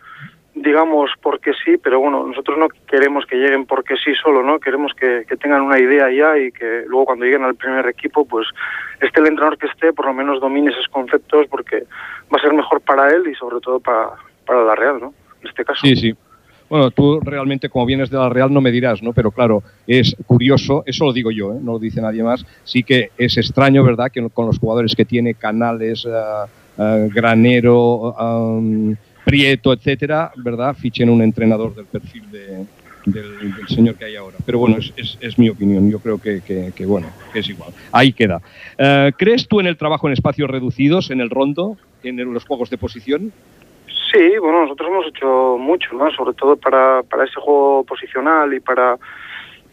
digamos 0.57 1.11
porque 1.23 1.53
sí, 1.65 1.77
pero 1.77 2.01
bueno, 2.01 2.27
nosotros 2.27 2.59
no 2.59 2.69
queremos 2.89 3.27
que 3.27 3.37
lleguen 3.37 3.67
porque 3.67 3.95
sí 4.03 4.15
solo, 4.15 4.43
¿no? 4.43 4.59
Queremos 4.59 4.93
que, 4.95 5.25
que, 5.29 5.37
tengan 5.37 5.61
una 5.61 5.79
idea 5.79 6.11
ya 6.11 6.39
y 6.39 6.51
que 6.51 6.85
luego 6.87 7.05
cuando 7.05 7.27
lleguen 7.27 7.45
al 7.45 7.55
primer 7.55 7.87
equipo, 7.87 8.25
pues 8.25 8.49
esté 9.01 9.21
el 9.21 9.27
entrenador 9.27 9.59
que 9.59 9.67
esté, 9.67 9.93
por 9.93 10.07
lo 10.07 10.15
menos 10.15 10.41
domine 10.41 10.71
esos 10.71 10.89
conceptos 10.89 11.47
porque 11.49 11.85
va 12.33 12.39
a 12.39 12.41
ser 12.41 12.55
mejor 12.55 12.81
para 12.81 13.11
él 13.11 13.29
y 13.31 13.35
sobre 13.35 13.61
todo 13.61 13.81
para, 13.81 14.13
para 14.47 14.65
la 14.65 14.75
Real, 14.75 14.99
¿no? 14.99 15.15
En 15.43 15.49
este 15.49 15.63
caso. 15.63 15.81
Sí, 15.85 15.95
sí. 15.95 16.15
Bueno, 16.71 16.91
tú 16.91 17.21
realmente 17.21 17.69
como 17.69 17.85
vienes 17.85 18.11
de 18.11 18.17
la 18.17 18.31
Real 18.31 18.53
no 18.53 18.63
me 18.63 18.73
dirás, 18.73 19.03
¿no? 19.03 19.13
Pero 19.13 19.31
claro, 19.31 19.63
es 19.87 20.17
curioso, 20.27 20.83
eso 20.87 21.05
lo 21.05 21.13
digo 21.13 21.31
yo, 21.31 21.53
¿eh? 21.53 21.59
no 21.61 21.73
lo 21.73 21.79
dice 21.79 22.01
nadie 22.01 22.23
más, 22.23 22.45
sí 22.65 22.83
que 22.83 23.11
es 23.19 23.37
extraño, 23.37 23.85
¿verdad? 23.85 24.11
Que 24.11 24.27
con 24.31 24.47
los 24.47 24.59
jugadores 24.59 24.97
que 24.97 25.05
tiene 25.05 25.35
Canales, 25.35 26.05
uh, 26.07 26.49
Granero, 27.15 28.15
um, 28.15 28.97
Prieto, 29.27 29.73
etcétera, 29.73 30.31
¿verdad? 30.37 30.73
Fichen 30.77 31.11
un 31.11 31.21
entrenador 31.21 31.75
del 31.75 31.87
perfil 31.87 32.31
de, 32.31 32.65
del, 33.07 33.67
señor 33.67 33.97
que 33.97 34.05
hay 34.05 34.15
ahora. 34.15 34.37
Pero 34.47 34.61
bueno, 34.61 34.77
es, 34.79 35.19
es, 35.21 35.37
mi 35.37 35.49
opinión. 35.49 35.91
Yo 35.91 35.99
creo 35.99 36.21
que, 36.21 36.73
bueno, 36.87 37.09
que 37.33 37.41
es 37.41 37.49
igual. 37.49 37.73
Ahí 37.91 38.13
queda. 38.13 38.41
Uh, 38.79 39.11
¿Crees 39.19 39.49
tú 39.49 39.59
en 39.59 39.67
el 39.67 39.77
trabajo 39.77 40.07
en 40.07 40.13
espacios 40.13 40.49
reducidos, 40.49 41.11
en 41.11 41.21
el 41.21 41.31
rondo, 41.31 41.77
en 42.05 42.33
los 42.33 42.45
juegos 42.45 42.71
de 42.71 42.79
posición? 42.79 43.33
Sí, 44.13 44.39
bueno, 44.41 44.63
nosotros 44.63 44.89
hemos 44.89 45.07
hecho 45.09 45.57
mucho, 45.59 45.93
¿no? 45.95 46.09
Sobre 46.13 46.33
todo 46.35 46.57
para, 46.57 47.03
para 47.03 47.25
ese 47.25 47.41
juego 47.41 47.83
posicional 47.83 48.55
y 48.55 48.61
para 48.61 48.97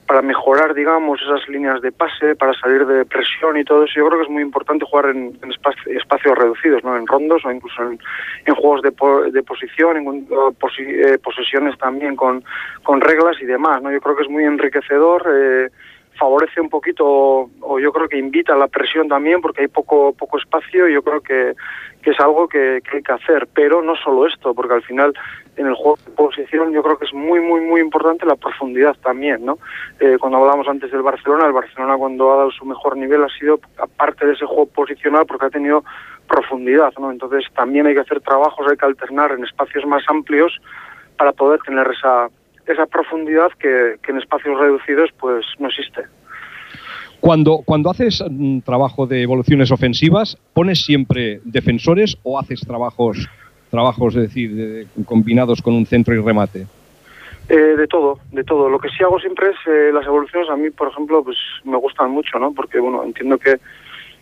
para 0.08 0.22
mejorar, 0.22 0.74
digamos, 0.74 1.22
esas 1.22 1.47
líneas 1.47 1.82
de 1.82 1.91
pase, 1.91 2.36
para 2.36 2.54
salir 2.54 2.86
de 2.86 3.06
presión 3.06 3.58
y 3.58 3.64
todo 3.64 3.84
eso. 3.86 3.93
Yo 3.95 4.08
creo 4.08 4.20
que 4.20 4.26
es 4.26 4.32
muy 4.32 4.43
importante 4.43 4.86
jugar 4.86 5.08
en, 5.08 5.38
espacio, 5.49 5.97
espacios 5.97 6.38
reducidos, 6.38 6.84
¿no? 6.84 6.97
En 6.97 7.08
rondos 7.08 7.43
o 7.45 7.51
incluso 7.51 7.84
en, 7.84 7.99
en 8.45 8.56
juegos 8.56 8.82
de, 8.82 8.91
po, 8.91 9.24
de, 9.24 9.43
posición, 9.43 9.97
en 9.97 10.28
posi, 10.60 10.84
eh, 10.84 11.18
posesiones 11.24 11.78
también 11.78 12.16
con, 12.16 12.43
con 12.84 13.01
reglas 13.01 13.38
y 13.41 13.45
demás, 13.45 13.82
¿no? 13.82 13.91
Yo 13.91 14.01
creo 14.01 14.16
que 14.16 14.24
es 14.24 14.30
muy 14.30 14.43
enriquecedor. 14.43 15.24
Eh, 15.34 15.70
favorece 16.18 16.61
un 16.61 16.70
poquito 16.70 17.49
o 17.61 17.80
yo 17.80 17.91
creo 17.91 18.07
que 18.07 18.18
invita 18.18 18.53
a 18.53 18.57
la 18.57 18.68
presión 18.68 19.07
también 19.07 19.41
porque 19.41 19.61
hay 19.61 19.68
poco 19.68 20.14
poco 20.14 20.38
espacio 20.38 20.88
y 20.88 20.93
yo 20.93 21.01
creo 21.01 21.22
que, 21.22 21.53
que 22.01 22.11
es 22.11 22.20
algo 22.20 22.47
que, 22.47 22.82
que, 22.84 22.97
hay 22.97 23.03
que 23.03 23.11
hacer. 23.11 23.47
Pero 23.53 23.82
no 23.82 23.95
solo 23.95 24.28
esto 24.28 24.53
porque 24.53 24.76
al 24.76 24.84
final 24.84 25.14
en 25.57 25.68
el 25.68 25.74
juego 25.76 25.97
de 26.05 26.11
posición 26.11 26.72
yo 26.72 26.84
creo 26.84 26.97
que 26.97 27.05
es 27.05 27.14
muy 27.14 27.39
muy 27.39 27.61
muy 27.61 27.82
importante 27.82 28.26
la 28.26 28.36
profundidad 28.36 28.95
también 29.03 29.45
no 29.45 29.59
eh, 29.99 30.18
cuando 30.20 30.39
hablamos 30.39 30.68
antes 30.68 30.91
del 30.91 31.03
Barcelona 31.03 31.45
el 31.45 31.53
Barcelona 31.53 31.95
cuando 31.95 32.32
ha 32.32 32.38
dado 32.38 32.51
su 32.51 32.66
mejor 32.66 32.97
nivel 32.97 33.24
ha 33.24 33.30
sido 33.30 33.59
aparte 33.78 34.26
de 34.26 34.34
ese 34.34 34.45
juego 34.45 34.66
posicional 34.66 35.26
porque 35.28 35.45
ha 35.45 35.49
tenido 35.51 35.84
profundidad 36.28 36.91
no 36.97 37.11
entonces 37.11 37.45
también 37.53 37.86
hay 37.86 37.93
que 37.93 37.99
hacer 37.99 38.22
trabajos 38.22 38.66
hay 38.68 38.78
que 38.78 38.86
alternar 38.86 39.32
en 39.34 39.43
espacios 39.43 39.86
más 39.86 40.03
amplios 40.07 40.59
para 41.18 41.34
poder 41.34 41.59
tener 41.61 41.88
esa 41.91 42.30
esa 42.68 42.86
profundidad 42.86 43.49
que, 43.59 43.95
que 44.01 44.11
en 44.11 44.18
espacios 44.20 44.59
reducidos 44.59 45.09
pues 45.20 45.45
no 45.59 45.68
existe. 45.68 46.03
Cuando, 47.20 47.59
cuando 47.64 47.89
haces 47.89 48.24
mm, 48.30 48.59
trabajo 48.59 49.07
de 49.07 49.22
evoluciones 49.22 49.72
ofensivas, 49.72 50.38
¿pones 50.53 50.84
siempre 50.84 51.39
defensores 51.45 52.18
o 52.24 52.38
haces 52.38 52.61
trabajos, 52.61 53.30
trabajos 53.72 54.16
es 54.16 54.24
decir, 54.24 54.53
de- 54.53 54.88
combinados 55.05 55.61
con 55.61 55.74
un 55.74 55.86
centro 55.86 56.14
y 56.14 56.20
remate? 56.22 56.68
Eh, 57.49 57.55
de 57.55 57.88
todo, 57.88 58.20
de 58.32 58.43
todo. 58.43 58.70
Lo 58.70 58.80
que 58.80 58.89
sí 58.89 59.03
hago 59.03 59.20
siempre 59.20 59.49
es 59.49 59.55
eh, 59.68 59.91
las 59.93 60.05
evoluciones. 60.05 60.49
A 60.49 60.55
mí, 60.55 60.70
por 60.70 60.89
ejemplo, 60.89 61.24
pues 61.24 61.38
me 61.66 61.78
gustan 61.78 62.11
mucho, 62.11 62.39
¿no? 62.39 62.53
Porque, 62.53 62.80
bueno, 62.80 63.03
entiendo 63.03 63.38
que, 63.38 63.57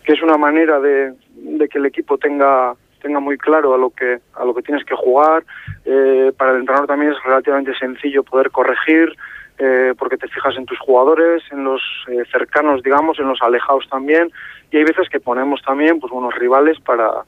que 0.03 0.13
es 0.13 0.21
una 0.23 0.37
manera 0.37 0.79
de, 0.79 1.13
de 1.35 1.69
que 1.69 1.77
el 1.79 1.85
equipo 1.85 2.17
tenga 2.17 2.73
tenga 3.01 3.19
muy 3.19 3.37
claro 3.37 3.73
a 3.73 3.77
lo 3.77 3.89
que 3.89 4.19
a 4.35 4.45
lo 4.45 4.53
que 4.53 4.61
tienes 4.61 4.85
que 4.85 4.95
jugar. 4.95 5.43
Eh, 5.85 6.31
para 6.37 6.51
el 6.51 6.59
entrenador 6.59 6.87
también 6.87 7.11
es 7.11 7.23
relativamente 7.23 7.73
sencillo 7.77 8.23
poder 8.23 8.51
corregir, 8.51 9.15
eh, 9.57 9.93
porque 9.97 10.17
te 10.17 10.27
fijas 10.27 10.55
en 10.57 10.65
tus 10.65 10.79
jugadores, 10.79 11.43
en 11.51 11.63
los 11.63 11.81
eh, 12.07 12.23
cercanos, 12.31 12.83
digamos, 12.83 13.19
en 13.19 13.27
los 13.27 13.41
alejados 13.41 13.87
también. 13.89 14.31
Y 14.71 14.77
hay 14.77 14.83
veces 14.83 15.09
que 15.09 15.19
ponemos 15.19 15.61
también, 15.61 15.99
pues, 15.99 16.11
unos 16.13 16.33
rivales 16.35 16.79
para 16.79 17.23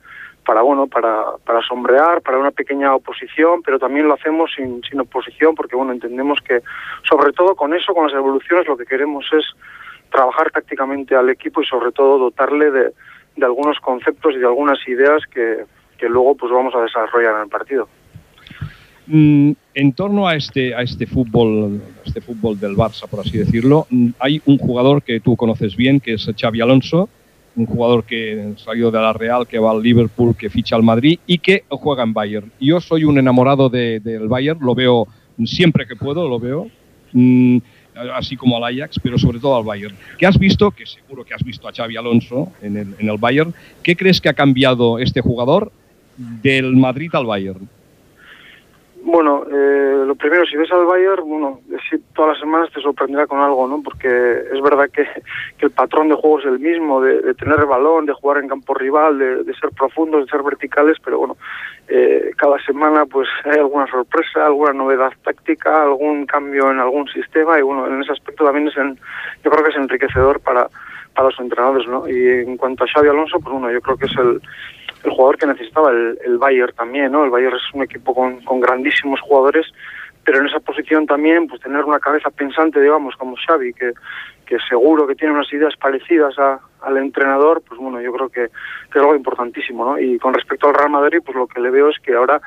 para 0.46 0.62
bueno 0.62 0.88
para, 0.88 1.24
para 1.46 1.62
sombrear 1.62 2.22
para 2.22 2.38
una 2.38 2.52
pequeña 2.52 2.94
oposición 2.94 3.62
pero 3.64 3.80
también 3.80 4.10
lo 4.10 4.16
hacemos 4.16 4.52
sin, 4.54 4.84
sin 4.84 5.00
oposición 5.00 5.56
porque 5.56 5.78
bueno 5.78 5.94
entendemos 5.94 6.40
que 6.46 6.62
sobre 7.10 7.32
todo 7.32 7.56
con 7.56 7.74
eso 7.74 7.94
con 7.94 8.08
las 8.08 8.14
evoluciones 8.14 8.68
lo 8.68 8.76
que 8.76 8.86
queremos 8.86 9.26
es 9.32 9.46
trabajar 10.12 10.52
tácticamente 10.52 11.16
al 11.16 11.30
equipo 11.30 11.62
y 11.62 11.66
sobre 11.66 11.94
todo 11.94 12.18
dotarle 12.20 12.72
de, 12.72 12.92
de 13.36 13.46
algunos 13.46 13.80
conceptos 13.80 14.34
y 14.36 14.40
de 14.40 14.46
algunas 14.46 14.78
ideas 14.88 15.22
que, 15.34 15.66
que 15.98 16.08
luego 16.10 16.36
pues 16.36 16.52
vamos 16.52 16.74
a 16.76 16.82
desarrollar 16.82 17.36
en 17.36 17.42
el 17.44 17.50
partido 17.50 17.88
Mm, 19.06 19.52
en 19.74 19.92
torno 19.94 20.28
a 20.30 20.36
este, 20.36 20.74
a 20.74 20.82
este 20.82 21.06
fútbol, 21.06 21.82
este 22.06 22.22
fútbol 22.22 22.58
del 22.58 22.74
Barça, 22.76 23.06
por 23.10 23.20
así 23.20 23.38
decirlo, 23.38 23.86
mm, 23.90 24.12
hay 24.18 24.42
un 24.46 24.58
jugador 24.58 25.04
que 25.04 25.20
tú 25.20 25.36
conoces 25.36 25.76
bien, 25.76 26.00
que 26.00 26.14
es 26.14 26.26
Xavi 26.40 26.62
Alonso, 26.62 27.10
un 27.58 27.66
jugador 27.66 28.06
que 28.06 28.54
salió 28.56 28.92
de 28.92 29.00
la 29.00 29.12
Real, 29.12 29.46
que 29.46 29.60
va 29.60 29.72
al 29.72 29.84
Liverpool, 29.84 30.38
que 30.38 30.50
ficha 30.50 30.78
al 30.78 30.84
Madrid 30.84 31.20
y 31.28 31.40
que 31.40 31.66
juega 31.70 32.04
en 32.04 32.14
Bayern. 32.14 32.52
Yo 32.62 32.80
soy 32.80 33.04
un 33.04 33.18
enamorado 33.20 33.68
de- 33.68 34.00
del 34.00 34.30
Bayern, 34.30 34.60
lo 34.62 34.74
veo 34.74 35.06
siempre 35.44 35.86
que 35.86 35.98
puedo, 35.98 36.28
lo 36.30 36.40
veo, 36.40 36.68
mm, 37.12 37.58
así 38.14 38.36
como 38.36 38.58
al 38.58 38.64
Ajax, 38.64 39.00
pero 39.02 39.18
sobre 39.18 39.40
todo 39.40 39.58
al 39.58 39.64
Bayern. 39.64 39.96
¿Qué 40.18 40.26
has 40.26 40.38
visto? 40.38 40.72
Que 40.72 40.86
seguro 40.86 41.24
que 41.24 41.34
has 41.34 41.44
visto 41.44 41.68
a 41.68 41.74
Xavi 41.74 41.98
Alonso 41.98 42.52
en 42.62 42.78
el, 42.78 42.96
en 42.98 43.10
el 43.10 43.18
Bayern. 43.18 43.54
¿Qué 43.82 43.96
crees 43.96 44.20
que 44.20 44.30
ha 44.30 44.34
cambiado 44.34 45.00
este 45.00 45.22
jugador 45.22 45.72
del 46.18 46.76
Madrid 46.76 47.10
al 47.14 47.26
Bayern? 47.26 47.68
Bueno, 49.06 49.44
eh, 49.52 50.04
lo 50.08 50.16
primero, 50.16 50.46
si 50.46 50.56
ves 50.56 50.72
al 50.72 50.86
Bayern, 50.86 51.28
bueno, 51.28 51.60
sí, 51.90 51.98
todas 52.16 52.32
las 52.32 52.40
semanas 52.40 52.70
te 52.74 52.80
sorprenderá 52.80 53.28
con 53.28 53.42
algo, 53.42 53.68
¿no? 53.68 53.82
Porque 53.84 54.08
es 54.08 54.62
verdad 54.62 54.90
que, 54.90 55.04
que 55.58 55.66
el 55.66 55.72
patrón 55.72 56.08
de 56.08 56.16
juego 56.16 56.40
es 56.40 56.46
el 56.46 56.60
mismo, 56.60 57.02
de, 57.02 57.22
de 57.22 57.34
tener 57.34 57.60
el 57.60 57.66
balón, 57.66 58.06
de 58.06 58.14
jugar 58.14 58.38
en 58.42 58.48
campo 58.48 58.74
rival, 58.74 59.20
de, 59.20 59.44
de 59.44 59.54
ser 59.56 59.72
profundos, 59.72 60.26
de 60.26 60.32
ser 60.32 60.42
verticales, 60.42 60.98
pero 61.04 61.20
bueno, 61.20 61.36
eh, 61.90 62.32
cada 62.38 62.58
semana 62.64 63.06
pues 63.06 63.28
hay 63.44 63.60
alguna 63.60 63.88
sorpresa, 63.88 64.46
alguna 64.46 64.72
novedad 64.72 65.12
táctica, 65.22 65.84
algún 65.84 66.26
cambio 66.26 66.72
en 66.72 66.80
algún 66.80 67.06
sistema 67.10 67.60
y 67.60 67.62
bueno, 67.62 67.86
en 67.88 68.02
ese 68.02 68.14
aspecto 68.14 68.46
también 68.46 68.70
es, 68.70 68.78
en- 68.78 68.98
yo 69.44 69.52
creo 69.52 69.66
que 69.66 69.72
es 69.72 69.76
enriquecedor 69.78 70.40
para, 70.40 70.70
para 71.14 71.28
los 71.28 71.40
entrenadores, 71.42 71.86
¿no? 71.90 72.08
Y 72.08 72.26
en 72.26 72.56
cuanto 72.56 72.86
a 72.86 72.88
Xavi 72.88 73.10
Alonso, 73.10 73.38
pues 73.42 73.52
bueno, 73.52 73.70
yo 73.70 73.82
creo 73.82 73.98
que 73.98 74.06
es 74.06 74.16
el, 74.18 74.42
el 75.04 75.12
jugador 75.12 75.38
que 75.38 75.48
necesitaba 75.48 75.92
el, 75.92 76.18
el 76.26 76.38
Bayern 76.38 76.74
también, 76.76 77.12
¿no? 77.12 77.24
El 77.26 77.30
Bayern 77.32 77.56
es 77.56 77.74
un 77.74 77.84
equipo 77.84 78.14
con, 78.16 78.42
con 78.44 78.60
grandísimos 78.60 79.20
jugadores, 79.22 79.68
pero 80.24 80.40
en 80.40 80.48
esa 80.48 80.60
posición 80.62 81.06
también, 81.06 81.48
pues 81.48 81.62
tener 81.62 81.84
una 81.84 82.00
cabeza 82.00 82.30
pensante, 82.30 82.80
digamos, 82.80 83.16
como 83.18 83.36
Xavi, 83.36 83.74
que, 83.74 83.92
que 84.46 84.58
seguro 84.70 85.06
que 85.06 85.16
tiene 85.16 85.34
unas 85.34 85.52
ideas 85.52 85.76
parecidas 85.76 86.38
a- 86.40 86.60
al 86.82 86.98
entrenador, 86.98 87.62
pues 87.68 87.80
bueno, 87.80 88.00
yo 88.02 88.12
creo 88.14 88.30
que, 88.30 88.48
que 88.48 89.00
es 89.00 89.02
algo 89.02 89.16
importantísimo, 89.16 89.86
¿no? 89.86 90.00
Y 90.00 90.18
con 90.20 90.34
respecto 90.34 90.68
al 90.68 90.74
Real 90.76 90.90
Madrid, 90.92 91.20
pues 91.26 91.36
lo 91.36 91.48
que 91.48 91.60
le 91.60 91.70
veo 91.70 91.90
es 91.90 91.98
que 92.00 92.14
ahora 92.14 92.42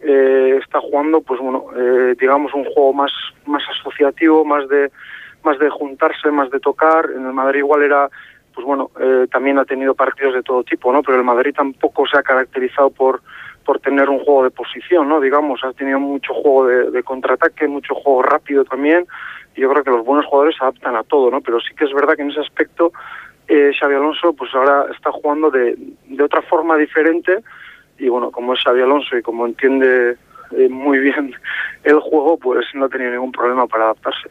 eh, 0.00 0.58
está 0.62 0.80
jugando, 0.80 1.20
pues 1.20 1.38
bueno, 1.40 1.66
eh, 1.76 2.14
digamos 2.18 2.54
un 2.54 2.64
juego 2.64 2.92
más, 2.94 3.12
más 3.46 3.62
asociativo, 3.78 4.44
más 4.46 4.66
de, 4.68 4.90
más 5.44 5.58
de 5.58 5.68
juntarse, 5.68 6.30
más 6.30 6.50
de 6.50 6.60
tocar. 6.60 7.10
En 7.14 7.26
el 7.26 7.32
Madrid 7.34 7.58
igual 7.58 7.82
era, 7.82 8.08
pues 8.60 8.66
bueno, 8.66 8.90
eh, 9.00 9.26
también 9.32 9.58
ha 9.58 9.64
tenido 9.64 9.94
partidos 9.94 10.34
de 10.34 10.42
todo 10.42 10.62
tipo, 10.62 10.92
¿no? 10.92 11.02
Pero 11.02 11.16
el 11.16 11.24
Madrid 11.24 11.54
tampoco 11.56 12.06
se 12.06 12.18
ha 12.18 12.22
caracterizado 12.22 12.90
por 12.90 13.22
por 13.64 13.80
tener 13.80 14.08
un 14.08 14.18
juego 14.18 14.44
de 14.44 14.50
posición, 14.50 15.08
¿no? 15.08 15.20
Digamos, 15.20 15.62
ha 15.62 15.72
tenido 15.72 16.00
mucho 16.00 16.34
juego 16.34 16.66
de, 16.66 17.02
contraataque, 17.02 17.68
mucho 17.68 17.94
juego 17.94 18.22
rápido 18.22 18.64
también. 18.64 19.06
Y 19.54 19.60
yo 19.60 19.70
creo 19.70 19.84
que 19.84 19.90
los 19.90 20.04
buenos 20.04 20.26
jugadores 20.26 20.56
se 20.56 20.64
adaptan 20.64 20.96
a 20.96 21.04
todo, 21.04 21.30
¿no? 21.30 21.40
Pero 21.40 21.60
sí 21.60 21.74
que 21.74 21.84
es 21.84 21.92
verdad 21.92 22.16
que 22.16 22.22
en 22.22 22.30
ese 22.30 22.40
aspecto 22.40 22.92
eh, 23.48 23.70
Xavi 23.78 23.94
Alonso, 23.94 24.32
pues 24.32 24.52
ahora 24.54 24.86
está 24.94 25.12
jugando 25.12 25.50
de, 25.50 25.76
de 26.06 26.22
otra 26.24 26.42
forma 26.42 26.76
diferente. 26.76 27.38
Y 27.98 28.08
bueno, 28.08 28.30
como 28.30 28.54
es 28.54 28.60
Xavi 28.62 28.82
Alonso 28.82 29.16
y 29.16 29.22
como 29.22 29.46
entiende 29.46 30.16
eh, 30.56 30.68
muy 30.68 30.98
bien 30.98 31.34
el 31.84 32.00
juego, 32.00 32.38
pues 32.38 32.66
no 32.74 32.86
ha 32.86 32.88
tenido 32.88 33.12
ningún 33.12 33.32
problema 33.32 33.66
para 33.66 33.84
adaptarse. 33.84 34.30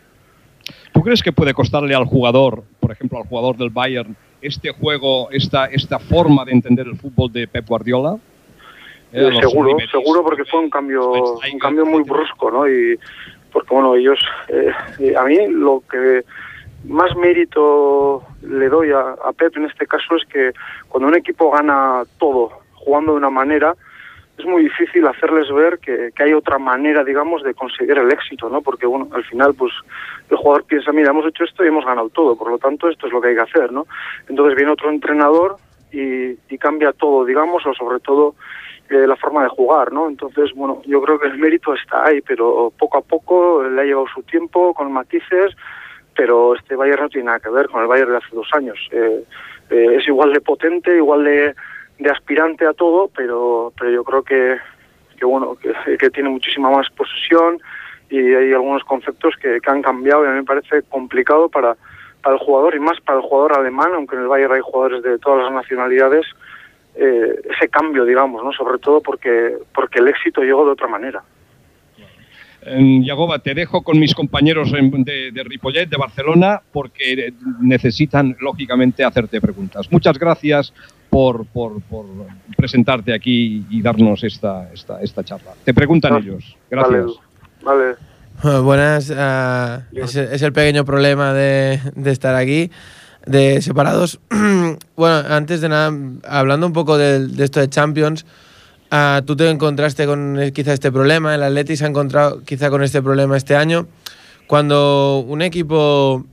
¿Tú 0.92 1.02
crees 1.02 1.24
que 1.24 1.32
puede 1.32 1.54
costarle 1.54 1.96
al 1.96 2.06
jugador, 2.06 2.64
por 2.90 2.96
ejemplo, 2.96 3.20
al 3.20 3.26
jugador 3.26 3.56
del 3.56 3.70
Bayern, 3.70 4.16
este 4.42 4.72
juego, 4.72 5.30
esta, 5.30 5.66
esta 5.66 6.00
forma 6.00 6.44
de 6.44 6.54
entender 6.54 6.88
el 6.88 6.98
fútbol 6.98 7.32
de 7.32 7.48
Pep 7.48 7.68
Guardiola? 7.68 8.18
Eh, 9.14 9.30
seguro, 9.40 9.78
seguro 9.92 10.24
porque 10.24 10.44
fue 10.46 10.60
un 10.62 10.72
cambio, 10.72 11.12
un 11.12 11.60
cambio 11.60 11.86
muy 11.86 12.02
brusco, 12.02 12.50
¿no? 12.50 12.68
Y 12.68 12.98
porque 13.52 13.76
bueno, 13.76 13.94
ellos, 13.94 14.20
eh, 14.48 14.72
eh, 15.02 15.16
a 15.16 15.24
mí 15.26 15.38
lo 15.50 15.84
que 15.88 16.24
más 16.86 17.16
mérito 17.16 18.24
le 18.42 18.70
doy 18.70 18.90
a, 18.90 19.14
a 19.24 19.34
Pep 19.34 19.56
en 19.58 19.66
este 19.66 19.86
caso 19.86 20.16
es 20.16 20.26
que 20.26 20.52
cuando 20.88 21.10
un 21.10 21.16
equipo 21.16 21.52
gana 21.52 22.06
todo 22.18 22.50
jugando 22.74 23.12
de 23.12 23.20
una 23.20 23.30
manera, 23.30 23.76
es 24.40 24.46
muy 24.46 24.64
difícil 24.64 25.06
hacerles 25.06 25.52
ver 25.52 25.80
que, 25.80 26.12
que 26.16 26.24
hay 26.24 26.34
otra 26.34 26.58
manera, 26.58 27.04
digamos, 27.04 27.44
de 27.44 27.54
conseguir 27.54 27.98
el 27.98 28.12
éxito, 28.12 28.50
¿no? 28.50 28.62
Porque, 28.62 28.86
bueno, 28.86 29.08
al 29.12 29.24
final, 29.26 29.54
pues, 29.54 29.74
el 30.30 30.38
jugador 30.38 30.64
piensa, 30.66 30.92
mira, 30.92 31.12
hemos 31.12 31.26
hecho 31.28 31.44
esto 31.44 31.64
y 31.64 31.68
hemos 31.68 31.86
ganado 31.86 32.10
todo, 32.10 32.38
por 32.38 32.50
lo 32.50 32.58
tanto, 32.58 32.90
esto 32.90 33.08
es 33.08 33.14
lo 33.14 33.22
que 33.22 33.30
hay 33.30 33.36
que 33.36 33.42
hacer, 33.42 33.72
¿no? 33.72 33.86
Entonces 34.28 34.56
viene 34.56 34.72
otro 34.72 34.90
entrenador 34.90 35.58
y, 35.92 36.32
y 36.50 36.58
cambia 36.58 36.94
todo, 36.94 37.26
digamos, 37.26 37.66
o 37.66 37.74
sobre 37.74 38.00
todo 38.00 38.36
eh, 38.90 39.06
la 39.06 39.16
forma 39.18 39.44
de 39.44 39.50
jugar, 39.50 39.92
¿no? 39.92 40.08
Entonces, 40.08 40.52
bueno, 40.56 40.82
yo 40.86 41.02
creo 41.02 41.20
que 41.20 41.28
el 41.28 41.38
mérito 41.38 41.76
está 41.76 42.06
ahí, 42.06 42.22
pero 42.22 42.74
poco 42.78 42.98
a 42.98 43.02
poco 43.02 43.64
le 43.64 43.82
ha 43.82 43.86
llevado 43.86 44.08
su 44.14 44.24
tiempo, 44.24 44.74
con 44.74 44.92
matices, 44.92 45.56
pero 46.16 46.56
este 46.56 46.76
Bayern 46.76 47.04
no 47.04 47.10
tiene 47.10 47.26
nada 47.26 47.40
que 47.40 47.50
ver 47.50 47.68
con 47.68 47.82
el 47.82 47.88
Bayern 47.88 48.12
de 48.12 48.18
hace 48.18 48.34
dos 48.36 48.50
años. 48.54 48.80
Eh, 48.92 49.24
eh, 49.70 49.96
es 49.98 50.08
igual 50.08 50.34
de 50.34 50.42
potente, 50.42 50.96
igual 50.96 51.24
de, 51.24 51.54
de 52.00 52.10
aspirante 52.10 52.66
a 52.66 52.74
todo, 52.74 53.10
pero, 53.16 53.74
pero 53.78 53.92
yo 53.92 54.04
creo 54.04 54.24
que, 54.24 54.58
que 55.18 55.26
bueno, 55.26 55.56
que, 55.56 56.10
tiene 56.10 56.30
muchísima 56.30 56.72
más 56.72 56.90
posesión 56.92 57.60
y 58.10 58.18
hay 58.18 58.54
algunos 58.54 58.84
conceptos 58.86 59.36
que, 59.42 59.60
que 59.62 59.70
han 59.70 59.82
cambiado 59.82 60.24
y 60.24 60.28
a 60.28 60.32
mí 60.32 60.38
me 60.38 60.44
parece 60.44 60.82
complicado 60.84 61.50
para, 61.50 61.76
para 62.24 62.36
el 62.36 62.42
jugador 62.42 62.74
y 62.74 62.80
más 62.80 63.00
para 63.02 63.20
el 63.20 63.26
jugador 63.26 63.60
alemán, 63.60 63.92
aunque 63.94 64.16
en 64.16 64.24
el 64.24 64.28
Bayern 64.28 64.54
hay 64.54 64.62
jugadores 64.62 65.04
de 65.04 65.20
todas 65.20 65.44
las 65.44 65.54
nacionalidades, 65.54 66.26
eh, 66.96 67.42
ese 67.56 67.68
cambio, 67.68 68.06
digamos, 68.06 68.44
¿no? 68.44 68.52
Sobre 68.54 68.80
todo 68.80 69.02
porque, 69.02 69.58
porque 69.76 70.00
el 70.00 70.08
éxito 70.08 70.42
llegó 70.42 70.66
de 70.66 70.72
otra 70.72 70.88
manera. 70.88 71.22
Eh, 72.62 73.00
Yagoba, 73.04 73.40
te 73.40 73.54
dejo 73.54 73.84
con 73.84 74.00
mis 74.00 74.14
compañeros 74.14 74.72
de, 74.72 75.32
de 75.32 75.44
Ripollet, 75.44 75.88
de 75.88 75.98
Barcelona, 75.98 76.62
porque 76.72 77.14
eh, 77.14 77.34
necesitan, 77.62 78.36
lógicamente, 78.40 79.04
hacerte 79.04 79.40
preguntas. 79.40 79.90
Muchas 79.92 80.18
gracias 80.18 80.74
por, 81.10 81.46
por- 81.48 81.82
por 81.84 82.06
presentarte 82.56 83.14
aquí 83.14 83.66
y 83.70 83.82
darnos 83.82 84.24
esta, 84.24 84.70
esta, 84.74 85.02
esta 85.02 85.24
charla. 85.24 85.52
Te 85.64 85.74
preguntan 85.74 86.14
Ah, 86.14 86.20
ellos. 86.20 86.56
Gracias. 86.70 87.06
Vale, 87.64 87.84
vale. 87.86 87.96
Bueno, 88.42 88.64
Buenas, 88.64 89.12
ah, 89.16 89.82
es, 89.92 90.16
es 90.16 90.42
el 90.42 90.54
pequeño 90.54 90.86
problema 90.86 91.34
de, 91.34 91.80
de 91.96 92.12
estar 92.12 92.36
aquí, 92.36 92.72
de 93.26 93.62
separados. 93.62 94.20
bueno, 94.96 95.16
antes 95.30 95.60
de 95.62 95.70
nada, 95.70 95.92
hablando 96.28 96.66
un 96.68 96.74
poco 96.74 96.98
del- 96.98 97.36
de, 97.36 97.44
esto 97.44 97.60
de 97.60 97.70
Champions, 97.70 98.26
ah, 98.92 99.22
tú 99.26 99.36
te 99.36 99.50
encontraste 99.50 100.06
con 100.06 100.40
eh, 100.40 100.52
quizá 100.54 100.72
este 100.74 100.92
problema, 100.92 101.36
el 101.36 101.44
Atleti 101.44 101.76
se 101.76 101.86
ha 101.86 101.90
encontrado 101.90 102.42
quizá 102.44 102.70
con 102.70 102.82
este 102.84 103.02
problema 103.02 103.36
este 103.36 103.56
año. 103.58 103.88
Cuando 104.48 105.20
un 105.28 105.42
equipo, 105.42 106.26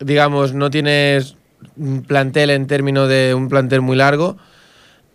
digamos, 0.00 0.54
no 0.54 0.70
tienes 0.70 1.36
un 1.76 2.02
plantel 2.02 2.50
en 2.50 2.66
términos 2.66 3.08
de 3.08 3.34
un 3.34 3.48
plantel 3.48 3.80
muy 3.80 3.96
largo, 3.96 4.36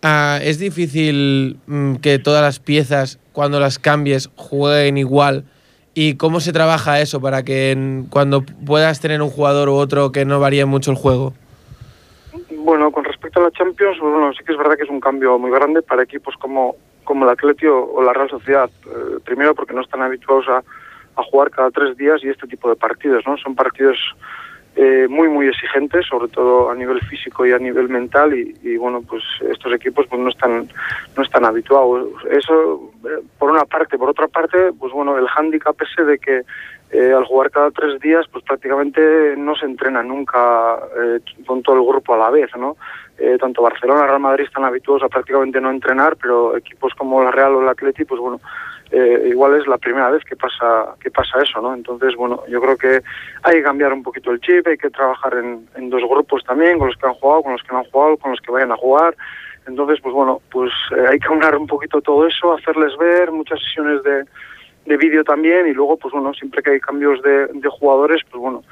ah, 0.02 0.38
es 0.42 0.58
difícil 0.58 1.58
mm, 1.66 1.96
que 1.96 2.18
todas 2.18 2.42
las 2.42 2.58
piezas, 2.58 3.18
cuando 3.32 3.60
las 3.60 3.78
cambies, 3.78 4.30
jueguen 4.36 4.98
igual. 4.98 5.44
¿Y 5.94 6.16
cómo 6.16 6.40
se 6.40 6.52
trabaja 6.52 7.00
eso 7.00 7.20
para 7.20 7.42
que 7.42 8.04
cuando 8.10 8.42
puedas 8.42 9.00
tener 9.00 9.20
un 9.22 9.30
jugador 9.30 9.68
u 9.68 9.74
otro 9.74 10.12
que 10.12 10.24
no 10.24 10.38
varíe 10.38 10.64
mucho 10.64 10.92
el 10.92 10.96
juego? 10.96 11.34
Bueno, 12.50 12.92
con 12.92 13.04
respecto 13.04 13.40
a 13.40 13.44
la 13.44 13.50
Champions, 13.50 13.98
bueno, 14.00 14.32
sí 14.32 14.44
que 14.44 14.52
es 14.52 14.58
verdad 14.58 14.76
que 14.76 14.84
es 14.84 14.90
un 14.90 15.00
cambio 15.00 15.38
muy 15.38 15.50
grande 15.50 15.82
para 15.82 16.04
equipos 16.04 16.36
como, 16.36 16.76
como 17.04 17.24
el 17.24 17.30
Atleti 17.30 17.66
o, 17.66 17.84
o 17.92 18.02
la 18.02 18.12
Real 18.12 18.30
Sociedad. 18.30 18.70
Eh, 18.86 19.18
primero 19.24 19.54
porque 19.54 19.74
no 19.74 19.80
están 19.80 20.02
habituados 20.02 20.46
a, 20.48 20.62
a 21.20 21.24
jugar 21.24 21.50
cada 21.50 21.70
tres 21.70 21.96
días 21.96 22.20
y 22.22 22.28
este 22.28 22.46
tipo 22.46 22.68
de 22.68 22.76
partidos, 22.76 23.24
¿no? 23.26 23.36
Son 23.38 23.54
partidos 23.54 23.96
eh, 24.76 25.08
muy 25.08 25.28
muy 25.28 25.48
exigentes, 25.48 26.06
sobre 26.06 26.28
todo 26.28 26.70
a 26.70 26.74
nivel 26.76 27.00
físico 27.00 27.44
y 27.44 27.52
a 27.52 27.58
nivel 27.58 27.88
mental 27.88 28.32
y, 28.32 28.76
bueno 28.76 29.02
pues 29.02 29.22
estos 29.50 29.72
equipos 29.72 30.06
pues 30.06 30.20
no 30.20 30.28
están 30.28 30.68
no 31.16 31.22
están 31.24 31.44
habituados. 31.44 32.08
Eso 32.30 32.92
eh, 33.04 33.20
por 33.36 33.50
una 33.50 33.64
parte, 33.64 33.98
por 33.98 34.10
otra 34.10 34.28
parte 34.28 34.72
pues 34.78 34.92
bueno 34.92 35.18
el 35.18 35.26
hándicap 35.26 35.76
ese 35.82 36.04
de 36.04 36.18
que 36.18 36.42
eh, 36.92 37.12
al 37.12 37.24
jugar 37.24 37.50
cada 37.50 37.72
tres 37.72 38.00
días 38.00 38.26
pues 38.30 38.44
prácticamente 38.44 39.34
no 39.36 39.56
se 39.56 39.66
entrena 39.66 40.04
nunca 40.04 40.78
con 41.46 41.62
todo 41.62 41.76
el 41.76 41.86
grupo 41.86 42.14
a 42.14 42.18
la 42.18 42.30
vez, 42.30 42.50
¿no? 42.56 42.76
tanto 43.38 43.60
Barcelona, 43.60 44.06
Real 44.06 44.18
Madrid 44.18 44.46
están 44.46 44.64
habituados 44.64 45.02
a 45.02 45.08
prácticamente 45.10 45.60
no 45.60 45.70
entrenar, 45.70 46.16
pero 46.16 46.56
equipos 46.56 46.94
como 46.94 47.22
la 47.22 47.30
Real 47.30 47.54
o 47.54 47.60
el 47.60 47.68
Atleti 47.68 48.06
pues 48.06 48.18
bueno 48.18 48.40
eh, 48.92 49.28
igual 49.28 49.54
es 49.54 49.66
la 49.66 49.78
primera 49.78 50.10
vez 50.10 50.24
que 50.24 50.36
pasa 50.36 50.94
que 51.00 51.10
pasa 51.10 51.42
eso, 51.42 51.60
¿no? 51.60 51.74
Entonces, 51.74 52.16
bueno, 52.16 52.42
yo 52.48 52.60
creo 52.60 52.76
que 52.76 53.02
hay 53.42 53.56
que 53.56 53.62
cambiar 53.62 53.92
un 53.92 54.02
poquito 54.02 54.30
el 54.30 54.40
chip, 54.40 54.66
hay 54.66 54.76
que 54.76 54.90
trabajar 54.90 55.34
en, 55.34 55.68
en 55.76 55.90
dos 55.90 56.02
grupos 56.08 56.42
también, 56.44 56.78
con 56.78 56.88
los 56.88 56.96
que 56.96 57.06
han 57.06 57.14
jugado, 57.14 57.42
con 57.42 57.52
los 57.52 57.62
que 57.62 57.72
no 57.72 57.78
han 57.78 57.90
jugado, 57.90 58.16
con 58.16 58.30
los 58.32 58.40
que 58.40 58.52
vayan 58.52 58.72
a 58.72 58.76
jugar. 58.76 59.16
Entonces, 59.66 60.00
pues 60.00 60.14
bueno, 60.14 60.40
pues 60.50 60.72
eh, 60.96 61.06
hay 61.08 61.18
que 61.18 61.28
aunar 61.28 61.56
un 61.56 61.66
poquito 61.66 62.00
todo 62.00 62.26
eso, 62.26 62.52
hacerles 62.52 62.96
ver 62.96 63.30
muchas 63.30 63.60
sesiones 63.60 64.02
de, 64.02 64.24
de 64.86 64.96
vídeo 64.96 65.22
también 65.22 65.66
y 65.68 65.72
luego, 65.72 65.96
pues 65.96 66.12
bueno, 66.12 66.32
siempre 66.34 66.62
que 66.62 66.70
hay 66.70 66.80
cambios 66.80 67.22
de, 67.22 67.46
de 67.46 67.68
jugadores, 67.68 68.22
pues 68.30 68.40
bueno, 68.40 68.64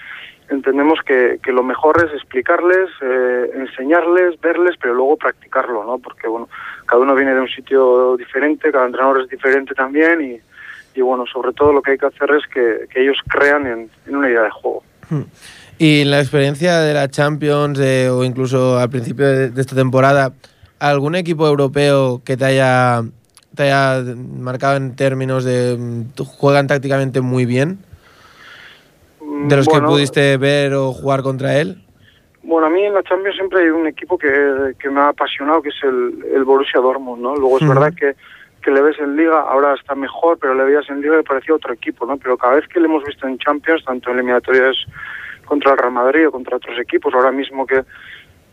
entendemos 0.50 1.00
que, 1.06 1.38
que, 1.42 1.52
lo 1.52 1.62
mejor 1.62 2.04
es 2.04 2.14
explicarles, 2.14 2.90
eh, 3.02 3.50
enseñarles, 3.54 4.40
verles, 4.40 4.76
pero 4.80 4.94
luego 4.94 5.16
practicarlo, 5.16 5.84
¿no? 5.84 5.98
Porque, 5.98 6.28
bueno, 6.28 6.48
cada 6.86 7.02
uno 7.02 7.14
viene 7.14 7.34
de 7.34 7.40
un 7.40 7.48
sitio 7.48 8.16
diferente, 8.16 8.72
cada 8.72 8.86
entrenador 8.86 9.22
es 9.22 9.28
diferente 9.28 9.74
también 9.74 10.20
y, 10.22 10.40
y 10.98 11.02
bueno, 11.02 11.24
sobre 11.26 11.52
todo 11.52 11.72
lo 11.72 11.82
que 11.82 11.92
hay 11.92 11.98
que 11.98 12.06
hacer 12.06 12.30
es 12.30 12.46
que, 12.52 12.86
que 12.90 13.02
ellos 13.02 13.18
crean 13.28 13.66
en, 13.66 13.90
en, 14.06 14.16
una 14.16 14.28
idea 14.28 14.42
de 14.42 14.50
juego. 14.50 14.82
Hmm. 15.10 15.22
Y 15.78 16.00
en 16.00 16.10
la 16.10 16.20
experiencia 16.20 16.80
de 16.80 16.94
la 16.94 17.08
Champions 17.08 17.78
eh, 17.78 18.08
o 18.10 18.24
incluso 18.24 18.78
al 18.78 18.90
principio 18.90 19.26
de, 19.26 19.50
de, 19.50 19.60
esta 19.60 19.76
temporada, 19.76 20.32
¿algún 20.78 21.14
equipo 21.14 21.46
europeo 21.46 22.22
que 22.24 22.36
te 22.36 22.46
haya, 22.46 23.02
te 23.54 23.64
haya 23.64 24.02
marcado 24.16 24.76
en 24.76 24.96
términos 24.96 25.44
de 25.44 25.76
mm, 25.78 26.22
juegan 26.24 26.66
tácticamente 26.66 27.20
muy 27.20 27.44
bien? 27.44 27.78
¿De 29.28 29.56
los 29.56 29.66
bueno, 29.66 29.88
que 29.88 29.92
pudiste 29.92 30.36
ver 30.36 30.74
o 30.74 30.92
jugar 30.92 31.22
contra 31.22 31.56
él? 31.60 31.76
Bueno, 32.42 32.66
a 32.66 32.70
mí 32.70 32.82
en 32.82 32.94
la 32.94 33.02
Champions 33.02 33.36
siempre 33.36 33.62
hay 33.62 33.68
un 33.68 33.86
equipo 33.86 34.16
que, 34.16 34.74
que 34.78 34.88
me 34.88 35.00
ha 35.00 35.08
apasionado, 35.08 35.60
que 35.60 35.68
es 35.68 35.82
el, 35.82 36.24
el 36.34 36.44
Borussia 36.44 36.80
Dortmund, 36.80 37.22
¿no? 37.22 37.36
Luego 37.36 37.56
es 37.58 37.62
uh 37.62 37.66
-huh. 37.66 37.74
verdad 37.74 37.92
que, 37.94 38.14
que 38.62 38.70
le 38.70 38.80
ves 38.80 38.98
en 38.98 39.16
Liga, 39.16 39.40
ahora 39.40 39.74
está 39.74 39.94
mejor, 39.94 40.38
pero 40.40 40.54
le 40.54 40.64
veías 40.64 40.88
en 40.88 41.00
Liga 41.02 41.20
y 41.20 41.22
parecía 41.22 41.54
otro 41.54 41.74
equipo, 41.74 42.06
¿no? 42.06 42.16
Pero 42.16 42.38
cada 42.38 42.54
vez 42.54 42.66
que 42.68 42.80
le 42.80 42.86
hemos 42.86 43.04
visto 43.04 43.26
en 43.26 43.38
Champions, 43.38 43.84
tanto 43.84 44.10
en 44.10 44.16
eliminatorias 44.16 44.76
contra 45.44 45.72
el 45.72 45.78
Real 45.78 45.92
Madrid 45.92 46.28
o 46.28 46.32
contra 46.32 46.56
otros 46.56 46.78
equipos, 46.78 47.12
ahora 47.12 47.32
mismo 47.32 47.66
que, 47.66 47.82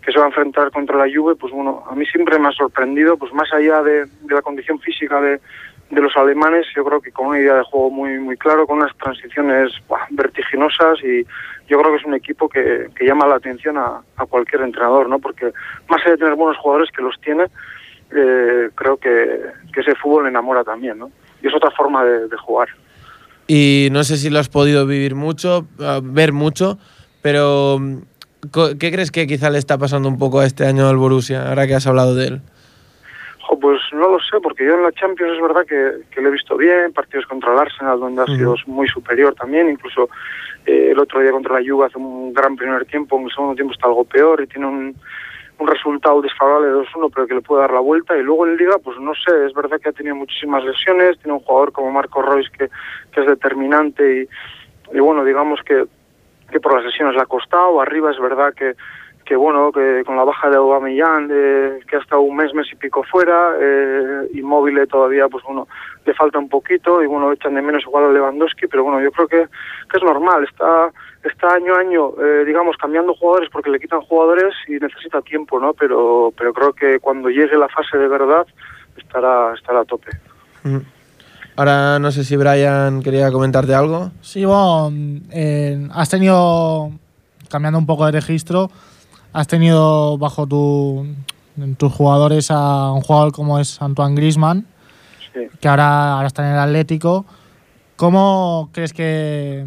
que 0.01 0.11
se 0.11 0.19
va 0.19 0.25
a 0.25 0.27
enfrentar 0.27 0.71
contra 0.71 0.97
la 0.97 1.07
Juve, 1.13 1.35
pues 1.35 1.53
bueno, 1.53 1.83
a 1.89 1.95
mí 1.95 2.05
siempre 2.05 2.37
me 2.37 2.49
ha 2.49 2.51
sorprendido, 2.51 3.17
pues 3.17 3.31
más 3.33 3.51
allá 3.53 3.81
de, 3.81 4.05
de 4.05 4.35
la 4.35 4.41
condición 4.41 4.79
física 4.79 5.21
de, 5.21 5.39
de 5.89 6.01
los 6.01 6.15
alemanes, 6.17 6.65
yo 6.75 6.83
creo 6.83 6.99
que 6.99 7.11
con 7.11 7.27
una 7.27 7.39
idea 7.39 7.55
de 7.55 7.63
juego 7.63 7.91
muy 7.91 8.19
muy 8.19 8.37
claro, 8.37 8.65
con 8.65 8.77
unas 8.77 8.95
transiciones 8.97 9.71
vertiginosas 10.09 10.99
y 11.03 11.25
yo 11.67 11.79
creo 11.79 11.91
que 11.91 11.97
es 11.97 12.05
un 12.05 12.13
equipo 12.13 12.49
que, 12.49 12.89
que 12.95 13.05
llama 13.05 13.27
la 13.27 13.35
atención 13.35 13.77
a, 13.77 14.01
cualquier 14.29 14.61
entrenador, 14.61 15.09
¿no? 15.09 15.19
Porque 15.19 15.51
más 15.87 16.01
allá 16.01 16.11
de 16.11 16.17
tener 16.17 16.35
buenos 16.35 16.57
jugadores 16.57 16.89
que 16.91 17.01
los 17.01 17.19
tiene, 17.21 17.45
eh, 18.11 18.69
creo 18.75 18.97
que, 18.97 19.41
ese 19.75 19.95
fútbol 19.95 20.27
enamora 20.27 20.63
también, 20.63 20.97
¿no? 20.97 21.11
Y 21.41 21.47
es 21.47 21.53
otra 21.53 21.69
forma 21.71 22.03
de, 22.05 22.27
de, 22.27 22.37
jugar. 22.37 22.69
Y 23.47 23.89
no 23.91 24.03
sé 24.03 24.17
si 24.17 24.29
lo 24.29 24.39
has 24.39 24.49
podido 24.49 24.87
vivir 24.87 25.15
mucho, 25.15 25.67
uh, 25.79 26.01
ver 26.01 26.31
mucho, 26.31 26.79
pero 27.21 27.79
¿qué 28.79 28.91
crees 28.91 29.11
que 29.11 29.27
quizá 29.27 29.49
le 29.49 29.57
está 29.57 29.77
pasando 29.77 30.07
un 30.07 30.17
poco 30.17 30.39
a 30.39 30.45
este 30.45 30.65
año 30.65 30.87
al 30.87 30.97
Borussia, 30.97 31.49
ahora 31.49 31.67
que 31.67 31.75
has 31.75 31.87
hablado 31.87 32.15
de 32.15 32.27
él? 32.27 32.41
Pues 33.65 33.79
no 33.93 34.09
lo 34.09 34.19
sé, 34.19 34.39
porque 34.41 34.65
yo 34.65 34.75
en 34.75 34.83
la 34.83 34.91
Champions 34.91 35.33
es 35.33 35.41
verdad 35.41 35.65
que, 35.65 36.03
que 36.11 36.21
lo 36.21 36.29
he 36.29 36.33
visto 36.33 36.55
bien, 36.55 36.93
partidos 36.93 37.25
contra 37.25 37.53
el 37.53 37.59
Arsenal 37.59 37.99
donde 37.99 38.21
ha 38.21 38.25
sido 38.25 38.55
muy 38.67 38.87
superior 38.87 39.33
también, 39.33 39.69
incluso 39.69 40.09
eh, 40.65 40.89
el 40.91 40.99
otro 40.99 41.19
día 41.21 41.31
contra 41.31 41.59
la 41.59 41.67
Juve 41.67 41.85
hace 41.85 41.97
un 41.97 42.33
gran 42.33 42.55
primer 42.55 42.85
tiempo, 42.85 43.17
en 43.17 43.25
el 43.25 43.31
segundo 43.31 43.55
tiempo 43.55 43.73
está 43.73 43.87
algo 43.87 44.03
peor 44.03 44.41
y 44.41 44.47
tiene 44.47 44.67
un, 44.67 44.95
un 45.59 45.67
resultado 45.67 46.21
desfavorable 46.21 46.67
de 46.67 46.73
2-1 46.75 47.11
pero 47.13 47.27
que 47.27 47.33
le 47.35 47.41
puede 47.41 47.61
dar 47.61 47.71
la 47.71 47.79
vuelta. 47.79 48.17
Y 48.17 48.23
luego 48.23 48.45
en 48.45 48.57
Liga 48.57 48.77
pues 48.83 48.99
no 48.99 49.13
sé, 49.13 49.45
es 49.45 49.53
verdad 49.53 49.79
que 49.81 49.89
ha 49.89 49.93
tenido 49.93 50.15
muchísimas 50.15 50.63
lesiones, 50.63 51.17
tiene 51.19 51.33
un 51.33 51.43
jugador 51.43 51.71
como 51.71 51.91
Marco 51.91 52.21
Royce 52.21 52.51
que, 52.57 52.69
que 53.11 53.21
es 53.21 53.27
determinante 53.27 54.21
y, 54.21 54.95
y 54.95 54.99
bueno, 54.99 55.23
digamos 55.23 55.59
que, 55.65 55.85
que 56.51 56.59
por 56.59 56.75
las 56.75 56.85
lesiones 56.85 57.15
le 57.15 57.21
ha 57.21 57.25
costado, 57.25 57.81
arriba 57.81 58.11
es 58.11 58.19
verdad 58.19 58.53
que 58.53 58.75
que 59.25 59.35
bueno, 59.35 59.71
que 59.71 60.03
con 60.05 60.15
la 60.15 60.23
baja 60.23 60.49
de 60.49 60.57
Aubameyang, 60.57 61.29
eh, 61.31 61.79
que 61.89 61.95
ha 61.95 61.99
estado 61.99 62.21
un 62.21 62.35
mes, 62.35 62.53
mes 62.53 62.67
y 62.71 62.75
pico 62.75 63.03
fuera, 63.03 63.55
eh, 63.59 64.29
inmóvil 64.35 64.87
todavía, 64.87 65.27
pues 65.27 65.43
bueno, 65.43 65.67
le 66.05 66.13
falta 66.13 66.37
un 66.37 66.47
poquito 66.47 67.01
y 67.01 67.07
bueno, 67.07 67.31
echan 67.31 67.55
de 67.55 67.61
menos 67.61 67.83
igual 67.83 68.05
a 68.05 68.11
Lewandowski, 68.11 68.67
pero 68.67 68.83
bueno, 68.83 69.01
yo 69.01 69.11
creo 69.11 69.27
que, 69.27 69.47
que 69.89 69.97
es 69.97 70.03
normal, 70.03 70.43
está, 70.43 70.91
está 71.23 71.55
año 71.55 71.75
a 71.75 71.79
año, 71.79 72.13
eh, 72.21 72.45
digamos, 72.45 72.77
cambiando 72.77 73.15
jugadores 73.15 73.49
porque 73.51 73.71
le 73.71 73.79
quitan 73.79 74.01
jugadores 74.01 74.53
y 74.67 74.73
necesita 74.73 75.21
tiempo, 75.21 75.59
¿no? 75.59 75.73
Pero, 75.73 76.31
pero 76.37 76.53
creo 76.53 76.73
que 76.73 76.99
cuando 76.99 77.29
llegue 77.29 77.57
la 77.57 77.67
fase 77.67 77.97
de 77.97 78.07
verdad 78.07 78.45
estará, 78.95 79.53
estará 79.55 79.81
a 79.81 79.85
tope. 79.85 80.11
Mm. 80.63 80.77
Ahora 81.57 81.99
no 81.99 82.11
sé 82.11 82.23
si 82.23 82.35
Brian 82.35 83.01
quería 83.01 83.31
comentarte 83.31 83.73
algo. 83.73 84.11
Sí, 84.21 84.45
bueno, 84.45 84.91
eh, 85.31 85.87
has 85.93 86.09
tenido, 86.09 86.91
cambiando 87.49 87.79
un 87.79 87.85
poco 87.85 88.05
de 88.05 88.11
registro, 88.11 88.69
has 89.35 89.47
tenido 89.47 90.17
bajo 90.17 90.47
tu, 90.47 91.05
tus 91.77 91.91
jugadores 91.91 92.49
a 92.51 92.93
un 92.93 93.01
jugador 93.01 93.33
como 93.33 93.59
es 93.59 93.81
Antoine 93.81 94.15
Grisman, 94.15 94.65
sí. 95.33 95.41
que 95.59 95.67
ahora, 95.67 96.13
ahora 96.13 96.27
está 96.27 96.47
en 96.47 96.53
el 96.53 96.59
Atlético. 96.59 97.25
¿Cómo 97.97 98.69
crees 98.71 98.93
que... 98.93 99.65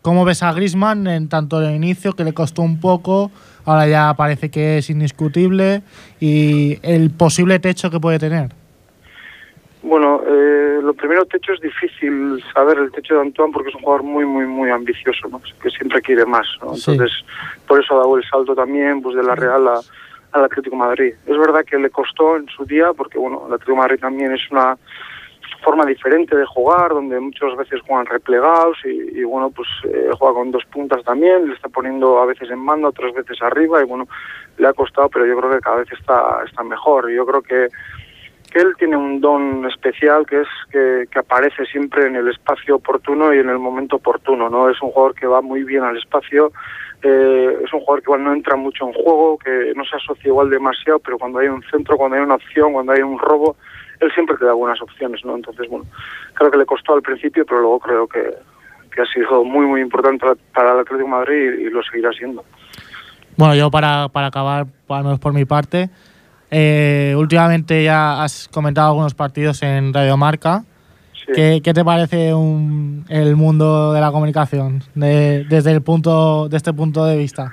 ¿Cómo 0.00 0.24
ves 0.24 0.44
a 0.44 0.52
Grisman 0.52 1.08
en 1.08 1.28
tanto 1.28 1.60
el 1.60 1.74
inicio, 1.74 2.12
que 2.12 2.22
le 2.24 2.34
costó 2.34 2.62
un 2.62 2.78
poco, 2.78 3.32
ahora 3.64 3.88
ya 3.88 4.14
parece 4.14 4.50
que 4.50 4.78
es 4.78 4.90
indiscutible, 4.90 5.82
y 6.20 6.78
el 6.82 7.10
posible 7.10 7.58
techo 7.58 7.90
que 7.90 7.98
puede 7.98 8.20
tener? 8.20 8.52
Bueno, 9.84 10.22
eh, 10.26 10.80
lo 10.82 10.94
primero 10.94 11.26
techo 11.26 11.52
es 11.52 11.60
difícil 11.60 12.42
saber 12.54 12.78
el 12.78 12.90
techo 12.90 13.16
de 13.16 13.20
Antoine 13.20 13.52
porque 13.52 13.68
es 13.68 13.74
un 13.74 13.82
jugador 13.82 14.02
muy, 14.02 14.24
muy, 14.24 14.46
muy 14.46 14.70
ambicioso, 14.70 15.28
¿no? 15.28 15.42
que 15.62 15.68
siempre 15.68 16.00
quiere 16.00 16.24
más. 16.24 16.46
¿no? 16.62 16.74
Entonces, 16.74 17.10
sí. 17.18 17.24
por 17.68 17.82
eso 17.82 17.94
ha 17.94 17.98
dado 17.98 18.16
el 18.16 18.24
salto 18.24 18.54
también 18.54 19.02
pues 19.02 19.14
de 19.14 19.22
la 19.22 19.34
Real 19.34 19.68
a, 19.68 19.80
al 20.32 20.44
Atlético 20.44 20.74
Madrid. 20.74 21.12
Es 21.26 21.36
verdad 21.36 21.66
que 21.66 21.76
le 21.76 21.90
costó 21.90 22.36
en 22.36 22.48
su 22.48 22.64
día 22.64 22.94
porque, 22.96 23.18
bueno, 23.18 23.44
el 23.46 23.52
Atlético 23.52 23.76
Madrid 23.76 24.00
también 24.00 24.32
es 24.32 24.50
una 24.50 24.78
forma 25.62 25.84
diferente 25.84 26.34
de 26.34 26.46
jugar, 26.46 26.88
donde 26.88 27.20
muchas 27.20 27.54
veces 27.54 27.82
juegan 27.86 28.06
replegados 28.06 28.78
y, 28.86 29.18
y 29.20 29.24
bueno, 29.24 29.50
pues 29.50 29.68
eh, 29.84 30.08
juega 30.18 30.34
con 30.34 30.50
dos 30.50 30.64
puntas 30.64 31.04
también, 31.04 31.46
le 31.46 31.54
está 31.54 31.68
poniendo 31.68 32.18
a 32.20 32.26
veces 32.26 32.50
en 32.50 32.64
banda, 32.64 32.88
otras 32.88 33.12
veces 33.12 33.36
arriba 33.42 33.82
y 33.82 33.84
bueno, 33.84 34.08
le 34.56 34.66
ha 34.66 34.72
costado, 34.72 35.10
pero 35.10 35.26
yo 35.26 35.36
creo 35.38 35.50
que 35.50 35.60
cada 35.60 35.76
vez 35.76 35.92
está, 35.92 36.42
está 36.46 36.62
mejor. 36.62 37.10
Yo 37.10 37.26
creo 37.26 37.42
que 37.42 37.68
él 38.54 38.74
tiene 38.78 38.96
un 38.96 39.20
don 39.20 39.66
especial 39.66 40.24
que 40.26 40.42
es 40.42 40.48
que, 40.70 41.18
aparece 41.18 41.66
siempre 41.66 42.06
en 42.06 42.16
el 42.16 42.28
espacio 42.28 42.76
oportuno 42.76 43.34
y 43.34 43.38
en 43.38 43.48
el 43.48 43.58
momento 43.58 43.96
oportuno, 43.96 44.48
¿no? 44.48 44.70
Es 44.70 44.80
un 44.80 44.90
jugador 44.90 45.14
que 45.14 45.26
va 45.26 45.42
muy 45.42 45.64
bien 45.64 45.82
al 45.82 45.96
espacio, 45.96 46.52
eh, 47.02 47.58
es 47.64 47.72
un 47.72 47.80
jugador 47.80 48.00
que 48.00 48.06
igual 48.06 48.24
no 48.24 48.32
entra 48.32 48.56
mucho 48.56 48.86
en 48.86 48.92
juego, 48.92 49.38
que 49.38 49.72
no 49.74 49.84
se 49.84 49.96
asocia 49.96 50.28
igual 50.28 50.50
demasiado, 50.50 51.00
pero 51.00 51.18
cuando 51.18 51.40
hay 51.40 51.48
un 51.48 51.62
centro, 51.64 51.96
cuando 51.96 52.16
hay 52.16 52.22
una 52.22 52.36
opción, 52.36 52.72
cuando 52.72 52.92
hay 52.92 53.02
un 53.02 53.18
robo, 53.18 53.56
él 54.00 54.12
siempre 54.12 54.36
te 54.36 54.44
da 54.44 54.52
buenas 54.52 54.80
opciones, 54.80 55.24
¿no? 55.24 55.34
Entonces, 55.34 55.68
bueno, 55.68 55.86
creo 56.34 56.50
que 56.50 56.58
le 56.58 56.66
costó 56.66 56.94
al 56.94 57.02
principio, 57.02 57.44
pero 57.44 57.60
luego 57.60 57.80
creo 57.80 58.06
que, 58.06 58.34
que 58.94 59.02
ha 59.02 59.06
sido 59.06 59.42
muy, 59.44 59.66
muy 59.66 59.80
importante 59.80 60.26
para 60.52 60.72
el 60.72 60.80
Atlético 60.80 61.08
Madrid 61.08 61.58
y, 61.58 61.70
lo 61.70 61.82
seguirá 61.82 62.12
siendo. 62.12 62.44
Bueno, 63.36 63.56
yo 63.56 63.70
para, 63.70 64.08
para 64.08 64.28
acabar, 64.28 64.66
al 64.88 65.18
por 65.18 65.32
mi 65.32 65.44
parte, 65.44 65.90
eh, 66.56 67.14
últimamente 67.16 67.82
ya 67.82 68.22
has 68.22 68.46
comentado 68.48 68.88
algunos 68.88 69.12
partidos 69.12 69.60
en 69.64 69.92
Radio 69.92 70.16
Marca. 70.16 70.62
Sí. 71.12 71.32
¿Qué, 71.34 71.60
¿Qué, 71.64 71.74
te 71.74 71.84
parece 71.84 72.32
un, 72.32 73.04
el 73.08 73.34
mundo 73.34 73.92
de 73.92 74.00
la 74.00 74.12
comunicación 74.12 74.80
de, 74.94 75.44
desde 75.48 75.72
el 75.72 75.82
punto 75.82 76.48
de 76.48 76.56
este 76.56 76.72
punto 76.72 77.04
de 77.06 77.16
vista? 77.16 77.52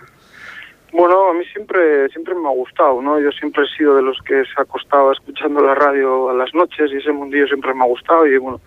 Bueno, 0.93 1.29
a 1.29 1.33
mí 1.33 1.43
siempre 1.45 2.09
siempre 2.09 2.35
me 2.35 2.47
ha 2.47 2.51
gustado, 2.51 3.01
¿no? 3.01 3.19
Yo 3.19 3.31
siempre 3.31 3.63
he 3.63 3.77
sido 3.77 3.95
de 3.95 4.03
los 4.03 4.19
que 4.21 4.43
se 4.43 4.51
ha 4.57 4.63
acostado 4.63 5.11
escuchando 5.13 5.61
la 5.61 5.73
radio 5.73 6.29
a 6.29 6.33
las 6.33 6.53
noches 6.53 6.91
y 6.91 6.97
ese 6.97 7.11
mundillo 7.11 7.47
siempre 7.47 7.73
me 7.73 7.83
ha 7.83 7.87
gustado 7.87 8.27
y 8.27 8.37
bueno, 8.37 8.61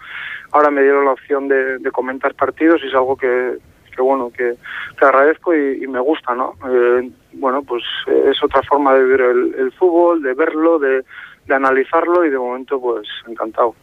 ahora 0.50 0.70
me 0.70 0.82
dieron 0.82 1.04
la 1.04 1.12
opción 1.12 1.46
de, 1.46 1.78
de 1.78 1.90
comentar 1.92 2.34
partidos 2.34 2.80
y 2.82 2.88
es 2.88 2.94
algo 2.94 3.16
que, 3.16 3.58
que 3.94 4.02
bueno, 4.02 4.32
que, 4.36 4.54
que 4.98 5.04
agradezco 5.04 5.54
y, 5.54 5.84
y, 5.84 5.86
me 5.86 6.00
gusta, 6.00 6.34
¿no? 6.34 6.54
Eh, 6.68 7.10
bueno, 7.44 7.62
pues 7.62 7.82
eh, 8.06 8.30
es 8.30 8.42
otra 8.42 8.62
forma 8.62 8.94
de 8.94 9.04
ver 9.04 9.20
el, 9.20 9.54
el 9.58 9.72
fútbol, 9.72 10.22
de 10.22 10.32
verlo, 10.32 10.78
de, 10.78 11.04
de, 11.46 11.54
analizarlo 11.54 12.24
y 12.24 12.30
de 12.30 12.38
momento 12.38 12.80
pues 12.80 13.06
encantado. 13.28 13.74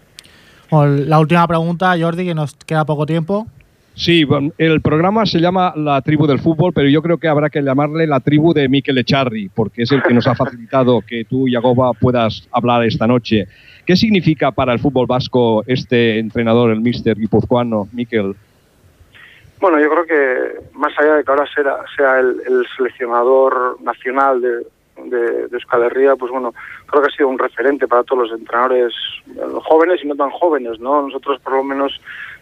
Bueno, 0.71 1.03
la 1.05 1.19
última 1.19 1.47
pregunta, 1.47 1.93
Jordi, 1.95 2.25
que 2.25 2.33
nos 2.33 2.55
queda 2.55 2.85
poco 2.85 3.05
tiempo. 3.05 3.45
Sí, 3.93 4.25
el 4.57 4.81
programa 4.81 5.27
se 5.27 5.39
llama 5.39 5.73
La 5.75 6.01
Tribu 6.01 6.25
del 6.25 6.39
Fútbol, 6.39 6.73
pero 6.73 6.89
yo 6.89 7.03
creo 7.03 7.19
que 7.19 7.27
habrá 7.27 7.51
que 7.51 7.61
llamarle 7.61 8.07
La 8.07 8.19
Tribu 8.19 8.51
de 8.51 8.67
Mikel 8.67 8.97
Echarri, 8.97 9.49
porque 9.49 9.83
es 9.83 9.91
el 9.91 10.01
que 10.01 10.15
nos 10.15 10.25
ha 10.25 10.33
facilitado 10.33 11.01
que 11.01 11.25
tú, 11.25 11.47
Yagoba, 11.47 11.93
puedas 11.93 12.47
hablar 12.51 12.83
esta 12.83 13.05
noche. 13.05 13.47
¿Qué 13.85 13.95
significa 13.95 14.51
para 14.51 14.73
el 14.73 14.79
fútbol 14.79 15.05
vasco 15.05 15.63
este 15.67 16.17
entrenador, 16.17 16.71
el 16.71 16.81
míster 16.81 17.15
guipuzcoano, 17.15 17.89
Mikel? 17.91 18.33
Bueno, 19.61 19.79
yo 19.79 19.91
creo 19.91 20.05
que 20.05 20.59
más 20.73 20.91
allá 20.97 21.17
de 21.17 21.23
que 21.23 21.31
ahora 21.31 21.45
sea, 21.95 22.19
el, 22.19 22.41
el 22.47 22.65
seleccionador 22.75 23.79
nacional 23.79 24.41
de, 24.41 24.65
de, 25.05 25.47
Euskal 25.51 25.83
Herria, 25.83 26.15
pues 26.15 26.31
bueno, 26.31 26.51
creo 26.87 27.03
que 27.03 27.09
ha 27.09 27.15
sido 27.15 27.29
un 27.29 27.37
referente 27.37 27.87
para 27.87 28.03
todos 28.03 28.27
los 28.27 28.39
entrenadores 28.39 28.91
eh, 29.27 29.39
jóvenes 29.63 30.03
y 30.03 30.07
no 30.07 30.15
tan 30.15 30.31
jóvenes, 30.31 30.79
¿no? 30.79 31.03
Nosotros 31.03 31.39
por 31.41 31.53
lo 31.53 31.63
menos 31.63 32.01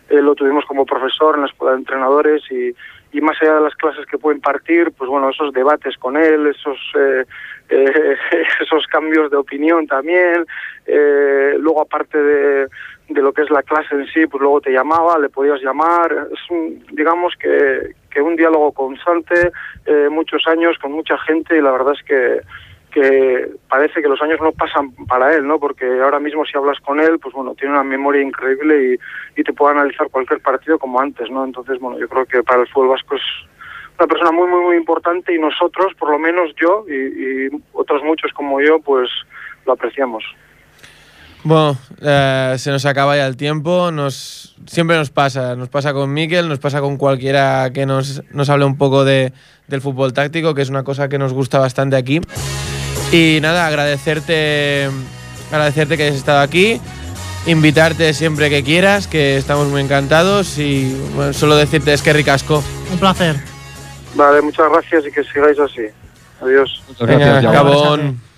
eh, 0.10 0.22
lo 0.22 0.34
tuvimos 0.34 0.64
como 0.64 0.86
profesor 0.86 1.36
en 1.36 1.42
la 1.42 1.48
escuela 1.48 1.74
de 1.74 1.80
entrenadores 1.80 2.42
y, 2.50 2.74
y 3.12 3.22
más 3.22 3.36
allá 3.42 3.56
de 3.56 3.62
las 3.62 3.76
clases 3.76 4.06
que 4.06 4.18
puede 4.18 4.38
impartir, 4.38 4.92
pues 4.92 5.10
bueno, 5.10 5.30
esos 5.30 5.52
debates 5.54 5.98
con 5.98 6.16
él, 6.16 6.48
esos 6.48 6.78
eh, 6.96 7.26
eh, 7.70 8.16
esos 8.62 8.86
cambios 8.88 9.32
de 9.32 9.38
opinión 9.38 9.88
también, 9.88 10.46
eh, 10.86 11.56
luego 11.60 11.82
aparte 11.82 12.18
de, 12.18 12.68
de 13.10 13.22
lo 13.22 13.34
que 13.34 13.42
es 13.42 13.50
la 13.50 13.64
clase 13.64 13.96
en 13.96 14.06
sí, 14.08 14.28
pues 14.28 14.42
luego 14.42 14.62
te 14.62 14.72
llamaba, 14.72 15.18
le 15.18 15.30
podías 15.30 15.62
llamar, 15.62 16.28
es 16.32 16.40
un, 16.50 16.86
digamos 16.92 17.34
que, 17.40 17.96
que 18.10 18.22
un 18.22 18.36
diálogo 18.36 18.72
constante, 18.72 19.52
eh, 19.86 20.08
muchos 20.10 20.46
años 20.48 20.78
con 20.80 20.92
mucha 20.92 21.18
gente 21.20 21.58
y 21.58 21.62
la 21.62 21.72
verdad 21.72 21.94
es 21.94 22.04
que 22.04 22.42
que 22.90 23.52
parece 23.70 24.02
que 24.02 24.08
los 24.08 24.22
años 24.22 24.40
no 24.42 24.52
pasan 24.52 24.92
para 25.08 25.36
él, 25.36 25.46
¿no? 25.46 25.60
Porque 25.60 25.86
ahora 26.02 26.20
mismo 26.20 26.44
si 26.46 26.58
hablas 26.58 26.80
con 26.80 27.00
él, 27.00 27.20
pues 27.20 27.34
bueno, 27.36 27.54
tiene 27.54 27.74
una 27.74 27.84
memoria 27.84 28.22
increíble 28.22 28.98
y, 29.36 29.40
y 29.40 29.44
te 29.44 29.54
puede 29.54 29.76
analizar 29.76 30.10
cualquier 30.10 30.42
partido 30.42 30.80
como 30.80 31.00
antes, 31.00 31.30
¿no? 31.30 31.46
Entonces, 31.46 31.80
bueno, 31.80 32.00
yo 32.00 32.08
creo 32.10 32.26
que 32.26 32.42
para 32.42 32.62
el 32.62 32.68
fútbol 32.68 32.90
vasco 32.90 33.16
es 33.16 33.22
una 34.00 34.08
persona 34.08 34.32
muy, 34.32 34.48
muy, 34.48 34.62
muy 34.62 34.76
importante 34.76 35.34
y 35.34 35.40
nosotros, 35.40 35.94
por 36.00 36.10
lo 36.10 36.18
menos 36.18 36.52
yo 36.56 36.86
y, 36.88 36.94
y 36.96 37.50
otros 37.74 38.02
muchos 38.04 38.34
como 38.34 38.60
yo, 38.60 38.80
pues 38.80 39.10
lo 39.66 39.74
apreciamos. 39.74 40.24
Bueno, 41.44 41.78
eh, 42.02 42.56
se 42.58 42.70
nos 42.72 42.86
acaba 42.86 43.16
ya 43.16 43.26
el 43.26 43.38
tiempo. 43.38 43.92
Nos, 43.92 44.56
siempre 44.68 44.98
nos 44.98 45.10
pasa. 45.10 45.56
Nos 45.56 45.70
pasa 45.70 45.94
con 45.94 46.14
Miquel, 46.14 46.50
nos 46.50 46.60
pasa 46.60 46.82
con 46.82 46.98
cualquiera 46.98 47.72
que 47.74 47.86
nos, 47.86 48.24
nos 48.32 48.50
hable 48.50 48.66
un 48.66 48.78
poco 48.78 49.06
de, 49.06 49.32
del 49.68 49.82
fútbol 49.82 50.14
táctico, 50.14 50.54
que 50.54 50.62
es 50.62 50.70
una 50.70 50.84
cosa 50.84 51.08
que 51.08 51.18
nos 51.18 51.34
gusta 51.34 51.60
bastante 51.60 51.96
aquí. 51.96 52.20
Y 53.12 53.40
nada, 53.42 53.66
agradecerte, 53.66 54.90
agradecerte 55.52 55.98
que 55.98 56.04
hayas 56.04 56.16
estado 56.16 56.42
aquí. 56.42 56.80
Invitarte 57.46 58.14
siempre 58.14 58.50
que 58.50 58.64
quieras, 58.64 59.08
que 59.08 59.38
estamos 59.38 59.68
muy 59.68 59.82
encantados. 59.82 60.58
Y 60.58 60.94
bueno, 61.16 61.34
solo 61.34 61.56
decirte 61.56 61.94
es 61.94 62.02
que 62.02 62.12
ricasco. 62.12 62.62
Un 62.92 63.00
placer. 63.00 63.38
Vale, 64.16 64.42
muchas 64.42 64.70
gracias 64.70 65.06
y 65.08 65.12
que 65.12 65.24
sigáis 65.24 65.58
así. 65.60 65.86
Adiós. 66.42 66.84
Muchas 66.88 67.08
gracias. 67.08 68.29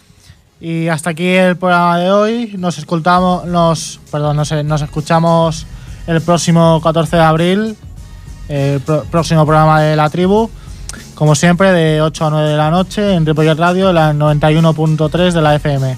Y 0.62 0.88
hasta 0.90 1.10
aquí 1.10 1.28
el 1.28 1.58
programa 1.58 1.98
de 1.98 2.12
hoy. 2.12 2.54
Nos 2.58 2.78
escuchamos, 2.78 3.46
nos, 3.46 4.00
perdón, 4.12 4.38
nos, 4.38 4.52
nos 4.64 4.82
escuchamos 4.82 5.66
el 6.08 6.22
próximo 6.22 6.80
14 6.84 7.16
de 7.16 7.22
abril, 7.24 7.76
el 8.48 8.80
pro- 8.82 9.04
próximo 9.10 9.44
programa 9.46 9.82
de 9.82 9.96
la 9.96 10.10
tribu. 10.10 10.50
Como 11.16 11.36
siempre, 11.36 11.72
de 11.72 12.02
8 12.02 12.26
a 12.26 12.30
9 12.30 12.50
de 12.50 12.58
la 12.58 12.70
noche 12.70 13.14
en 13.14 13.26
Ripollet 13.26 13.56
Radio, 13.58 13.92
la 13.92 14.14
91.3 14.14 15.32
de 15.34 15.42
la 15.42 15.56
FM. 15.56 15.98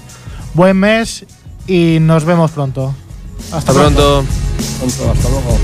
Buen 0.54 0.76
mes 0.78 1.26
y 1.66 1.98
nos 2.00 2.24
vemos 2.24 2.50
pronto. 2.50 2.94
Hasta 3.52 3.72
pronto. 3.72 4.24
Pronto, 4.78 5.10
Hasta 5.12 5.28
luego. 5.28 5.58